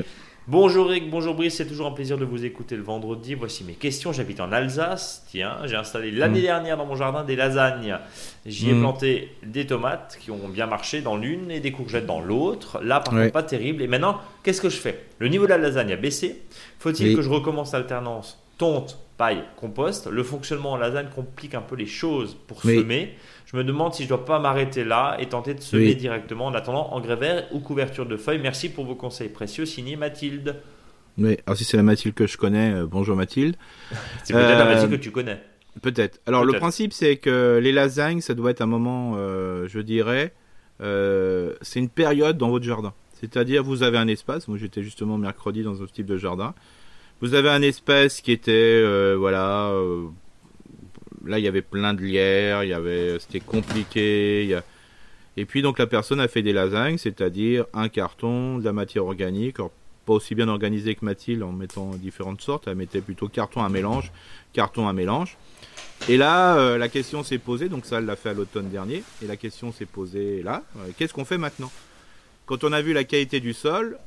Bonjour 0.48 0.90
Rick, 0.90 1.10
bonjour 1.10 1.34
Brice, 1.34 1.56
c'est 1.56 1.66
toujours 1.66 1.88
un 1.88 1.92
plaisir 1.92 2.20
de 2.20 2.24
vous 2.24 2.46
écouter 2.46 2.76
le 2.76 2.84
vendredi. 2.84 3.34
Voici 3.34 3.64
mes 3.64 3.74
questions. 3.74 4.14
J'habite 4.14 4.40
en 4.40 4.52
Alsace. 4.52 5.26
Tiens, 5.28 5.58
j'ai 5.66 5.76
installé 5.76 6.12
l'année 6.12 6.42
mm. 6.42 6.44
dernière 6.44 6.78
dans 6.78 6.86
mon 6.86 6.96
jardin 6.96 7.24
des 7.24 7.36
lasagnes. 7.36 7.98
J'y 8.46 8.70
ai 8.70 8.74
mm. 8.74 8.80
planté 8.80 9.32
des 9.44 9.66
tomates 9.66 10.20
qui 10.22 10.30
ont 10.30 10.48
bien 10.48 10.68
marché 10.68 11.02
dans 11.02 11.18
l'une 11.18 11.50
et 11.50 11.62
des 11.62 11.72
courgettes 11.72 12.06
dans 12.06 12.22
l'autre. 12.22 12.80
Là, 12.84 13.00
par 13.00 13.16
contre, 13.16 13.32
pas 13.32 13.42
terrible. 13.42 13.82
Et 13.82 13.88
maintenant, 13.88 14.22
qu'est-ce 14.44 14.62
que 14.62 14.70
je 14.70 14.78
fais? 14.78 15.06
Le 15.18 15.30
niveau 15.30 15.46
de 15.46 15.50
la 15.50 15.58
lasagne 15.58 15.92
a 15.92 15.96
baissé. 15.96 16.44
Faut-il 16.78 17.16
que 17.16 17.24
je 17.24 17.30
recommence 17.30 17.74
l'alternance 17.74 18.40
tonte, 18.60 19.00
paille, 19.18 19.44
compost 19.56 20.08
Le 20.08 20.24
fonctionnement 20.24 20.72
en 20.72 20.78
lasagne 20.78 21.08
complique 21.14 21.56
un 21.56 21.62
peu 21.62 21.76
les 21.76 21.86
choses 21.86 22.36
pour 22.48 22.62
semer. 22.62 23.16
Je 23.46 23.58
me 23.58 23.64
demande 23.64 23.94
si 23.94 24.04
je 24.04 24.08
ne 24.12 24.18
dois 24.18 24.26
pas 24.26 24.40
m'arrêter 24.40 24.84
là 24.84 25.18
et 25.20 25.28
tenter 25.28 25.54
de 25.54 25.62
semer 25.62 25.96
directement 25.96 26.48
en 26.48 26.54
attendant 26.54 26.94
engrais 26.94 27.16
vert 27.16 27.48
ou 27.52 27.60
couverture 27.60 28.06
de 28.06 28.18
feuilles. 28.18 28.40
Merci 28.40 28.70
pour 28.70 28.86
vos 28.86 28.96
conseils 28.96 29.30
précieux. 29.30 29.66
Signé 29.66 29.96
Mathilde. 29.96 30.58
Oui, 31.18 31.38
alors 31.46 31.58
si 31.58 31.64
c'est 31.64 31.78
la 31.78 31.84
Mathilde 31.84 32.14
que 32.14 32.28
je 32.28 32.38
connais, 32.38 32.74
euh, 32.74 32.86
bonjour 32.86 33.16
Mathilde. 33.16 33.56
c'est 34.24 34.34
peut-être 34.34 34.60
la 34.60 34.66
Mathilde 34.66 34.92
que 34.92 34.98
tu 34.98 35.12
connais. 35.12 35.42
Peut-être. 35.82 36.20
Alors 36.26 36.44
le 36.44 36.54
principe 36.54 36.94
c'est 36.94 37.18
que 37.18 37.60
les 37.62 37.72
lasagnes, 37.72 38.22
ça 38.22 38.34
doit 38.34 38.52
être 38.52 38.62
un 38.62 38.66
moment, 38.66 39.14
euh, 39.18 39.68
je 39.68 39.80
dirais, 39.80 40.34
euh, 40.82 41.54
c'est 41.62 41.80
une 41.80 41.90
période 41.90 42.38
dans 42.38 42.50
votre 42.50 42.66
jardin. 42.66 42.94
C'est-à-dire 43.14 43.64
vous 43.64 43.84
avez 43.84 43.98
un 43.98 44.08
espace, 44.08 44.48
moi 44.48 44.58
j'étais 44.58 44.84
justement 44.84 45.18
mercredi 45.18 45.64
dans 45.64 45.76
ce 45.76 45.84
type 45.84 46.06
de 46.06 46.18
jardin, 46.18 46.54
vous 47.22 47.34
avez 47.34 47.50
un 47.50 47.62
espace 47.62 48.22
qui 48.22 48.32
était, 48.32 48.84
voilà, 49.16 49.72
là, 51.26 51.40
il 51.40 51.46
y 51.46 51.48
avait 51.48 51.62
plein 51.62 51.94
de 51.94 52.02
lierre, 52.02 52.64
il 52.64 52.70
y 52.70 52.74
avait, 52.74 53.18
c'était 53.20 53.40
compliqué. 53.40 54.60
Et 55.38 55.46
puis 55.46 55.62
donc 55.62 55.80
la 55.80 55.88
personne 55.88 56.20
a 56.20 56.28
fait 56.28 56.42
des 56.42 56.54
lasagnes, 56.54 56.98
c'est-à-dire 56.98 57.66
un 57.74 57.90
carton, 57.90 58.58
de 58.58 58.64
la 58.64 58.74
matière 58.74 59.06
organique, 59.06 59.58
pas 60.06 60.14
aussi 60.14 60.36
bien 60.36 60.48
organisé 60.48 60.96
que 60.96 61.04
Mathilde 61.04 61.44
en 61.44 61.52
mettant 61.52 61.90
différentes 61.96 62.42
sortes. 62.42 62.68
Elle 62.68 62.76
mettait 62.76 63.02
plutôt 63.02 63.28
carton 63.28 63.64
à 63.64 63.70
mélange, 63.70 64.12
carton 64.54 64.88
à 64.88 64.94
mélange. 64.94 65.38
Et 66.08 66.18
là, 66.18 66.58
euh, 66.58 66.78
la 66.78 66.90
question 66.90 67.24
s'est 67.24 67.38
posée, 67.38 67.70
donc 67.70 67.86
ça, 67.86 67.98
elle 67.98 68.06
l'a 68.06 68.16
fait 68.16 68.30
à 68.30 68.34
l'automne 68.34 68.70
dernier, 68.70 69.02
et 69.24 69.28
la 69.28 69.38
question 69.38 69.72
s'est 69.72 69.86
posée 69.86 70.44
là, 70.44 70.64
euh, 70.78 70.90
qu'est-ce 70.98 71.14
qu'on 71.14 71.26
fait 71.26 71.38
maintenant? 71.38 71.72
Quand 72.46 72.64
on 72.64 72.74
a 72.74 72.82
vu 72.82 72.94
la 72.94 73.06
qualité 73.06 73.40
du 73.40 73.54
sol, 73.54 73.98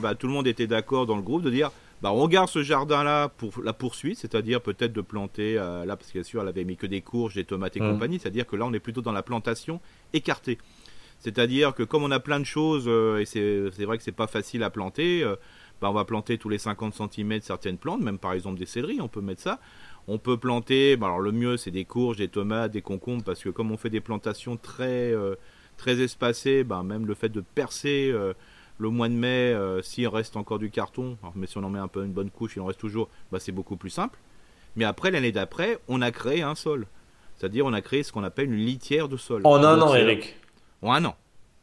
bah, 0.00 0.14
tout 0.14 0.26
le 0.26 0.32
monde 0.32 0.46
était 0.46 0.66
d'accord 0.66 1.06
dans 1.06 1.16
le 1.16 1.22
groupe 1.22 1.42
de 1.42 1.50
dire, 1.50 1.70
bah, 2.00 2.12
on 2.12 2.28
garde 2.28 2.48
ce 2.48 2.62
jardin-là 2.62 3.28
pour 3.28 3.52
la 3.62 3.72
poursuite, 3.72 4.18
c'est-à-dire 4.18 4.60
peut-être 4.60 4.92
de 4.92 5.00
planter, 5.00 5.58
euh, 5.58 5.84
là, 5.84 5.96
parce 5.96 6.12
qu'elle 6.12 6.24
sûr, 6.24 6.42
elle 6.42 6.48
avait 6.48 6.64
mis 6.64 6.76
que 6.76 6.86
des 6.86 7.00
courges, 7.00 7.34
des 7.34 7.44
tomates 7.44 7.76
et 7.76 7.80
mmh. 7.80 7.92
compagnie, 7.92 8.18
c'est-à-dire 8.20 8.46
que 8.46 8.54
là, 8.54 8.66
on 8.66 8.72
est 8.72 8.78
plutôt 8.78 9.02
dans 9.02 9.12
la 9.12 9.24
plantation 9.24 9.80
écartée. 10.12 10.58
C'est-à-dire 11.18 11.74
que 11.74 11.82
comme 11.82 12.04
on 12.04 12.12
a 12.12 12.20
plein 12.20 12.38
de 12.38 12.44
choses, 12.44 12.84
euh, 12.86 13.18
et 13.18 13.24
c'est 13.24 13.84
vrai 13.84 13.98
que 13.98 14.04
c'est 14.04 14.12
pas 14.12 14.28
facile 14.28 14.62
à 14.62 14.70
planter, 14.70 15.24
euh, 15.24 15.34
bah, 15.80 15.90
on 15.90 15.92
va 15.92 16.04
planter 16.04 16.38
tous 16.38 16.48
les 16.48 16.58
50 16.58 16.94
cm 16.94 17.40
certaines 17.40 17.78
plantes, 17.78 18.00
même 18.00 18.18
par 18.18 18.32
exemple 18.32 18.58
des 18.60 18.66
céleris, 18.66 19.00
on 19.00 19.08
peut 19.08 19.20
mettre 19.20 19.42
ça. 19.42 19.58
On 20.06 20.18
peut 20.18 20.36
planter, 20.36 20.96
bah, 20.96 21.06
alors 21.06 21.18
le 21.18 21.32
mieux 21.32 21.56
c'est 21.56 21.72
des 21.72 21.84
courges, 21.84 22.18
des 22.18 22.28
tomates, 22.28 22.70
des 22.70 22.82
concombres, 22.82 23.24
parce 23.24 23.42
que 23.42 23.48
comme 23.48 23.72
on 23.72 23.76
fait 23.76 23.90
des 23.90 24.00
plantations 24.00 24.56
très, 24.56 25.12
très 25.76 26.00
espacées, 26.00 26.62
bah, 26.62 26.84
même 26.84 27.06
le 27.06 27.14
fait 27.14 27.28
de 27.28 27.40
percer 27.40 28.14
le 28.78 28.90
mois 28.90 29.08
de 29.08 29.14
mai, 29.14 29.52
euh, 29.52 29.82
s'il 29.82 30.08
reste 30.08 30.36
encore 30.36 30.58
du 30.58 30.70
carton, 30.70 31.18
mais 31.34 31.46
si 31.46 31.58
on 31.58 31.64
en 31.64 31.70
met 31.70 31.78
un 31.78 31.88
peu 31.88 32.04
une 32.04 32.12
bonne 32.12 32.30
couche, 32.30 32.52
il 32.56 32.60
en 32.60 32.66
reste 32.66 32.78
toujours, 32.78 33.08
bah, 33.30 33.38
c'est 33.40 33.52
beaucoup 33.52 33.76
plus 33.76 33.90
simple. 33.90 34.18
Mais 34.76 34.84
après, 34.84 35.10
l'année 35.10 35.32
d'après, 35.32 35.78
on 35.88 36.00
a 36.00 36.10
créé 36.10 36.42
un 36.42 36.54
sol. 36.54 36.86
C'est-à-dire, 37.36 37.66
on 37.66 37.72
a 37.72 37.80
créé 37.80 38.02
ce 38.02 38.12
qu'on 38.12 38.24
appelle 38.24 38.46
une 38.46 38.64
litière 38.64 39.08
de 39.08 39.16
sol. 39.16 39.42
En 39.44 39.62
un 39.62 39.80
an, 39.80 39.94
Eric 39.94 40.36
En 40.82 40.92
un 40.92 41.04
an. 41.04 41.16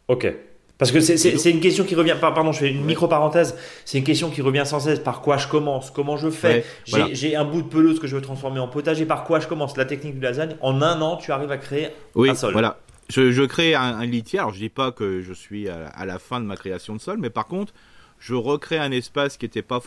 Ok. 0.07 0.31
Parce 0.77 0.91
que 0.91 0.99
c'est 0.99 1.49
une 1.49 1.61
question 1.61 1.85
qui 1.85 1.95
revient. 1.95 2.17
Pardon, 2.19 2.51
je 2.51 2.59
fais 2.59 2.69
une 2.69 2.83
micro-parenthèse. 2.83 3.57
C'est 3.85 3.97
une 3.97 4.03
question 4.03 4.29
qui 4.29 4.41
revient 4.41 4.63
sans 4.65 4.81
cesse. 4.81 4.99
Par 4.99 5.21
quoi 5.21 5.37
je 5.37 5.47
commence? 5.47 5.89
Comment 5.89 6.17
je 6.17 6.29
fais? 6.29 6.65
J'ai 6.85 7.35
un 7.37 7.45
bout 7.45 7.61
de 7.61 7.67
pelouse 7.67 7.99
que 7.99 8.07
je 8.07 8.15
veux 8.15 8.21
transformer 8.21 8.59
en 8.59 8.67
potager. 8.67 9.05
Par 9.05 9.23
quoi 9.23 9.39
je 9.39 9.47
commence? 9.47 9.77
La 9.77 9.85
technique 9.85 10.15
du 10.15 10.21
lasagne. 10.21 10.57
En 10.59 10.81
un 10.81 11.01
an, 11.01 11.15
tu 11.15 11.31
arrives 11.31 11.51
à 11.51 11.57
créer 11.57 11.89
un 12.17 12.35
sol. 12.35 12.51
Voilà 12.51 12.77
je, 13.09 13.45
crée 13.45 13.75
un, 13.75 14.05
litière. 14.05 14.43
Alors, 14.43 14.53
je 14.53 14.59
dis 14.59 14.69
pas 14.69 14.91
que 14.91 15.21
je 15.21 15.33
suis 15.33 15.69
à, 15.69 16.05
la 16.05 16.19
fin 16.19 16.39
de 16.39 16.45
ma 16.45 16.55
création 16.55 16.95
de 16.95 17.01
sol, 17.01 17.17
mais 17.19 17.29
par 17.29 17.45
contre, 17.45 17.73
je 18.19 18.33
recrée 18.33 18.77
un 18.77 18.91
espace 18.91 19.37
qui 19.37 19.45
était 19.45 19.61
pas 19.61 19.79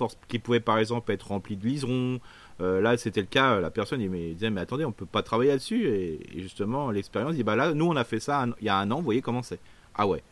pouvait 0.43 0.61
par 0.61 0.79
exemple 0.79 1.11
être 1.13 1.29
rempli 1.29 1.57
de 1.57 1.67
liserons. 1.67 2.21
Euh, 2.61 2.81
là, 2.81 2.97
c'était 2.97 3.21
le 3.21 3.27
cas. 3.27 3.59
La 3.61 3.71
personne 3.71 4.01
me 4.07 4.33
disait 4.35 4.51
mais 4.51 4.61
attendez, 4.61 4.85
on 4.85 4.93
peut 4.93 5.07
pas 5.07 5.23
travailler 5.23 5.51
là-dessus. 5.51 5.87
Et, 5.89 6.21
justement, 6.37 6.91
l'expérience 6.91 7.35
dit 7.35 7.43
bah 7.43 7.57
là, 7.57 7.75
nous 7.75 7.87
on 7.87 7.97
a 7.97 8.05
fait 8.05 8.21
ça 8.21 8.47
il 8.61 8.67
y 8.67 8.69
a 8.69 8.77
un 8.77 8.91
an. 8.91 8.97
Vous 8.97 9.05
voyez 9.05 9.23
comment 9.23 9.43
c'est 9.43 9.61
Ah 9.95 10.07
ouais. 10.07 10.23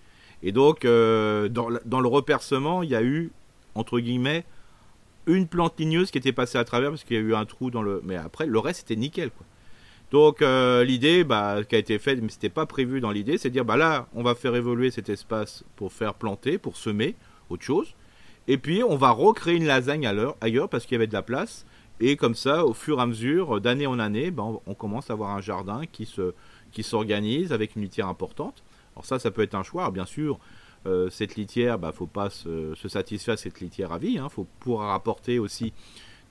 Et 0.42 0.52
donc, 0.52 0.84
euh, 0.84 1.48
dans, 1.48 1.68
dans, 1.86 2.00
le 2.00 2.08
repercement, 2.08 2.82
il 2.82 2.90
y 2.90 2.94
a 2.94 3.02
eu 3.02 3.32
entre 3.74 3.98
guillemets 3.98 4.44
une 5.26 5.48
plante 5.48 5.78
ligneuse 5.78 6.10
qui 6.10 6.18
était 6.18 6.32
passée 6.32 6.58
à 6.58 6.64
travers 6.64 6.90
parce 6.90 7.04
qu'il 7.04 7.16
y 7.16 7.18
a 7.18 7.22
eu 7.22 7.34
un 7.34 7.44
trou 7.46 7.70
dans 7.70 7.82
le. 7.82 8.00
Mais 8.04 8.16
après, 8.16 8.46
le 8.46 8.58
reste 8.58 8.80
c'était 8.80 8.96
nickel 8.96 9.30
quoi. 9.30 9.46
Donc 10.12 10.40
l'idée 10.40 11.24
bah, 11.24 11.58
qui 11.68 11.74
a 11.74 11.78
été 11.78 11.98
faite, 11.98 12.20
mais 12.22 12.28
c'était 12.28 12.48
pas 12.48 12.66
prévu 12.66 13.00
dans 13.00 13.10
l'idée, 13.10 13.38
c'est 13.38 13.48
de 13.48 13.54
dire 13.54 13.64
bah 13.64 13.76
là, 13.76 14.06
on 14.14 14.22
va 14.22 14.34
faire 14.34 14.54
évoluer 14.54 14.90
cet 14.90 15.08
espace 15.08 15.64
pour 15.74 15.92
faire 15.92 16.14
planter, 16.14 16.58
pour 16.58 16.76
semer 16.76 17.16
autre 17.50 17.64
chose. 17.64 17.94
Et 18.48 18.56
puis 18.56 18.82
on 18.84 18.96
va 18.96 19.10
recréer 19.10 19.56
une 19.56 19.66
lasagne 19.66 20.06
ailleurs 20.40 20.68
parce 20.68 20.84
qu'il 20.84 20.94
y 20.94 20.96
avait 20.96 21.08
de 21.08 21.12
la 21.12 21.22
place. 21.22 21.66
Et 21.98 22.16
comme 22.16 22.34
ça, 22.34 22.64
au 22.64 22.74
fur 22.74 22.98
et 22.98 23.02
à 23.02 23.06
mesure, 23.06 23.60
d'année 23.60 23.86
en 23.86 23.98
année, 23.98 24.30
ben, 24.30 24.60
on 24.66 24.74
commence 24.74 25.10
à 25.10 25.14
avoir 25.14 25.30
un 25.30 25.40
jardin 25.40 25.82
qui 25.90 26.06
qui 26.72 26.82
s'organise 26.82 27.52
avec 27.52 27.74
une 27.74 27.82
litière 27.82 28.06
importante. 28.08 28.62
Alors 28.94 29.06
ça, 29.06 29.18
ça 29.18 29.30
peut 29.30 29.42
être 29.42 29.54
un 29.54 29.62
choix. 29.62 29.90
bien 29.90 30.06
sûr, 30.06 30.38
euh, 30.86 31.10
cette 31.10 31.36
litière, 31.36 31.78
bah, 31.78 31.92
faut 31.92 32.06
pas 32.06 32.30
se, 32.30 32.74
satisfaire 32.86 33.34
à 33.34 33.36
cette 33.36 33.60
litière 33.60 33.92
à 33.92 33.98
vie. 33.98 34.18
Hein. 34.18 34.28
faut 34.28 34.46
pouvoir 34.60 34.94
apporter 34.94 35.38
aussi 35.38 35.72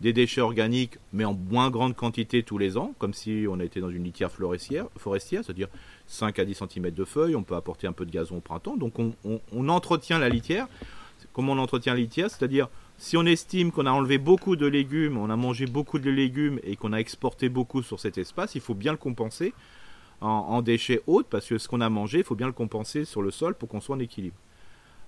des 0.01 0.13
déchets 0.13 0.41
organiques, 0.41 0.97
mais 1.13 1.25
en 1.25 1.33
moins 1.33 1.69
grande 1.69 1.95
quantité 1.95 2.43
tous 2.43 2.57
les 2.57 2.77
ans, 2.77 2.93
comme 2.99 3.13
si 3.13 3.45
on 3.49 3.59
était 3.59 3.79
dans 3.79 3.89
une 3.89 4.03
litière 4.03 4.31
forestière, 4.31 4.87
forestière 4.97 5.43
c'est-à-dire 5.43 5.69
5 6.07 6.37
à 6.39 6.45
10 6.45 6.63
cm 6.69 6.91
de 6.91 7.05
feuilles. 7.05 7.35
On 7.35 7.43
peut 7.43 7.55
apporter 7.55 7.87
un 7.87 7.93
peu 7.93 8.05
de 8.05 8.11
gazon 8.11 8.37
au 8.37 8.41
printemps. 8.41 8.75
Donc 8.75 8.93
on, 8.99 9.69
entretient 9.69 10.19
la 10.19 10.29
litière. 10.29 10.67
Comment 11.33 11.53
on 11.53 11.57
entretient 11.57 11.93
la 11.93 11.99
litière? 11.99 12.29
C'est-à-dire 12.29 12.67
si 12.97 13.17
on 13.17 13.25
estime 13.25 13.71
qu'on 13.71 13.85
a 13.85 13.91
enlevé 13.91 14.17
beaucoup 14.17 14.55
de 14.55 14.65
légumes, 14.65 15.17
on 15.17 15.29
a 15.29 15.35
mangé 15.35 15.65
beaucoup 15.65 15.99
de 15.99 16.09
légumes 16.09 16.59
et 16.63 16.75
qu'on 16.75 16.93
a 16.93 16.97
exporté 16.97 17.49
beaucoup 17.49 17.81
sur 17.81 17.99
cet 17.99 18.17
espace, 18.17 18.55
il 18.55 18.61
faut 18.61 18.73
bien 18.73 18.91
le 18.91 18.97
compenser 18.97 19.53
en, 20.21 20.61
déchets 20.61 21.01
hauts 21.07 21.23
parce 21.29 21.47
que 21.47 21.57
ce 21.57 21.67
qu'on 21.67 21.81
a 21.81 21.89
mangé, 21.89 22.19
il 22.19 22.23
faut 22.23 22.35
bien 22.35 22.47
le 22.47 22.53
compenser 22.53 23.05
sur 23.05 23.21
le 23.21 23.31
sol 23.31 23.53
pour 23.55 23.69
qu'on 23.69 23.81
soit 23.81 23.95
en 23.95 23.99
équilibre. 23.99 24.37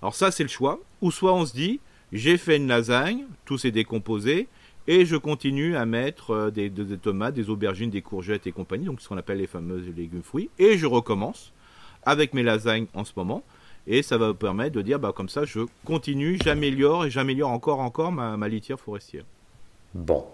Alors 0.01 0.15
ça, 0.15 0.31
c'est 0.31 0.43
le 0.43 0.49
choix. 0.49 0.79
Ou 1.01 1.11
soit 1.11 1.33
on 1.33 1.45
se 1.45 1.53
dit, 1.53 1.79
j'ai 2.11 2.37
fait 2.37 2.57
une 2.57 2.67
lasagne, 2.67 3.25
tout 3.45 3.57
s'est 3.57 3.71
décomposé, 3.71 4.47
et 4.87 5.05
je 5.05 5.15
continue 5.15 5.75
à 5.75 5.85
mettre 5.85 6.31
euh, 6.31 6.51
des, 6.51 6.71
tomates, 7.01 7.33
des 7.33 7.49
aubergines, 7.49 7.89
des 7.89 8.01
courgettes 8.01 8.47
et 8.47 8.51
compagnie, 8.51 8.85
donc 8.85 9.01
ce 9.01 9.07
qu'on 9.07 9.17
appelle 9.17 9.39
les 9.39 9.47
fameux 9.47 9.79
légumes 9.95 10.23
fruits, 10.23 10.49
et 10.57 10.77
je 10.77 10.85
recommence 10.85 11.51
avec 12.03 12.33
mes 12.33 12.43
lasagnes 12.43 12.87
en 12.93 13.03
ce 13.03 13.11
moment. 13.15 13.43
Et 13.89 14.01
ça 14.01 14.17
va 14.17 14.27
me 14.27 14.33
permettre 14.33 14.75
de 14.75 14.81
dire, 14.81 14.99
bah, 14.99 15.13
comme 15.15 15.29
ça, 15.29 15.45
je 15.45 15.61
continue, 15.85 16.37
j'améliore 16.43 17.05
et 17.05 17.09
j'améliore 17.09 17.51
encore, 17.51 17.79
encore 17.79 18.11
ma, 18.11 18.47
litière 18.49 18.79
forestière. 18.79 19.23
Bon. 19.93 20.25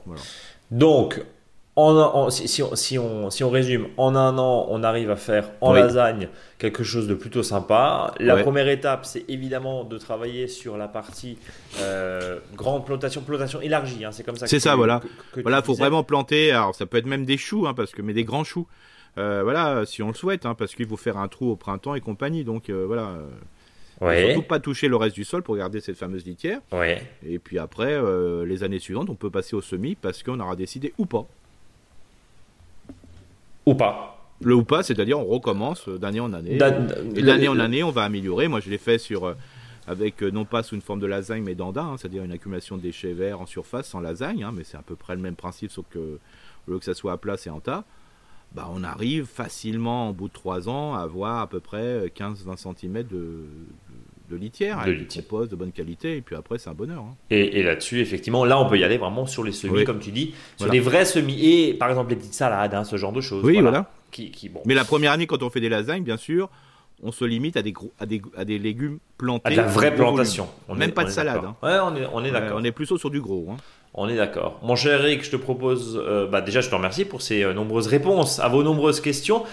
Donc, 0.72 1.22
en, 1.76 2.30
si, 2.30 2.62
on, 2.62 2.76
si, 2.76 2.98
on, 3.00 3.50
résume, 3.50 3.88
en 3.98 4.16
un 4.16 4.38
an, 4.38 4.68
on 4.70 4.84
arrive 4.84 5.10
à 5.10 5.16
faire 5.16 5.50
en 5.62 5.74
lasagne 5.74 6.30
quelque 6.60 6.84
chose 6.84 7.08
de 7.08 7.16
plutôt 7.16 7.44
sympa. 7.44 8.14
La 8.20 8.38
première 8.38 8.68
étape, 8.68 9.06
c'est 9.06 9.26
évidemment 9.28 9.84
de 9.84 9.98
travailler 9.98 10.48
sur 10.48 10.78
la 10.78 10.88
partie 10.88 11.38
euh, 11.80 12.40
grande 12.56 12.86
plantation, 12.86 13.22
plantation 13.22 13.60
élargie. 13.62 14.06
Hein, 14.06 14.12
c'est 14.12 14.24
comme 14.24 14.36
ça. 14.36 14.48
C'est 14.48 14.60
ça, 14.60 14.76
voilà. 14.76 15.02
voilà, 15.42 15.62
faut 15.62 15.74
vraiment 15.74 16.04
planter. 16.04 16.52
Alors, 16.52 16.76
ça 16.76 16.86
peut 16.86 16.98
être 16.98 17.08
même 17.08 17.26
des 17.26 17.38
choux, 17.38 17.66
hein, 17.68 17.74
parce 17.74 17.92
que 17.92 18.02
mais 18.02 18.14
des 18.14 18.24
grands 18.24 18.44
choux. 18.44 18.68
Euh, 19.18 19.42
voilà, 19.44 19.86
si 19.86 20.02
on 20.02 20.08
le 20.08 20.16
souhaite, 20.16 20.46
hein, 20.46 20.56
parce 20.56 20.74
qu'il 20.74 20.88
faut 20.88 20.98
faire 20.98 21.18
un 21.18 21.28
trou 21.28 21.52
au 21.52 21.56
printemps 21.56 21.96
et 21.96 22.02
compagnie. 22.02 22.44
Donc 22.44 22.70
euh, 22.70 22.86
voilà. 22.86 23.18
Ouais. 24.02 24.34
Surtout 24.34 24.48
pas 24.48 24.60
toucher 24.60 24.88
le 24.88 24.96
reste 24.96 25.16
du 25.16 25.24
sol 25.24 25.44
pour 25.44 25.56
garder 25.56 25.80
cette 25.80 25.98
fameuse 25.98 26.26
litière. 26.26 26.60
Ouais. 26.72 27.02
Et 27.26 27.40
puis 27.40 27.60
après, 27.60 27.94
euh, 27.94 28.46
les 28.46 28.64
années 28.64 28.80
suivantes, 28.80 29.10
on 29.10 29.16
peut 29.16 29.30
passer 29.30 29.56
au 29.56 29.62
semis 29.62 29.96
parce 29.96 30.24
qu'on 30.24 30.40
aura 30.40 30.56
décidé 30.56 30.94
ou 30.98 31.06
pas. 31.06 31.26
Ou 33.66 33.76
pas. 33.76 34.10
Le 34.42 34.56
ou 34.56 34.64
pas, 34.64 34.84
c'est-à-dire 34.84 35.20
on 35.20 35.26
recommence 35.26 35.88
d'année 35.88 36.20
en 36.20 36.34
année. 36.34 36.56
et 37.16 37.22
d'année 37.22 37.48
en 37.48 37.60
année, 37.60 37.84
on 37.84 37.92
va 37.92 38.04
améliorer. 38.04 38.48
Moi, 38.48 38.60
je 38.60 38.70
l'ai 38.70 38.78
fait 38.78 38.98
sur 38.98 39.36
avec 39.88 40.22
non 40.22 40.46
pas 40.46 40.64
sous 40.64 40.76
une 40.76 40.82
forme 40.82 41.00
de 41.00 41.08
lasagne 41.08 41.44
mais 41.44 41.56
d'andin, 41.56 41.84
hein, 41.84 41.96
c'est-à-dire 41.98 42.24
une 42.24 42.32
accumulation 42.32 42.78
de 42.78 42.82
déchets 42.82 43.14
verts 43.14 43.42
en 43.42 43.46
surface 43.46 43.88
sans 43.88 44.00
lasagne, 44.00 44.44
hein, 44.44 44.52
mais 44.54 44.64
c'est 44.64 44.78
à 44.78 44.82
peu 44.82 44.96
près 44.96 45.14
le 45.16 45.22
même 45.22 45.36
principe 45.36 45.72
sauf 45.72 45.86
que 45.90 46.20
au 46.68 46.72
lieu 46.72 46.80
que 46.80 46.86
ça 46.86 46.94
soit 46.94 47.14
à 47.14 47.18
plat, 47.18 47.38
c'est 47.38 47.50
en 47.50 47.60
tas. 47.60 47.84
Bah, 48.54 48.70
on 48.72 48.84
arrive 48.84 49.26
facilement, 49.26 50.10
au 50.10 50.14
bout 50.14 50.28
de 50.28 50.34
3 50.34 50.70
ans, 50.70 50.94
à 50.94 51.00
avoir 51.00 51.42
à 51.42 51.48
peu 51.48 51.60
près 51.60 52.08
15-20 52.16 52.76
cm 52.78 53.04
de, 53.04 53.46
de, 54.30 54.36
litière, 54.36 54.78
de 54.78 54.92
avec 54.92 55.50
de 55.50 55.56
bonne 55.56 55.72
qualité, 55.72 56.18
et 56.18 56.22
puis 56.22 56.36
après, 56.36 56.58
c'est 56.58 56.70
un 56.70 56.74
bonheur. 56.74 57.04
Hein. 57.04 57.16
Et, 57.30 57.64
là-dessus, 57.64 58.00
effectivement, 58.00 58.46
là, 58.46 58.60
on 58.60 58.68
peut 58.68 58.78
y 58.78 58.84
aller 58.84 58.98
vraiment 58.98 59.26
sur 59.26 59.44
les 59.44 59.52
semis, 59.52 59.84
comme 59.84 60.00
tu 60.00 60.12
dis, 60.12 60.34
sur 60.58 60.72
les 60.72 60.80
vrais 60.80 61.06
semis, 61.06 61.46
et 61.46 61.74
par 61.74 61.90
exemple 61.90 62.12
les 62.12 62.16
petites 62.16 62.34
salades, 62.34 62.74
hein, 62.74 62.84
ce 62.84 62.98
genre 62.98 63.12
de 63.12 63.22
choses. 63.22 63.44
Oui, 63.44 63.60
voilà. 63.62 63.90
Qui, 64.12 64.50
bon. 64.50 64.62
Mais 64.66 64.76
la 64.76 64.86
première 64.86 65.12
année, 65.12 65.26
quand 65.26 65.42
on 65.42 65.50
fait 65.50 65.60
des 65.60 65.70
lasagnes, 65.70 66.04
bien 66.04 66.18
sûr, 66.18 66.50
on 67.02 67.12
se 67.12 67.26
limite 67.26 67.58
à 67.58 67.62
des, 67.62 67.74
à 68.00 68.06
des, 68.06 68.22
à 68.38 68.46
des 68.46 68.60
légumes 68.60 69.00
plantés. 69.18 69.48
À 69.48 69.52
de 69.52 69.56
la 69.58 69.64
vraie 69.64 69.94
plantation. 69.94 70.48
On 70.70 70.76
Même 70.76 70.92
pas 70.92 71.04
de 71.04 71.10
salade. 71.10 71.42
Hein. 71.44 71.56
Ouais, 71.64 71.78
on 71.84 71.96
est, 71.96 72.08
on 72.14 72.24
est 72.24 72.32
d'accord. 72.32 72.58
on 72.60 72.64
est 72.64 72.72
plutôt 72.72 72.98
sur 72.98 73.10
du 73.10 73.20
gros. 73.20 73.48
Hein. 73.52 73.58
On 73.96 74.08
est 74.10 74.16
d'accord. 74.16 74.60
Mon 74.64 74.76
cher 74.76 75.02
Eric, 75.02 75.24
je 75.24 75.32
te 75.32 75.36
propose, 75.36 76.02
euh, 76.04 76.28
bah 76.28 76.42
déjà 76.42 76.62
je 76.62 76.70
te 76.70 76.76
remercie 76.76 77.06
pour 77.06 77.22
ces 77.22 77.44
euh, 77.44 77.54
nombreuses 77.54 77.88
réponses 77.88 78.40
à 78.40 78.48
vos 78.48 78.64
nombreuses 78.64 79.02
questions. 79.02 79.44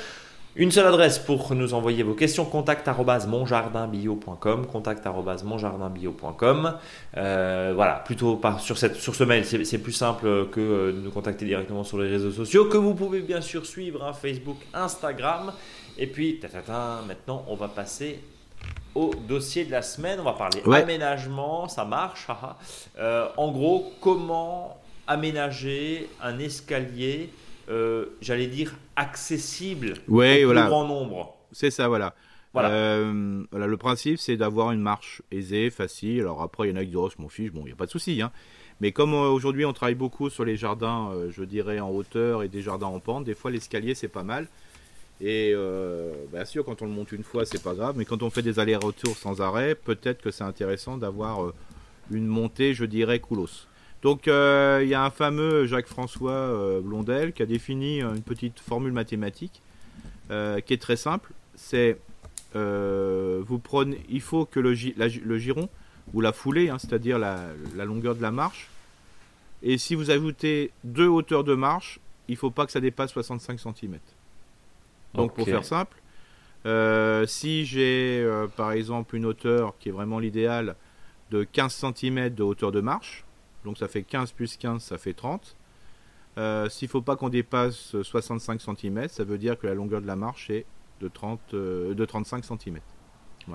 Une 0.56 0.70
seule 0.70 0.86
adresse 0.86 1.18
pour 1.18 1.54
nous 1.54 1.74
envoyer 1.74 2.02
vos 2.02 2.14
questions 2.14 2.44
contact 2.44 2.88
monjardinbio.com 3.28 4.66
contact 4.66 5.06
monjardinbio.com 5.44 6.74
euh, 7.16 7.72
voilà 7.74 8.02
plutôt 8.04 8.36
par, 8.36 8.60
sur, 8.60 8.76
cette, 8.76 8.96
sur 8.96 9.14
ce 9.14 9.22
mail 9.24 9.44
c'est 9.44 9.78
plus 9.78 9.92
simple 9.92 10.48
que 10.50 10.90
de 10.90 11.00
nous 11.00 11.10
contacter 11.10 11.44
directement 11.44 11.84
sur 11.84 11.98
les 11.98 12.08
réseaux 12.08 12.32
sociaux 12.32 12.64
que 12.64 12.76
vous 12.76 12.94
pouvez 12.94 13.20
bien 13.20 13.40
sûr 13.40 13.64
suivre 13.64 14.04
hein, 14.04 14.12
Facebook 14.12 14.58
Instagram 14.74 15.52
et 15.96 16.08
puis 16.08 16.40
maintenant 17.06 17.44
on 17.48 17.54
va 17.54 17.68
passer 17.68 18.20
au 18.94 19.14
dossier 19.14 19.64
de 19.64 19.70
la 19.70 19.82
semaine. 19.82 20.20
On 20.20 20.24
va 20.24 20.32
parler 20.32 20.62
aménagement, 20.66 21.68
ça 21.68 21.84
marche. 21.84 22.26
Euh, 22.98 23.28
en 23.36 23.50
gros, 23.52 23.92
comment 24.00 24.78
aménager 25.06 26.08
un 26.22 26.38
escalier, 26.38 27.30
j'allais 28.20 28.46
dire, 28.46 28.74
accessible 28.96 29.94
ouais, 30.08 30.44
au 30.44 30.50
plus 30.50 30.62
grand 30.62 30.86
nombre 30.86 31.36
C'est 31.52 31.70
ça, 31.70 31.88
voilà. 31.88 32.14
Euh, 32.56 33.44
voilà. 33.50 33.66
le 33.66 33.76
principe, 33.76 34.18
c'est 34.18 34.36
d'avoir 34.36 34.72
une 34.72 34.80
marche 34.80 35.22
aisée, 35.30 35.70
facile. 35.70 36.20
Alors 36.20 36.42
après, 36.42 36.68
il 36.68 36.70
y 36.70 36.72
en 36.72 36.76
a 36.76 36.80
qui 36.80 36.88
disent, 36.88 36.96
oh, 36.96 37.10
mon 37.18 37.28
fiche, 37.28 37.52
bon, 37.52 37.60
il 37.62 37.66
n'y 37.66 37.72
a 37.72 37.76
pas 37.76 37.86
de 37.86 37.90
souci. 37.90 38.20
Hein. 38.22 38.32
Mais 38.80 38.92
comme 38.92 39.14
aujourd'hui, 39.14 39.64
on 39.64 39.72
travaille 39.72 39.94
beaucoup 39.94 40.30
sur 40.30 40.44
les 40.44 40.56
jardins, 40.56 41.12
je 41.30 41.44
dirais, 41.44 41.80
en 41.80 41.90
hauteur 41.90 42.42
et 42.42 42.48
des 42.48 42.62
jardins 42.62 42.86
en 42.86 42.98
pente, 42.98 43.24
des 43.24 43.34
fois, 43.34 43.50
l'escalier, 43.50 43.94
c'est 43.94 44.08
pas 44.08 44.24
mal. 44.24 44.48
Et 45.20 45.52
euh, 45.54 46.12
bien 46.32 46.44
sûr, 46.46 46.64
quand 46.64 46.80
on 46.80 46.86
le 46.86 46.92
monte 46.92 47.12
une 47.12 47.24
fois, 47.24 47.44
c'est 47.44 47.62
pas 47.62 47.74
grave, 47.74 47.94
mais 47.98 48.06
quand 48.06 48.22
on 48.22 48.30
fait 48.30 48.42
des 48.42 48.58
allers-retours 48.58 49.16
sans 49.16 49.42
arrêt, 49.42 49.74
peut-être 49.74 50.22
que 50.22 50.30
c'est 50.30 50.44
intéressant 50.44 50.96
d'avoir 50.96 51.44
euh, 51.44 51.54
une 52.10 52.26
montée, 52.26 52.72
je 52.72 52.86
dirais, 52.86 53.18
coulos. 53.18 53.66
Donc 54.02 54.28
euh, 54.28 54.80
il 54.82 54.88
y 54.88 54.94
a 54.94 55.04
un 55.04 55.10
fameux 55.10 55.66
Jacques-François 55.66 56.80
Blondel 56.82 57.32
qui 57.32 57.42
a 57.42 57.46
défini 57.46 58.00
une 58.00 58.22
petite 58.22 58.58
formule 58.60 58.92
mathématique 58.92 59.60
qui 60.28 60.72
est 60.74 60.80
très 60.80 60.96
simple. 60.96 61.32
C'est 61.54 61.98
vous 62.54 63.58
prenez, 63.58 64.00
il 64.08 64.20
faut 64.20 64.46
que 64.46 64.58
le, 64.60 64.70
le 64.72 65.38
giron 65.38 65.68
ou 66.14 66.20
la 66.20 66.32
foulée, 66.32 66.70
hein, 66.70 66.78
c'est-à-dire 66.78 67.18
la, 67.18 67.38
la, 67.76 67.84
longueur 67.84 68.16
de 68.16 68.22
la 68.22 68.30
marche, 68.30 68.68
et 69.62 69.78
si 69.78 69.94
vous 69.94 70.10
ajoutez 70.10 70.70
deux 70.84 71.06
hauteurs 71.06 71.44
de 71.44 71.54
marche, 71.54 72.00
il 72.28 72.32
ne 72.32 72.38
faut 72.38 72.50
pas 72.50 72.66
que 72.66 72.72
ça 72.72 72.80
dépasse 72.80 73.12
65 73.12 73.60
cm. 73.60 73.98
Donc 75.14 75.34
pour 75.34 75.44
faire 75.44 75.64
simple, 75.64 75.96
euh, 76.66 77.26
si 77.26 77.64
j'ai 77.64 78.20
euh, 78.22 78.46
par 78.46 78.72
exemple 78.72 79.16
une 79.16 79.26
hauteur 79.26 79.74
qui 79.78 79.88
est 79.88 79.92
vraiment 79.92 80.18
l'idéal 80.18 80.76
de 81.30 81.44
15 81.44 81.84
cm 81.94 82.34
de 82.34 82.42
hauteur 82.42 82.72
de 82.72 82.80
marche, 82.80 83.24
donc 83.64 83.78
ça 83.78 83.88
fait 83.88 84.02
15 84.02 84.32
plus 84.32 84.56
15, 84.56 84.82
ça 84.82 84.98
fait 84.98 85.14
30. 85.14 85.56
Euh, 86.38 86.68
s'il 86.68 86.86
ne 86.86 86.90
faut 86.90 87.02
pas 87.02 87.16
qu'on 87.16 87.28
dépasse 87.28 88.00
65 88.00 88.60
cm, 88.60 89.08
ça 89.08 89.24
veut 89.24 89.38
dire 89.38 89.58
que 89.58 89.66
la 89.66 89.74
longueur 89.74 90.00
de 90.00 90.06
la 90.06 90.16
marche 90.16 90.48
est 90.50 90.64
de, 91.00 91.08
30, 91.08 91.54
de 91.54 92.04
35 92.04 92.44
cm. 92.44 92.78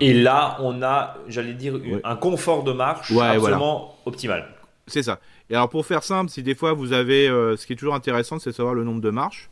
Et 0.01 0.13
là, 0.13 0.57
on 0.59 0.81
a, 0.81 1.15
j'allais 1.27 1.53
dire, 1.53 1.79
un 2.03 2.15
confort 2.15 2.63
de 2.63 2.73
marche 2.73 3.11
absolument 3.11 3.95
optimal. 4.05 4.47
C'est 4.87 5.03
ça. 5.03 5.19
Et 5.49 5.55
alors 5.55 5.69
pour 5.69 5.85
faire 5.85 6.03
simple, 6.03 6.29
si 6.29 6.43
des 6.43 6.55
fois 6.55 6.73
vous 6.73 6.91
avez, 6.91 7.27
ce 7.27 7.65
qui 7.65 7.73
est 7.73 7.75
toujours 7.75 7.95
intéressant, 7.95 8.39
c'est 8.39 8.49
de 8.49 8.55
savoir 8.55 8.75
le 8.75 8.83
nombre 8.83 9.01
de 9.01 9.09
marches 9.09 9.49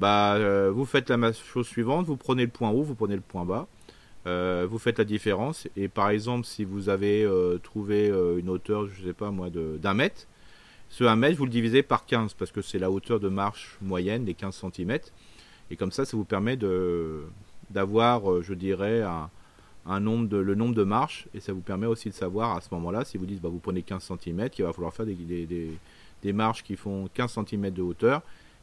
bah, 0.00 0.36
euh, 0.36 0.72
vous 0.74 0.86
faites 0.86 1.10
la 1.10 1.32
chose 1.32 1.66
suivante, 1.66 2.06
vous 2.06 2.16
prenez 2.16 2.44
le 2.44 2.50
point 2.50 2.70
haut, 2.70 2.82
vous 2.82 2.94
prenez 2.94 3.14
le 3.14 3.20
point 3.20 3.44
bas, 3.44 3.66
euh, 4.26 4.66
vous 4.68 4.78
faites 4.78 4.98
la 4.98 5.04
différence, 5.04 5.66
et 5.76 5.88
par 5.88 6.10
exemple, 6.10 6.46
si 6.46 6.64
vous 6.64 6.88
avez 6.88 7.24
euh, 7.24 7.58
trouvé 7.58 8.08
une 8.08 8.48
hauteur, 8.48 8.86
je 8.86 9.06
sais 9.06 9.12
pas 9.12 9.30
moi, 9.30 9.48
d'un 9.50 9.94
mètre, 9.94 10.26
ce 10.88 11.04
1 11.04 11.16
mètre, 11.16 11.36
vous 11.38 11.44
le 11.44 11.50
divisez 11.50 11.82
par 11.82 12.04
15, 12.04 12.34
parce 12.34 12.50
que 12.50 12.62
c'est 12.62 12.78
la 12.78 12.90
hauteur 12.90 13.20
de 13.20 13.28
marche 13.28 13.78
moyenne, 13.80 14.24
les 14.24 14.34
15 14.34 14.64
cm, 14.74 14.98
et 15.70 15.76
comme 15.76 15.92
ça, 15.92 16.04
ça 16.04 16.16
vous 16.16 16.24
permet 16.24 16.58
d'avoir, 17.70 18.42
je 18.42 18.54
dirais, 18.54 19.02
un, 19.86 20.00
nombre 20.00 20.28
de, 20.28 20.36
le 20.36 20.54
nombre 20.54 20.74
de 20.74 20.84
marches, 20.84 21.28
et 21.32 21.40
ça 21.40 21.52
vous 21.52 21.60
permet 21.60 21.86
aussi 21.86 22.08
de 22.10 22.14
savoir 22.14 22.56
à 22.56 22.60
ce 22.60 22.68
moment-là, 22.72 23.04
si 23.04 23.18
vous 23.18 23.26
dites, 23.26 23.40
bah, 23.40 23.48
vous 23.48 23.60
prenez 23.60 23.82
15 23.82 24.12
cm, 24.18 24.48
il 24.58 24.64
va 24.64 24.72
falloir 24.72 24.92
faire 24.92 25.06
des, 25.06 25.14
des, 25.14 25.70
des 26.22 26.32
marches 26.32 26.62
qui 26.62 26.76
font 26.76 27.08
15 27.14 27.38
cm 27.46 27.70
de 27.70 27.82
hauteur, 27.82 28.22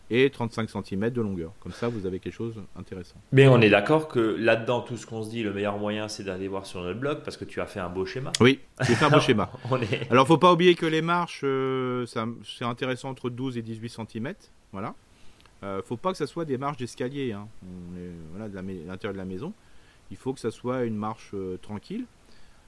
et 0.10 0.30
35 0.30 0.70
cm 0.70 1.10
de 1.10 1.22
longueur. 1.22 1.52
Comme 1.62 1.72
ça, 1.74 1.90
vous 1.90 2.06
avez 2.06 2.20
quelque 2.20 2.34
chose 2.34 2.56
d'intéressant. 2.76 3.16
Mais 3.32 3.48
on 3.48 3.60
est 3.60 3.70
d'accord 3.70 4.08
que 4.08 4.20
là-dedans, 4.20 4.82
tout 4.82 4.96
ce 4.98 5.06
qu'on 5.06 5.22
se 5.24 5.30
dit, 5.30 5.44
le 5.44 5.52
meilleur 5.54 5.78
moyen, 5.78 6.08
c'est 6.08 6.24
d'aller 6.24 6.48
voir 6.48 6.66
sur 6.66 6.82
notre 6.82 7.00
blog 7.00 7.20
parce 7.24 7.36
que 7.38 7.44
tu 7.46 7.60
as 7.60 7.66
fait 7.66 7.80
un 7.82 7.90
beau 7.90 8.06
schéma. 8.06 8.32
Oui, 8.40 8.60
j'ai 8.82 8.96
fait 8.96 9.06
un 9.06 9.10
beau 9.10 9.20
schéma. 9.20 9.50
Alors, 9.66 9.80
il 9.84 10.08
Alors, 10.10 10.28
faut 10.28 10.38
pas 10.38 10.54
oublier 10.54 10.76
que 10.76 10.86
les 10.86 11.02
marches, 11.02 11.42
euh, 11.44 12.06
c'est 12.06 12.66
intéressant 12.66 13.10
entre 13.10 13.30
12 13.30 13.58
et 13.58 13.62
18 13.62 13.90
cm. 13.90 14.34
Voilà. 14.72 14.96
euh, 15.64 15.82
faut 15.84 15.98
pas 15.98 16.12
que 16.12 16.18
ça 16.18 16.28
soit 16.28 16.46
des 16.46 16.58
marches 16.58 16.78
d'escalier. 16.78 17.34
Hein. 17.34 17.48
Voilà, 18.32 18.48
de 18.48 18.56
l'intérieur 18.88 19.14
de 19.14 19.18
la 19.18 19.26
maison. 19.26 19.54
Il 20.10 20.16
faut 20.18 20.34
que 20.34 20.40
ça 20.40 20.52
soit 20.52 20.84
une 20.86 20.96
marche 20.96 21.32
euh, 21.34 21.58
tranquille. 21.58 22.06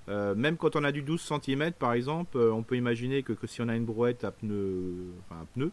Euh, 0.10 0.34
même 0.36 0.58
quand 0.58 0.76
on 0.76 0.84
a 0.84 0.92
du 0.92 1.04
12 1.04 1.22
cm 1.22 1.72
par 1.74 1.94
exemple, 1.94 2.38
on 2.38 2.64
peut 2.64 2.76
imaginer 2.76 3.22
que, 3.22 3.34
si 3.46 3.62
on 3.62 3.70
a 3.70 3.76
une 3.76 3.86
brouette 3.86 4.24
à 4.24 4.32
pneu, 4.32 4.94
enfin 5.30 5.42
un 5.42 5.46
pneu, 5.54 5.72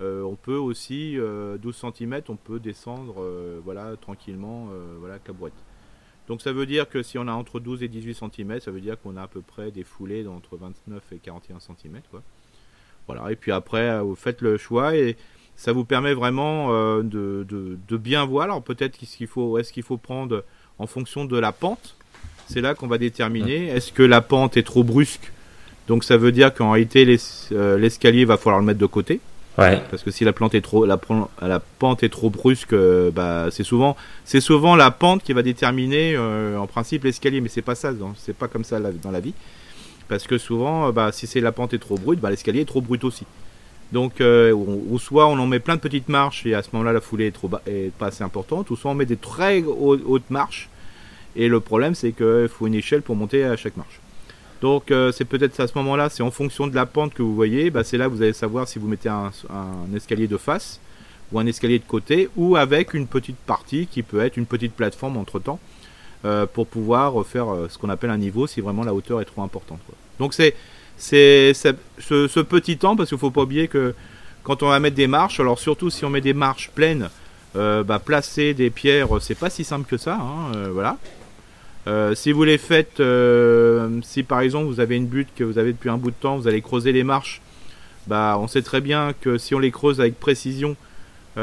on 0.00 0.36
peut 0.36 0.56
aussi 0.56 1.16
12 1.60 1.84
cm, 1.94 2.22
on 2.28 2.36
peut 2.36 2.58
descendre 2.58 3.24
voilà 3.64 3.96
tranquillement 4.00 4.68
voilà 4.98 5.14
avec 5.14 5.28
la 5.28 5.34
brouette. 5.34 5.54
Donc 6.28 6.42
ça 6.42 6.52
veut 6.52 6.66
dire 6.66 6.88
que 6.88 7.02
si 7.02 7.18
on 7.18 7.26
a 7.28 7.32
entre 7.32 7.60
12 7.60 7.82
et 7.82 7.88
18 7.88 8.14
cm, 8.14 8.60
ça 8.60 8.70
veut 8.70 8.80
dire 8.80 9.00
qu'on 9.00 9.16
a 9.16 9.22
à 9.22 9.28
peu 9.28 9.40
près 9.40 9.70
des 9.70 9.84
foulées 9.84 10.22
d'entre 10.22 10.56
29 10.56 11.02
et 11.12 11.18
41 11.18 11.58
cm 11.60 12.00
quoi. 12.10 12.22
Voilà, 13.06 13.32
et 13.32 13.36
puis 13.36 13.52
après 13.52 14.00
vous 14.00 14.14
faites 14.14 14.40
le 14.40 14.56
choix 14.56 14.96
et 14.96 15.16
ça 15.60 15.72
vous 15.72 15.84
permet 15.84 16.14
vraiment 16.14 16.72
euh, 16.72 17.02
de, 17.02 17.46
de, 17.46 17.96
bien 17.98 18.24
voir. 18.24 18.44
Alors 18.44 18.62
peut-être 18.62 18.96
qu'est-ce 18.96 19.18
qu'il 19.18 19.26
faut, 19.26 19.58
est-ce 19.58 19.72
qu'il 19.72 19.82
faut 19.82 19.98
prendre 19.98 20.44
en 20.78 20.86
fonction 20.86 21.26
de 21.26 21.38
la 21.38 21.52
pente. 21.52 21.96
C'est 22.46 22.62
là 22.62 22.74
qu'on 22.74 22.86
va 22.86 22.96
déterminer. 22.96 23.68
Est-ce 23.68 23.92
que 23.92 24.02
la 24.02 24.22
pente 24.22 24.56
est 24.56 24.62
trop 24.62 24.82
brusque 24.82 25.30
Donc 25.86 26.02
ça 26.02 26.16
veut 26.16 26.32
dire 26.32 26.54
qu'en 26.54 26.70
réalité 26.70 27.18
euh, 27.52 27.78
l'escalier 27.78 28.24
va 28.24 28.38
falloir 28.38 28.60
le 28.60 28.66
mettre 28.66 28.80
de 28.80 28.86
côté. 28.86 29.20
Ouais. 29.58 29.82
Parce 29.90 30.02
que 30.02 30.10
si 30.10 30.24
la 30.24 30.32
plante 30.32 30.54
est 30.54 30.60
trop, 30.60 30.86
la, 30.86 30.98
la 31.42 31.60
pente 31.60 32.02
est 32.02 32.08
trop 32.08 32.30
brusque, 32.30 32.72
euh, 32.72 33.10
bah 33.10 33.48
c'est 33.50 33.64
souvent, 33.64 33.96
c'est 34.24 34.40
souvent 34.40 34.76
la 34.76 34.90
pente 34.90 35.22
qui 35.22 35.32
va 35.32 35.42
déterminer 35.42 36.16
en 36.16 36.66
principe 36.66 37.04
l'escalier, 37.04 37.40
mais 37.40 37.48
c'est 37.48 37.62
pas 37.62 37.74
ça, 37.74 37.92
c'est 38.16 38.36
pas 38.36 38.48
comme 38.48 38.64
ça 38.64 38.80
dans 38.80 39.10
la 39.10 39.20
vie. 39.20 39.34
Parce 40.08 40.26
que 40.26 40.38
souvent, 40.38 40.90
bah, 40.92 41.12
si 41.12 41.26
c'est 41.26 41.40
la 41.40 41.52
pente 41.52 41.74
est 41.74 41.78
trop 41.78 41.96
brute, 41.96 42.20
bah, 42.20 42.30
l'escalier 42.30 42.62
est 42.62 42.64
trop 42.64 42.80
brut 42.80 43.04
aussi. 43.04 43.26
Donc, 43.92 44.20
euh, 44.20 44.52
ou, 44.52 44.98
soit 44.98 45.26
on 45.26 45.38
en 45.38 45.46
met 45.46 45.58
plein 45.58 45.76
de 45.76 45.80
petites 45.80 46.08
marches 46.08 46.46
et 46.46 46.54
à 46.54 46.62
ce 46.62 46.68
moment-là 46.72 46.92
la 46.92 47.00
foulée 47.00 47.26
est, 47.26 47.32
trop 47.32 47.50
est 47.66 47.92
pas 47.92 48.06
assez 48.06 48.22
importante, 48.22 48.70
ou 48.70 48.76
soit 48.76 48.90
on 48.90 48.94
met 48.94 49.06
des 49.06 49.16
très 49.16 49.62
hautes, 49.62 50.30
marches 50.30 50.68
et 51.36 51.48
le 51.48 51.60
problème 51.60 51.94
c'est 51.94 52.12
qu'il 52.12 52.48
faut 52.48 52.66
une 52.66 52.74
échelle 52.74 53.02
pour 53.02 53.16
monter 53.16 53.44
à 53.44 53.56
chaque 53.56 53.76
marche. 53.76 53.99
Donc 54.60 54.90
euh, 54.90 55.10
c'est 55.12 55.24
peut-être 55.24 55.58
à 55.60 55.66
ce 55.66 55.72
moment-là, 55.78 56.08
c'est 56.10 56.22
en 56.22 56.30
fonction 56.30 56.66
de 56.66 56.74
la 56.74 56.86
pente 56.86 57.14
que 57.14 57.22
vous 57.22 57.34
voyez, 57.34 57.70
bah, 57.70 57.84
c'est 57.84 57.96
là 57.96 58.06
que 58.06 58.10
vous 58.10 58.22
allez 58.22 58.32
savoir 58.32 58.68
si 58.68 58.78
vous 58.78 58.88
mettez 58.88 59.08
un, 59.08 59.30
escalier 59.94 60.26
de 60.26 60.36
face 60.36 60.80
ou 61.32 61.38
un 61.38 61.46
escalier 61.46 61.78
de 61.78 61.84
côté 61.84 62.28
ou 62.36 62.56
avec 62.56 62.92
une 62.94 63.06
petite 63.06 63.36
partie 63.36 63.86
qui 63.86 64.02
peut 64.02 64.20
être 64.20 64.36
une 64.36 64.46
petite 64.46 64.74
plateforme 64.74 65.16
entre 65.16 65.38
temps 65.38 65.58
euh, 66.24 66.46
pour 66.46 66.66
pouvoir 66.66 67.24
faire 67.24 67.46
ce 67.68 67.78
qu'on 67.78 67.88
appelle 67.88 68.10
un 68.10 68.18
niveau 68.18 68.46
si 68.46 68.60
vraiment 68.60 68.84
la 68.84 68.92
hauteur 68.92 69.20
est 69.20 69.26
trop 69.26 69.42
importante. 69.42 69.80
Donc 70.18 70.34
c'est 70.34 70.54
ce, 70.98 72.40
petit 72.40 72.76
temps, 72.76 72.96
parce 72.96 73.08
qu'il 73.08 73.16
ne 73.16 73.20
faut 73.20 73.30
pas 73.30 73.42
oublier 73.42 73.68
que 73.68 73.94
quand 74.42 74.62
on 74.62 74.68
va 74.68 74.80
mettre 74.80 74.96
des 74.96 75.06
marches, 75.06 75.40
alors 75.40 75.58
surtout 75.58 75.90
si 75.90 76.04
on 76.04 76.10
met 76.10 76.20
des 76.20 76.34
marches 76.34 76.70
pleines, 76.70 77.08
euh, 77.56 77.82
bah, 77.82 77.98
placer 77.98 78.54
des 78.54 78.70
pierres, 78.70 79.08
c'est 79.20 79.34
pas 79.34 79.50
si 79.50 79.64
simple 79.64 79.88
que 79.88 79.96
ça. 79.96 80.14
Hein, 80.14 80.52
euh, 80.54 80.68
voilà. 80.72 80.98
Euh, 81.86 82.14
si 82.14 82.32
vous 82.32 82.44
les 82.44 82.58
faites, 82.58 83.02
si 84.02 84.22
par 84.22 84.40
exemple 84.40 84.66
vous 84.66 84.80
avez 84.80 84.96
une 84.96 85.06
butte 85.06 85.28
que 85.34 85.44
vous 85.44 85.58
avez 85.58 85.72
depuis 85.72 85.88
un 85.88 85.96
bout 85.96 86.10
de 86.10 86.16
temps, 86.16 86.36
vous 86.36 86.48
allez 86.48 86.60
creuser 86.60 86.92
les 86.92 87.04
marches, 87.04 87.40
bah, 88.06 88.36
on 88.38 88.48
sait 88.48 88.62
très 88.62 88.80
bien 88.80 89.14
que 89.18 89.38
si 89.38 89.54
on 89.54 89.58
les 89.58 89.70
creuse 89.70 90.00
avec 90.00 90.18
précision, 90.18 90.76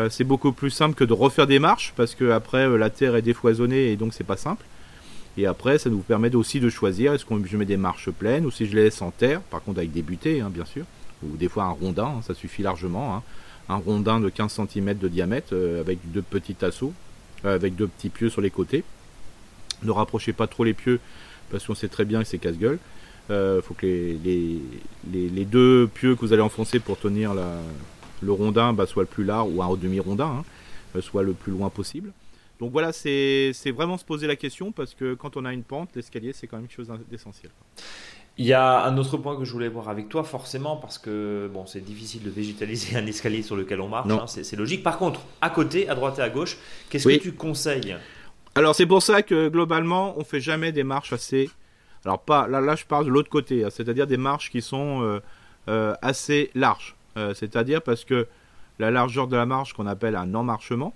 c'est 0.09 0.23
beaucoup 0.23 0.51
plus 0.51 0.69
simple 0.69 0.95
que 0.95 1.03
de 1.03 1.13
refaire 1.13 1.47
des 1.47 1.59
marches 1.59 1.93
parce 1.95 2.13
que 2.13 2.29
après 2.29 2.69
la 2.77 2.89
terre 2.91 3.15
est 3.15 3.23
défoisonnée 3.23 3.91
et 3.91 3.95
donc 3.95 4.13
c'est 4.13 4.23
pas 4.23 4.38
simple. 4.38 4.63
Et 5.38 5.45
après, 5.45 5.77
ça 5.77 5.89
nous 5.89 5.99
permet 5.99 6.35
aussi 6.35 6.59
de 6.59 6.69
choisir 6.69 7.13
est-ce 7.13 7.23
que 7.23 7.33
je 7.45 7.57
mets 7.57 7.65
des 7.65 7.77
marches 7.77 8.09
pleines 8.09 8.45
ou 8.45 8.51
si 8.51 8.65
je 8.65 8.75
les 8.75 8.85
laisse 8.85 9.01
en 9.03 9.11
terre, 9.11 9.41
par 9.41 9.61
contre 9.61 9.77
avec 9.77 9.91
des 9.91 10.01
butées, 10.01 10.41
hein, 10.41 10.49
bien 10.51 10.65
sûr, 10.65 10.85
ou 11.23 11.38
des 11.38 11.47
fois 11.47 11.65
un 11.65 11.69
rondin, 11.69 12.15
hein, 12.17 12.21
ça 12.23 12.33
suffit 12.33 12.63
largement. 12.63 13.15
Hein. 13.15 13.23
Un 13.69 13.75
rondin 13.75 14.19
de 14.19 14.29
15 14.29 14.61
cm 14.67 14.97
de 14.97 15.07
diamètre 15.07 15.49
euh, 15.53 15.81
avec 15.81 15.99
deux 16.11 16.21
petits 16.21 16.55
tasseaux, 16.55 16.93
euh, 17.45 17.53
avec 17.53 17.75
deux 17.75 17.88
petits 17.88 18.09
pieux 18.09 18.29
sur 18.29 18.41
les 18.41 18.49
côtés. 18.49 18.83
Ne 19.84 19.91
rapprochez 19.91 20.34
pas 20.34 20.47
trop 20.47 20.63
les 20.63 20.73
pieux 20.73 20.99
parce 21.51 21.65
qu'on 21.65 21.75
sait 21.75 21.88
très 21.88 22.05
bien 22.05 22.21
que 22.21 22.28
c'est 22.28 22.39
casse-gueule. 22.39 22.80
Il 23.30 23.34
euh, 23.34 23.61
faut 23.61 23.73
que 23.73 23.86
les, 23.86 24.61
les, 25.11 25.45
deux 25.45 25.88
pieux 25.93 26.15
que 26.15 26.21
vous 26.21 26.34
allez 26.34 26.41
enfoncer 26.41 26.80
pour 26.80 26.97
tenir 26.97 27.34
le 28.21 28.32
rondin 28.32 28.73
bah, 28.73 28.86
soient 28.86 29.03
le 29.03 29.07
plus 29.07 29.25
large, 29.25 29.49
ou 29.53 29.61
un 29.61 29.75
demi-rondin, 29.75 30.43
soit 31.01 31.23
le 31.23 31.34
plus 31.34 31.51
loin 31.51 31.69
possible. 31.69 32.11
Donc 32.59 32.71
voilà, 32.71 32.91
c'est 32.91 33.53
vraiment 33.75 33.97
se 33.97 34.05
poser 34.05 34.28
la 34.28 34.36
question 34.36 34.71
parce 34.71 34.93
que 34.93 35.13
quand 35.13 35.38
on 35.38 35.45
a 35.45 35.53
une 35.53 35.63
pente, 35.63 35.89
l'escalier, 35.95 36.34
c'est 36.34 36.47
quand 36.47 36.57
même 36.57 36.67
quelque 36.67 36.86
chose 36.86 36.91
d'essentiel. 37.09 37.51
Il 38.39 38.45
y 38.45 38.53
a 38.53 38.86
un 38.86 38.95
autre 38.97 39.17
point 39.17 39.36
que 39.36 39.45
je 39.45 39.51
voulais 39.51 39.67
voir 39.67 39.89
avec 39.89 40.09
toi, 40.09 40.23
forcément, 40.23 40.78
parce 40.78 40.99
que 40.99 41.49
bon, 41.51 41.65
c'est 41.65 41.82
difficile 41.82 42.21
de 42.23 42.30
végétaliser 42.30 42.95
un 42.97 43.05
escalier 43.05 43.41
sur 43.41 43.55
lequel 43.55 43.82
on 43.82 43.89
marche, 43.89 44.09
hein, 44.09 44.25
c'est 44.28 44.55
logique. 44.55 44.84
Par 44.84 44.97
contre, 44.97 45.21
à 45.41 45.49
côté, 45.49 45.89
à 45.89 45.95
droite 45.95 46.19
et 46.19 46.21
à 46.21 46.30
gauche, 46.30 46.57
qu'est-ce 46.89 47.07
que 47.07 47.17
tu 47.17 47.34
conseilles? 47.34 47.95
Alors 48.58 48.74
c'est 48.74 48.88
pour 48.88 49.03
ça 49.03 49.22
que 49.22 49.49
globalement, 49.49 50.16
on 50.18 50.24
fait 50.24 50.39
jamais 50.39 50.72
des 50.72 50.84
marches 50.84 51.14
assez. 51.14 51.51
Alors 52.03 52.20
pas 52.20 52.47
là, 52.47 52.60
là 52.60 52.76
je 52.76 52.86
parle 52.86 53.05
de 53.05 53.12
l'autre 53.12 53.30
côté, 53.30 53.64
hein, 53.64 53.70
c'est-à-dire 53.70 54.08
des 54.08 54.18
marches 54.18 54.49
qui 54.49 54.64
sont 54.64 55.03
euh, 55.03 55.20
euh, 55.70 55.93
assez 56.01 56.49
larges. 56.55 56.95
Euh, 57.18 57.36
c'est-à-dire 57.36 57.84
parce 57.84 58.03
que 58.03 58.26
la 58.80 58.89
largeur 58.89 59.28
de 59.28 59.38
la 59.38 59.45
marche 59.45 59.74
qu'on 59.74 59.86
appelle 59.86 60.16
un 60.16 60.34
emmarchement, 60.34 60.95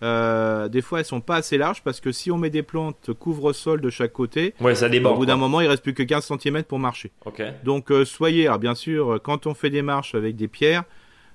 des 0.00 0.82
fois, 0.82 1.00
elles 1.00 1.04
sont 1.04 1.20
pas 1.20 1.36
assez 1.36 1.58
larges 1.58 1.82
parce 1.82 2.00
que 2.00 2.12
si 2.12 2.30
on 2.30 2.38
met 2.38 2.48
des 2.48 2.62
plantes 2.62 3.12
couvre-sol 3.12 3.82
de 3.82 3.90
chaque 3.90 4.14
côté, 4.14 4.54
ouais, 4.60 4.74
ça 4.74 4.88
déborde, 4.88 5.16
au 5.16 5.18
bout 5.18 5.26
d'un 5.26 5.36
moment, 5.36 5.60
il 5.60 5.68
reste 5.68 5.82
plus 5.82 5.94
que 5.94 6.02
15 6.02 6.32
cm 6.40 6.64
pour 6.64 6.78
marcher. 6.78 7.12
Donc, 7.62 7.92
soyez, 8.04 8.46
alors, 8.46 8.58
bien 8.58 8.74
sûr, 8.74 9.20
quand 9.22 9.46
on 9.46 9.54
fait 9.54 9.70
des 9.70 9.82
marches 9.82 10.14
avec 10.14 10.34
des 10.34 10.48
pierres, 10.48 10.82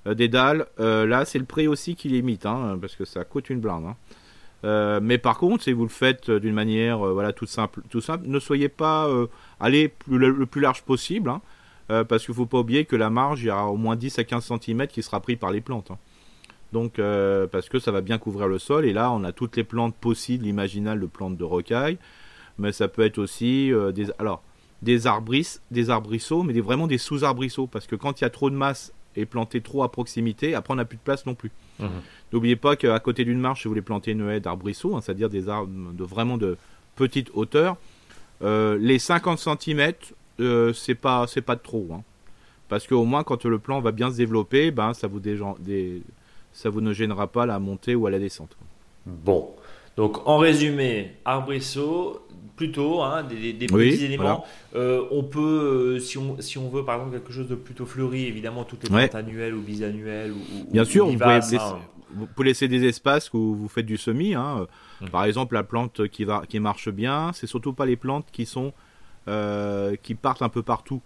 des 0.06 0.28
dalles, 0.28 0.66
là, 0.80 1.24
c'est 1.24 1.40
le 1.40 1.46
prix 1.46 1.68
aussi 1.70 1.96
qui 1.96 2.10
limite, 2.10 2.46
hein, 2.46 2.78
parce 2.82 2.96
que 2.96 3.06
ça 3.06 3.24
coûte 3.24 3.50
une 3.50 3.62
blinde. 3.62 3.86
Hein. 3.86 3.96
Mais 4.64 5.18
par 5.18 5.38
contre, 5.38 5.64
si 5.64 5.72
vous 5.72 5.84
le 5.84 5.90
faites 5.90 6.30
d'une 6.32 6.54
manière, 6.54 7.00
voilà, 7.00 7.34
tout 7.34 7.46
simple, 7.46 7.82
tout 7.90 8.02
simple, 8.02 8.28
ne 8.28 8.40
soyez 8.40 8.70
pas, 8.70 9.10
allez 9.60 9.94
le, 10.10 10.46
plus 10.46 10.62
large 10.62 10.84
possible, 10.84 11.30
hein, 11.30 11.42
parce 12.06 12.26
qu'il 12.26 12.36
faut 12.36 12.46
pas 12.46 12.60
oublier 12.60 12.86
que 12.86 12.96
la 12.96 13.10
marge, 13.10 13.44
il 13.44 13.48
y 13.48 13.52
aura 13.52 13.72
au 13.72 13.78
moins 13.78 13.96
10 13.96 14.20
à 14.20 14.24
15 14.24 14.52
cm 14.60 14.88
qui 14.88 15.04
sera 15.04 15.20
pris 15.20 15.36
par 15.36 15.52
les 15.52 15.62
plantes. 15.62 15.92
Donc, 16.74 17.00
euh, 17.00 17.48
parce 17.48 17.70
que 17.70 17.80
ça 17.80 17.92
va 17.92 18.02
bien 18.02 18.18
couvrir 18.18 18.48
le 18.48 18.60
sol. 18.60 18.86
Et 18.86 18.94
là, 18.94 19.12
on 19.12 19.24
a 19.24 19.32
toutes 19.32 19.56
les 19.56 19.64
plantes 19.64 19.96
possibles, 19.96 20.46
imaginales 20.46 21.00
de 21.00 21.06
plantes 21.06 21.38
de 21.38 21.44
rocaille. 21.44 21.98
Mais 22.58 22.72
ça 22.72 22.88
peut 22.88 23.04
être 23.04 23.20
aussi 23.20 23.72
euh, 23.72 23.92
des, 23.92 24.08
alors, 24.20 24.42
des 24.82 25.02
des 25.72 25.90
arbrisseaux, 25.90 26.44
mais 26.44 26.60
vraiment 26.60 26.88
des 26.88 26.98
sous-arbrisseaux. 26.98 27.68
Parce 27.68 27.88
que 27.88 27.96
quand 27.96 28.20
il 28.20 28.24
y 28.24 28.28
a 28.28 28.30
trop 28.30 28.50
de 28.50 28.56
masse 28.56 28.94
et 29.18 29.26
planté 29.26 29.60
trop 29.62 29.84
à 29.84 29.92
proximité, 29.92 30.56
après 30.56 30.74
on 30.74 30.78
n'a 30.78 30.86
plus 30.86 30.98
de 30.98 31.02
place 31.02 31.26
non 31.26 31.36
plus. 31.36 31.52
Mhm. 31.80 31.90
N'oubliez 32.32 32.56
pas 32.56 32.76
qu'à 32.76 33.00
côté 33.00 33.26
d'une 33.26 33.40
marche, 33.40 33.62
si 33.62 33.68
vous 33.68 33.72
voulez 33.72 33.82
planter 33.82 34.12
une 34.12 34.30
haie 34.30 34.40
d'arbrisseaux, 34.40 34.96
hein, 34.96 35.02
c'est-à-dire 35.02 35.30
des 35.30 35.50
arbres 35.50 35.92
de 35.94 36.04
vraiment 36.04 36.38
de 36.38 36.58
petite 36.96 37.30
hauteur, 37.34 37.78
euh, 38.44 38.78
les 38.80 39.00
50 39.00 39.40
cm, 39.40 39.94
c'est 40.74 40.96
pas 40.96 41.26
c'est 41.28 41.42
pas 41.42 41.56
de 41.56 41.62
trop. 41.62 41.88
Hein. 41.92 42.04
Parce 42.70 42.86
qu'au 42.86 43.06
moins, 43.06 43.24
quand 43.24 43.46
le 43.46 43.60
plan 43.60 43.80
va 43.80 43.92
bien 43.92 44.12
se 44.12 44.18
développer, 44.18 44.72
ben, 44.72 44.94
ça 44.94 45.08
vous 45.08 45.20
des, 45.20 46.02
ça 46.54 46.70
vous 46.70 46.82
ne 46.82 46.94
gênera 46.94 47.28
pas 47.28 47.46
la 47.46 47.60
montée 47.60 47.96
ou 47.96 48.08
à 48.08 48.12
la 48.12 48.20
descente. 48.20 48.58
Bon, 49.06 49.50
donc 49.96 50.28
en 50.28 50.38
résumé, 50.38 51.14
arbrisseau, 51.24 52.22
plutôt 52.58 53.02
hein, 53.02 53.24
des, 53.24 53.54
petits 53.54 54.04
éléments. 54.04 54.46
Euh, 54.76 55.06
on 55.12 55.24
peut, 55.24 55.96
euh, 55.96 56.00
si, 56.00 56.18
on, 56.18 56.36
si 56.42 56.58
on 56.58 56.70
veut 56.70 56.84
par 56.84 56.96
exemple 56.96 57.16
quelque 57.16 57.32
chose 57.32 57.48
de 57.48 57.56
plutôt 57.56 57.86
fleuri, 57.86 58.26
évidemment 58.26 58.66
toutes 58.66 58.84
les 58.84 58.90
plantes 58.90 59.16
annuelles 59.16 59.54
ou 59.54 59.62
bisannuelles 59.62 60.34
ou, 60.34 60.72
bien 60.72 60.84
sûr, 60.84 61.08
vous, 61.08 62.26
pouvez 62.26 62.50
laisser, 62.50 62.68
des 62.68 62.86
espaces 62.86 63.32
où 63.34 63.56
vous 63.56 63.70
faites 63.70 63.86
du 63.86 63.98
semis. 63.98 64.34
Hein. 64.34 64.68
Hum. 65.02 65.10
Par 65.10 65.24
exemple, 65.24 65.54
la 65.54 65.64
plante 65.64 66.10
qui 66.10 66.26
va, 66.26 66.44
qui 66.50 66.60
marche 66.60 66.90
bien, 66.90 67.32
c'est 67.34 67.48
surtout 67.48 67.72
pas 67.72 67.86
les 67.86 67.96
plantes 67.96 68.28
qui 68.34 68.46
sont 68.46 68.74
euh, 69.30 69.96
qui 70.04 70.16
partent 70.16 70.42
un 70.42 70.50
peu 70.50 70.64
partout. 70.64 71.02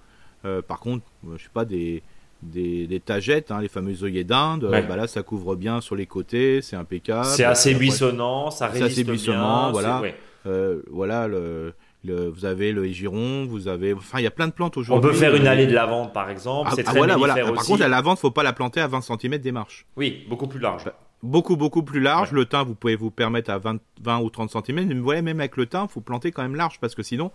par 0.67 0.79
contre, 0.79 1.05
je 1.37 1.43
sais 1.43 1.49
pas 1.53 1.65
des 1.65 2.01
des, 2.43 3.01
tagettes, 3.03 3.51
hein, 3.51 3.61
les 3.61 3.67
fameux 3.67 4.03
œillets 4.03 4.23
d'Inde. 4.23 4.67
Bah 4.69 4.95
là, 4.95 5.07
ça 5.07 5.23
couvre 5.23 5.55
bien 5.55 5.81
sur 5.81 5.95
les 5.95 6.05
côtés, 6.05 6.61
c'est 6.61 6.75
impeccable. 6.75 7.25
C'est 7.25 7.43
assez 7.43 7.73
buissonnant, 7.75 8.51
ça 8.51 8.67
résiste 8.67 8.91
assez 8.91 9.03
buissonnant, 9.03 9.71
Voilà, 9.71 10.01
euh, 10.01 10.11
voilà 10.45 11.27
le, 11.27 11.73
vous 12.03 12.45
avez 12.45 12.71
le 12.71 12.85
giron, 12.87 13.45
vous 13.45 13.67
avez, 13.67 13.93
enfin, 13.93 14.19
il 14.19 14.23
y 14.23 14.27
a 14.27 14.31
plein 14.31 14.47
de 14.47 14.53
plantes 14.53 14.77
aujourd'hui. 14.77 15.07
On 15.07 15.11
peut 15.11 15.17
faire 15.17 15.35
une 15.35 15.47
allée 15.47 15.67
de 15.67 15.73
lavande, 15.73 16.13
par 16.13 16.29
exemple. 16.29 16.69
Ah, 16.71 16.75
c'est 16.75 16.81
ah, 16.87 16.91
très 16.91 16.97
voilà, 16.97 17.17
voilà. 17.17 17.35
Par 17.35 17.63
contre, 17.63 17.79
la 17.79 17.87
lavande, 17.87 18.17
faut 18.17 18.31
pas 18.31 18.43
la 18.43 18.53
planter 18.53 18.79
à 18.81 18.87
20 18.87 19.01
cm 19.01 19.37
des 19.37 19.51
marches. 19.51 19.85
Oui, 19.95 20.25
beaucoup 20.27 20.47
plus 20.47 20.59
large. 20.59 20.85
Bah, 20.85 20.95
beaucoup, 21.23 21.55
beaucoup 21.55 21.83
plus 21.83 21.99
large. 21.99 22.31
Le 22.31 22.45
thym, 22.45 22.63
vous 22.63 22.75
pouvez 22.75 22.95
vous 22.95 23.11
permettre 23.11 23.51
à 23.51 23.57
20, 23.57 23.79
20 24.01 24.19
ou 24.19 24.29
30 24.29 24.51
cm. 24.51 24.87
Mais 24.87 24.95
vous 24.95 25.03
voyez, 25.03 25.21
même 25.21 25.39
avec 25.39 25.57
le 25.57 25.65
thym, 25.65 25.87
faut 25.87 26.01
planter 26.01 26.31
quand 26.31 26.41
même 26.41 26.55
large 26.55 26.79
parce 26.79 26.95
que 26.95 27.03
sinon, 27.03 27.31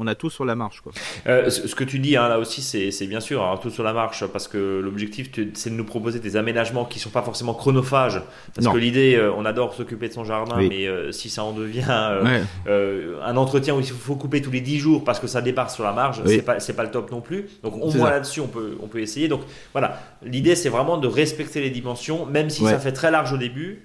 on 0.00 0.06
a 0.06 0.14
tout 0.14 0.30
sur 0.30 0.44
la 0.44 0.54
marche. 0.54 0.80
Quoi. 0.80 0.92
Euh, 1.26 1.50
ce 1.50 1.74
que 1.74 1.84
tu 1.84 1.98
dis 1.98 2.16
hein, 2.16 2.28
là 2.28 2.38
aussi, 2.38 2.62
c'est 2.62 3.06
bien 3.06 3.20
sûr 3.20 3.44
hein, 3.44 3.58
tout 3.60 3.70
sur 3.70 3.84
la 3.84 3.92
marche 3.92 4.24
parce 4.26 4.48
que 4.48 4.80
l'objectif 4.82 5.30
c'est 5.54 5.70
de 5.70 5.74
nous 5.74 5.84
proposer 5.84 6.20
des 6.20 6.36
aménagements 6.36 6.86
qui 6.86 6.98
sont 6.98 7.10
pas 7.10 7.22
forcément 7.22 7.52
chronophages. 7.54 8.22
Parce 8.54 8.66
que 8.66 8.78
l'idée, 8.78 9.16
euh, 9.16 9.32
on 9.36 9.44
adore 9.44 9.74
s'occuper 9.74 10.08
de 10.08 10.14
son 10.14 10.24
jardin, 10.24 10.56
mais 10.56 10.86
euh, 10.86 11.12
si 11.12 11.28
ça 11.28 11.44
en 11.44 11.52
devient 11.52 11.84
un 11.86 13.36
entretien 13.36 13.74
où 13.74 13.80
il 13.80 13.86
faut 13.86 14.16
couper 14.16 14.40
tous 14.40 14.50
les 14.50 14.60
10 14.60 14.78
jours 14.78 15.04
parce 15.04 15.20
que 15.20 15.26
ça 15.26 15.42
dépasse 15.42 15.74
sur 15.74 15.84
la 15.84 15.92
marge, 15.92 16.22
c'est 16.24 16.42
pas, 16.42 16.56
pas 16.56 16.82
le 16.82 16.90
top 16.90 17.10
non 17.10 17.20
plus. 17.20 17.46
Donc 17.62 17.74
au 17.76 17.90
moins 17.92 18.10
là-dessus, 18.10 18.40
on 18.40 18.48
peut, 18.48 18.76
on 18.82 18.86
peut 18.86 19.00
essayer. 19.00 19.28
Donc 19.28 19.42
voilà, 19.72 20.00
l'idée 20.22 20.56
c'est 20.56 20.70
vraiment 20.70 20.96
de 20.96 21.08
respecter 21.08 21.60
les 21.60 21.70
dimensions, 21.70 22.26
même 22.26 22.48
si 22.48 22.64
ça 22.64 22.78
fait 22.78 22.92
très 22.92 23.10
large 23.10 23.32
au 23.32 23.38
début. 23.38 23.82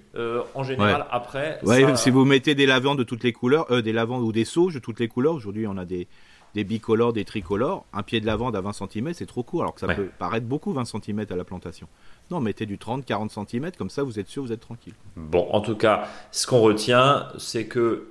en 0.53 0.64
général, 0.64 1.06
après. 1.12 1.60
Si 1.95 2.10
vous 2.10 2.24
mettez 2.24 2.56
des 2.56 2.66
lavants 2.66 2.95
de 2.95 3.03
toutes 3.03 3.24
les 3.24 3.34
couleurs, 3.34 3.82
des 3.84 3.91
lavants 3.91 4.20
ou 4.20 4.32
des 4.32 4.45
sauges 4.45 4.76
de 4.76 4.80
toutes 4.80 4.99
les 4.99 5.08
couleurs, 5.08 5.34
aujourd'hui 5.34 5.68
on 5.68 5.78
a 5.78 5.86
des 5.86 5.95
des, 6.54 6.64
bicolores, 6.64 7.14
des 7.14 7.26
tricolores, 7.26 7.86
un 7.93 8.04
pied 8.04 8.20
de 8.22 8.26
lavande 8.26 8.56
à 8.56 8.62
20 8.62 8.74
cm, 8.74 9.14
c'est 9.14 9.26
trop 9.26 9.43
court, 9.43 9.62
alors 9.62 9.74
que 9.74 9.82
ça 9.82 9.88
peut 9.88 10.10
paraître 10.18 10.46
beaucoup 10.46 10.74
20 10.74 10.86
cm 10.86 11.26
à 11.30 11.36
la 11.36 11.43
plantation. 11.43 11.88
Non, 12.32 12.39
mettez 12.39 12.66
du 12.66 12.78
30, 12.78 13.06
40 13.06 13.32
cm, 13.32 13.72
comme 13.78 13.89
ça 13.89 14.04
vous 14.04 14.20
êtes 14.20 14.28
sûr, 14.28 14.43
vous 14.43 14.52
êtes 14.52 14.62
tranquille. 14.62 14.93
Bon, 15.16 15.48
en 15.52 15.62
tout 15.62 15.76
cas, 15.76 16.08
ce 16.32 16.48
qu'on 16.48 16.62
retient, 16.62 17.28
c'est 17.38 17.68
que 17.68 18.08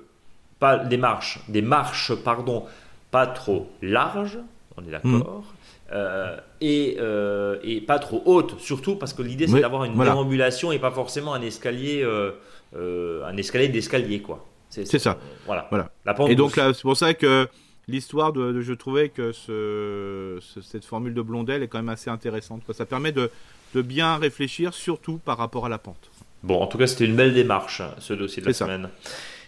pas 0.59 0.77
des 0.77 0.97
marches, 0.97 1.41
des 1.49 1.61
marches, 1.61 2.13
pardon, 2.15 2.65
pas 3.11 3.27
trop 3.27 3.69
larges, 3.81 4.39
on 4.77 4.83
est 4.83 4.91
d'accord. 4.91 5.43
Hmm. 5.43 5.55
Euh, 5.91 6.37
et, 6.61 6.97
euh, 6.99 7.59
et, 7.63 7.79
pas 7.79 7.99
trop 7.99 8.23
hautes, 8.25 8.59
surtout 8.59 8.95
parce 8.95 9.13
que 9.13 9.21
l'idée 9.21 9.47
c'est 9.47 9.61
d'avoir 9.61 9.83
une 9.83 9.95
déambulation 9.95 10.71
et 10.71 10.79
pas 10.79 10.89
forcément 10.89 11.35
un 11.35 11.41
escalier, 11.41 12.01
euh, 12.03 13.23
un 13.23 13.37
escalier 13.37 13.67
d'escalier 13.67 14.21
quoi. 14.21 14.45
C'est 14.69 14.99
ça. 14.99 15.17
voilà. 15.45 15.67
voilà. 15.69 15.89
et 16.27 16.35
donc 16.35 16.57
là, 16.57 16.73
c'est 16.73 16.81
pour 16.81 16.97
ça 16.97 17.13
que 17.13 17.47
l'histoire 17.87 18.33
de, 18.33 18.61
je 18.61 18.73
trouvais 18.73 19.09
que 19.09 19.31
ce, 19.31 20.39
cette 20.61 20.85
formule 20.85 21.13
de 21.13 21.21
Blondel 21.21 21.63
est 21.63 21.67
quand 21.67 21.79
même 21.79 21.89
assez 21.89 22.09
intéressante. 22.09 22.61
Ça 22.73 22.85
permet 22.85 23.11
de, 23.11 23.31
de, 23.73 23.81
bien 23.81 24.17
réfléchir, 24.17 24.73
surtout 24.73 25.17
par 25.17 25.37
rapport 25.37 25.65
à 25.65 25.69
la 25.69 25.77
pente. 25.77 26.09
Bon, 26.43 26.61
en 26.61 26.67
tout 26.67 26.77
cas, 26.77 26.87
c'était 26.87 27.05
une 27.05 27.15
belle 27.15 27.33
démarche, 27.33 27.81
ce 27.99 28.13
dossier 28.13 28.41
de 28.41 28.47
la 28.47 28.53
semaine. 28.53 28.89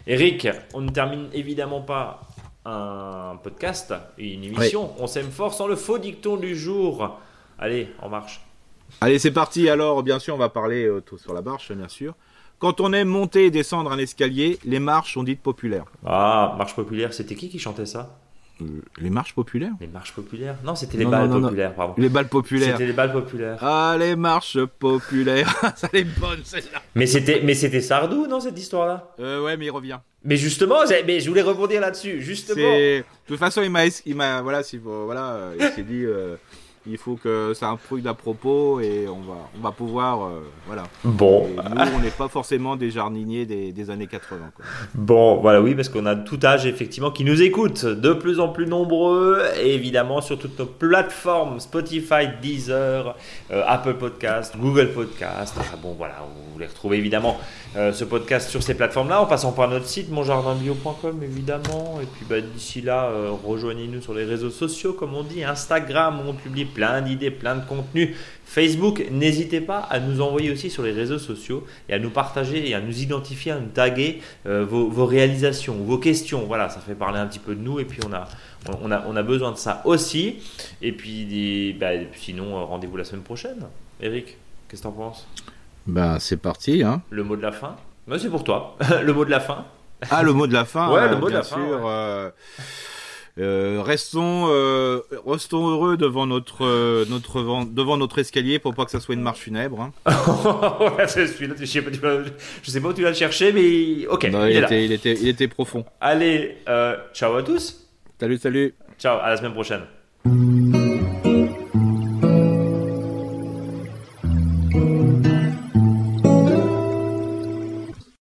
Eric, 0.08 0.48
on 0.74 0.82
ne 0.82 0.90
termine 0.90 1.28
évidemment 1.34 1.82
pas 1.82 2.22
un 2.66 3.38
podcast 3.42 3.94
et 4.18 4.34
une 4.34 4.44
émission. 4.44 4.92
On 5.00 5.08
s'aime 5.08 5.30
fort 5.30 5.54
sans 5.54 5.68
le 5.68 5.76
faux 5.76 5.98
dicton 5.98 6.38
du 6.38 6.56
jour. 6.56 7.20
Allez, 7.60 7.90
en 8.02 8.10
marche. 8.10 8.42
Allez, 9.02 9.20
c'est 9.20 9.32
parti. 9.32 9.70
Alors, 9.70 10.04
bien 10.04 10.20
sûr, 10.20 10.36
on 10.36 10.38
va 10.38 10.50
parler 10.50 10.86
euh, 10.86 11.02
tout 11.02 11.18
sur 11.18 11.34
la 11.34 11.42
marche, 11.42 11.72
bien 11.72 11.88
sûr. 11.88 12.14
Quand 12.60 12.82
on 12.82 12.92
aime 12.94 13.08
monter 13.08 13.46
et 13.46 13.52
descendre 13.52 13.92
un 13.92 13.98
escalier, 13.98 14.58
les 14.66 14.80
marches 14.80 15.14
sont 15.14 15.24
dites 15.24 15.42
populaires. 15.42 15.86
Ah, 16.06 16.56
marche 16.58 16.76
populaire, 16.76 17.14
c'était 17.14 17.36
qui 17.36 17.50
qui 17.50 17.60
chantait 17.60 17.86
ça? 17.86 18.18
Les 19.00 19.10
marches 19.10 19.34
populaires? 19.34 19.74
Les 19.80 19.88
marches 19.88 20.14
populaires? 20.14 20.56
Non, 20.64 20.76
c'était 20.76 20.98
les 20.98 21.06
balles 21.06 21.30
populaires, 21.30 21.74
pardon. 21.74 21.94
Les 21.98 22.10
balles 22.10 22.28
populaires. 22.28 22.72
C'était 22.74 22.86
les 22.88 22.94
balles 22.94 23.12
populaires. 23.14 23.58
Ah, 23.62 23.96
les 24.00 24.16
marches 24.16 24.64
populaires. 24.80 25.54
ça 25.76 25.90
est 25.94 26.04
bonne 26.04 26.40
celle-là. 26.44 26.82
Mais 26.96 27.06
c'était, 27.06 27.42
mais 27.44 27.54
c'était 27.54 27.82
Sardou, 27.82 28.28
non, 28.28 28.40
cette 28.40 28.58
histoire-là? 28.58 29.14
Euh, 29.20 29.44
Ouais, 29.44 29.56
mais 29.58 29.66
il 29.66 29.72
revient. 29.72 30.00
Mais 30.24 30.36
justement, 30.36 30.80
mais 31.06 31.20
je 31.20 31.30
voulais 31.30 31.42
rebondir 31.42 31.80
là-dessus, 31.80 32.22
justement. 32.22 32.62
De 32.62 33.04
toute 33.28 33.40
façon, 33.40 33.62
il 33.62 33.70
m'a, 33.70 33.86
il 34.06 34.16
m'a, 34.16 34.42
voilà, 34.42 34.64
si, 34.64 34.78
voilà, 34.78 35.52
il 35.60 35.66
s'est 35.70 35.84
dit. 35.84 36.04
Euh, 36.04 36.36
il 36.90 36.98
faut 36.98 37.16
que 37.16 37.54
ça 37.54 37.68
un 37.68 37.78
truc 37.78 38.04
d'à 38.04 38.14
propos 38.14 38.80
et 38.80 39.08
on 39.08 39.22
va, 39.22 39.50
on 39.58 39.62
va 39.62 39.72
pouvoir. 39.72 40.26
Euh, 40.26 40.42
voilà. 40.66 40.84
Bon. 41.04 41.48
nous, 41.48 41.82
on 41.96 42.00
n'est 42.00 42.10
pas 42.10 42.28
forcément 42.28 42.76
des 42.76 42.92
jardiniers 42.92 43.46
des, 43.46 43.90
années 43.90 44.08
80. 44.08 44.52
Bon, 44.94 45.38
voilà, 45.38 45.62
oui, 45.62 45.76
parce 45.76 45.90
qu'on 45.90 46.06
a 46.06 46.16
tout 46.16 46.40
âge, 46.44 46.66
effectivement, 46.66 47.12
qui 47.12 47.24
nous 47.24 47.42
écoute. 47.42 47.86
De 47.86 48.14
plus 48.14 48.40
en 48.40 48.50
plus 48.50 48.68
nombreux, 48.68 49.42
et 49.60 49.76
évidemment, 49.76 50.22
sur 50.22 50.38
toutes 50.38 50.58
nos 50.60 50.66
plateformes 50.66 51.60
Spotify, 51.60 52.28
Deezer, 52.42 53.16
euh, 53.52 53.64
Apple 53.68 53.96
Podcast, 53.96 54.56
Google 54.58 54.92
Podcast. 54.94 55.56
Enfin, 55.60 55.78
bon, 55.82 55.94
voilà, 55.98 56.16
vous 56.54 56.60
les 56.60 56.68
retrouvez 56.68 56.98
évidemment 56.98 57.38
euh, 57.78 57.94
ce 57.94 58.04
podcast 58.04 58.50
sur 58.50 58.62
ces 58.62 58.74
plateformes-là, 58.74 59.22
en 59.22 59.26
passant 59.26 59.54
par 59.54 59.70
notre 59.70 59.86
site 59.86 60.10
monjardinbio.com 60.10 61.24
évidemment. 61.24 62.00
Et 62.02 62.06
puis 62.06 62.26
bah, 62.30 62.42
d'ici 62.42 62.82
là, 62.82 63.10
rejoignez-nous 63.46 64.02
sur 64.02 64.14
les 64.14 64.26
réseaux 64.26 64.50
sociaux, 64.50 64.94
comme 64.94 65.14
on 65.14 65.24
dit, 65.24 65.44
Instagram, 65.44 66.20
où 66.20 66.30
on 66.30 66.34
publie 66.34 66.66
plein 66.66 67.02
d'idées, 67.02 67.32
plein 67.32 67.56
de 67.56 67.66
contenus. 67.66 68.16
Facebook, 68.48 69.04
n'hésitez 69.12 69.60
pas 69.60 69.80
à 69.80 70.00
nous 70.00 70.22
envoyer 70.22 70.50
aussi 70.50 70.70
sur 70.70 70.82
les 70.82 70.94
réseaux 70.94 71.20
sociaux 71.20 71.66
et 71.90 71.94
à 71.94 72.00
nous 72.00 72.10
partager 72.10 72.68
et 72.68 72.74
à 72.74 72.80
nous 72.80 73.02
identifier, 73.02 73.52
à 73.52 73.60
nous 73.60 73.68
taguer 73.68 74.22
euh, 74.46 74.66
vos, 74.66 75.06
réalisations, 75.06 75.76
vos 75.76 75.98
questions. 75.98 76.46
Voilà, 76.48 76.70
ça 76.70 76.80
fait 76.80 76.96
parler 76.96 77.20
un 77.20 77.28
petit 77.28 77.40
peu 77.40 77.56
de 77.56 77.62
nous 77.62 77.82
et 77.82 77.86
puis 77.86 78.00
on 78.08 78.14
a, 78.14 78.28
on 78.82 78.90
a, 78.90 79.04
on 79.06 79.18
a 79.18 79.22
besoin 79.22 79.52
de 79.52 79.58
ça 79.58 79.82
aussi. 79.84 80.38
Et 80.82 80.94
puis 80.94 81.74
bah, 81.74 81.92
sinon, 82.16 82.58
euh, 82.58 82.64
rendez-vous 82.64 82.96
la 82.96 83.04
semaine 83.04 83.24
prochaine. 83.24 83.60
Eric, 84.02 84.38
qu'est-ce 84.70 84.82
que 84.82 84.88
tu 84.88 84.94
en 84.94 84.94
penses? 84.94 85.28
Ben 85.88 86.20
c'est 86.20 86.38
parti. 86.38 86.84
Hein. 86.84 87.02
Le 87.10 87.24
mot 87.24 87.36
de 87.36 87.42
la 87.42 87.52
fin 87.52 87.76
ben, 88.08 88.20
C'est 88.20 88.30
pour 88.30 88.44
toi. 88.44 88.78
le 89.04 89.14
mot 89.14 89.26
de 89.26 89.32
la 89.32 89.40
fin. 89.40 89.66
Ah, 90.12 90.22
le 90.24 90.34
mot 90.34 90.46
de 90.46 90.54
la 90.54 90.66
fin. 90.66 90.92
ouais, 90.92 91.08
le 91.08 91.16
euh, 91.16 91.18
mot 91.18 91.30
de 91.30 91.34
la 91.34 91.44
fin. 91.44 92.32
Euh, 93.40 93.84
restons, 93.84 94.48
euh, 94.50 95.02
restons 95.26 95.68
heureux 95.70 95.96
devant 95.96 96.26
notre, 96.26 96.66
euh, 96.66 97.06
notre, 97.08 97.66
devant 97.66 97.98
notre 97.98 98.18
escalier 98.18 98.58
pour 98.58 98.74
pas 98.74 98.86
que 98.86 98.92
ça 98.92 99.00
soit 99.00 99.14
une 99.14 99.22
marche 99.22 99.42
funèbre. 99.42 99.80
Hein. 99.80 99.94
je, 100.08 101.26
sais 101.66 101.82
pas, 101.82 101.92
je 102.64 102.72
sais 102.72 102.82
pas 102.82 102.88
où 102.88 102.94
tu 102.94 103.04
vas 103.04 103.10
le 103.10 103.16
chercher, 103.16 103.52
mais 103.52 104.08
ok. 104.08 104.24
il, 104.24 104.58
était, 104.58 104.86
il, 104.86 104.92
était, 104.92 105.14
il 105.14 105.28
était 105.28 105.48
profond. 105.48 105.86
Allez, 106.02 106.58
ciao 107.14 107.36
à 107.36 107.44
tous. 107.44 107.88
Salut, 108.20 108.38
salut. 108.38 108.74
Ciao, 108.98 109.20
à 109.22 109.30
la 109.30 109.38
semaine 109.38 109.54
prochaine. 109.54 109.82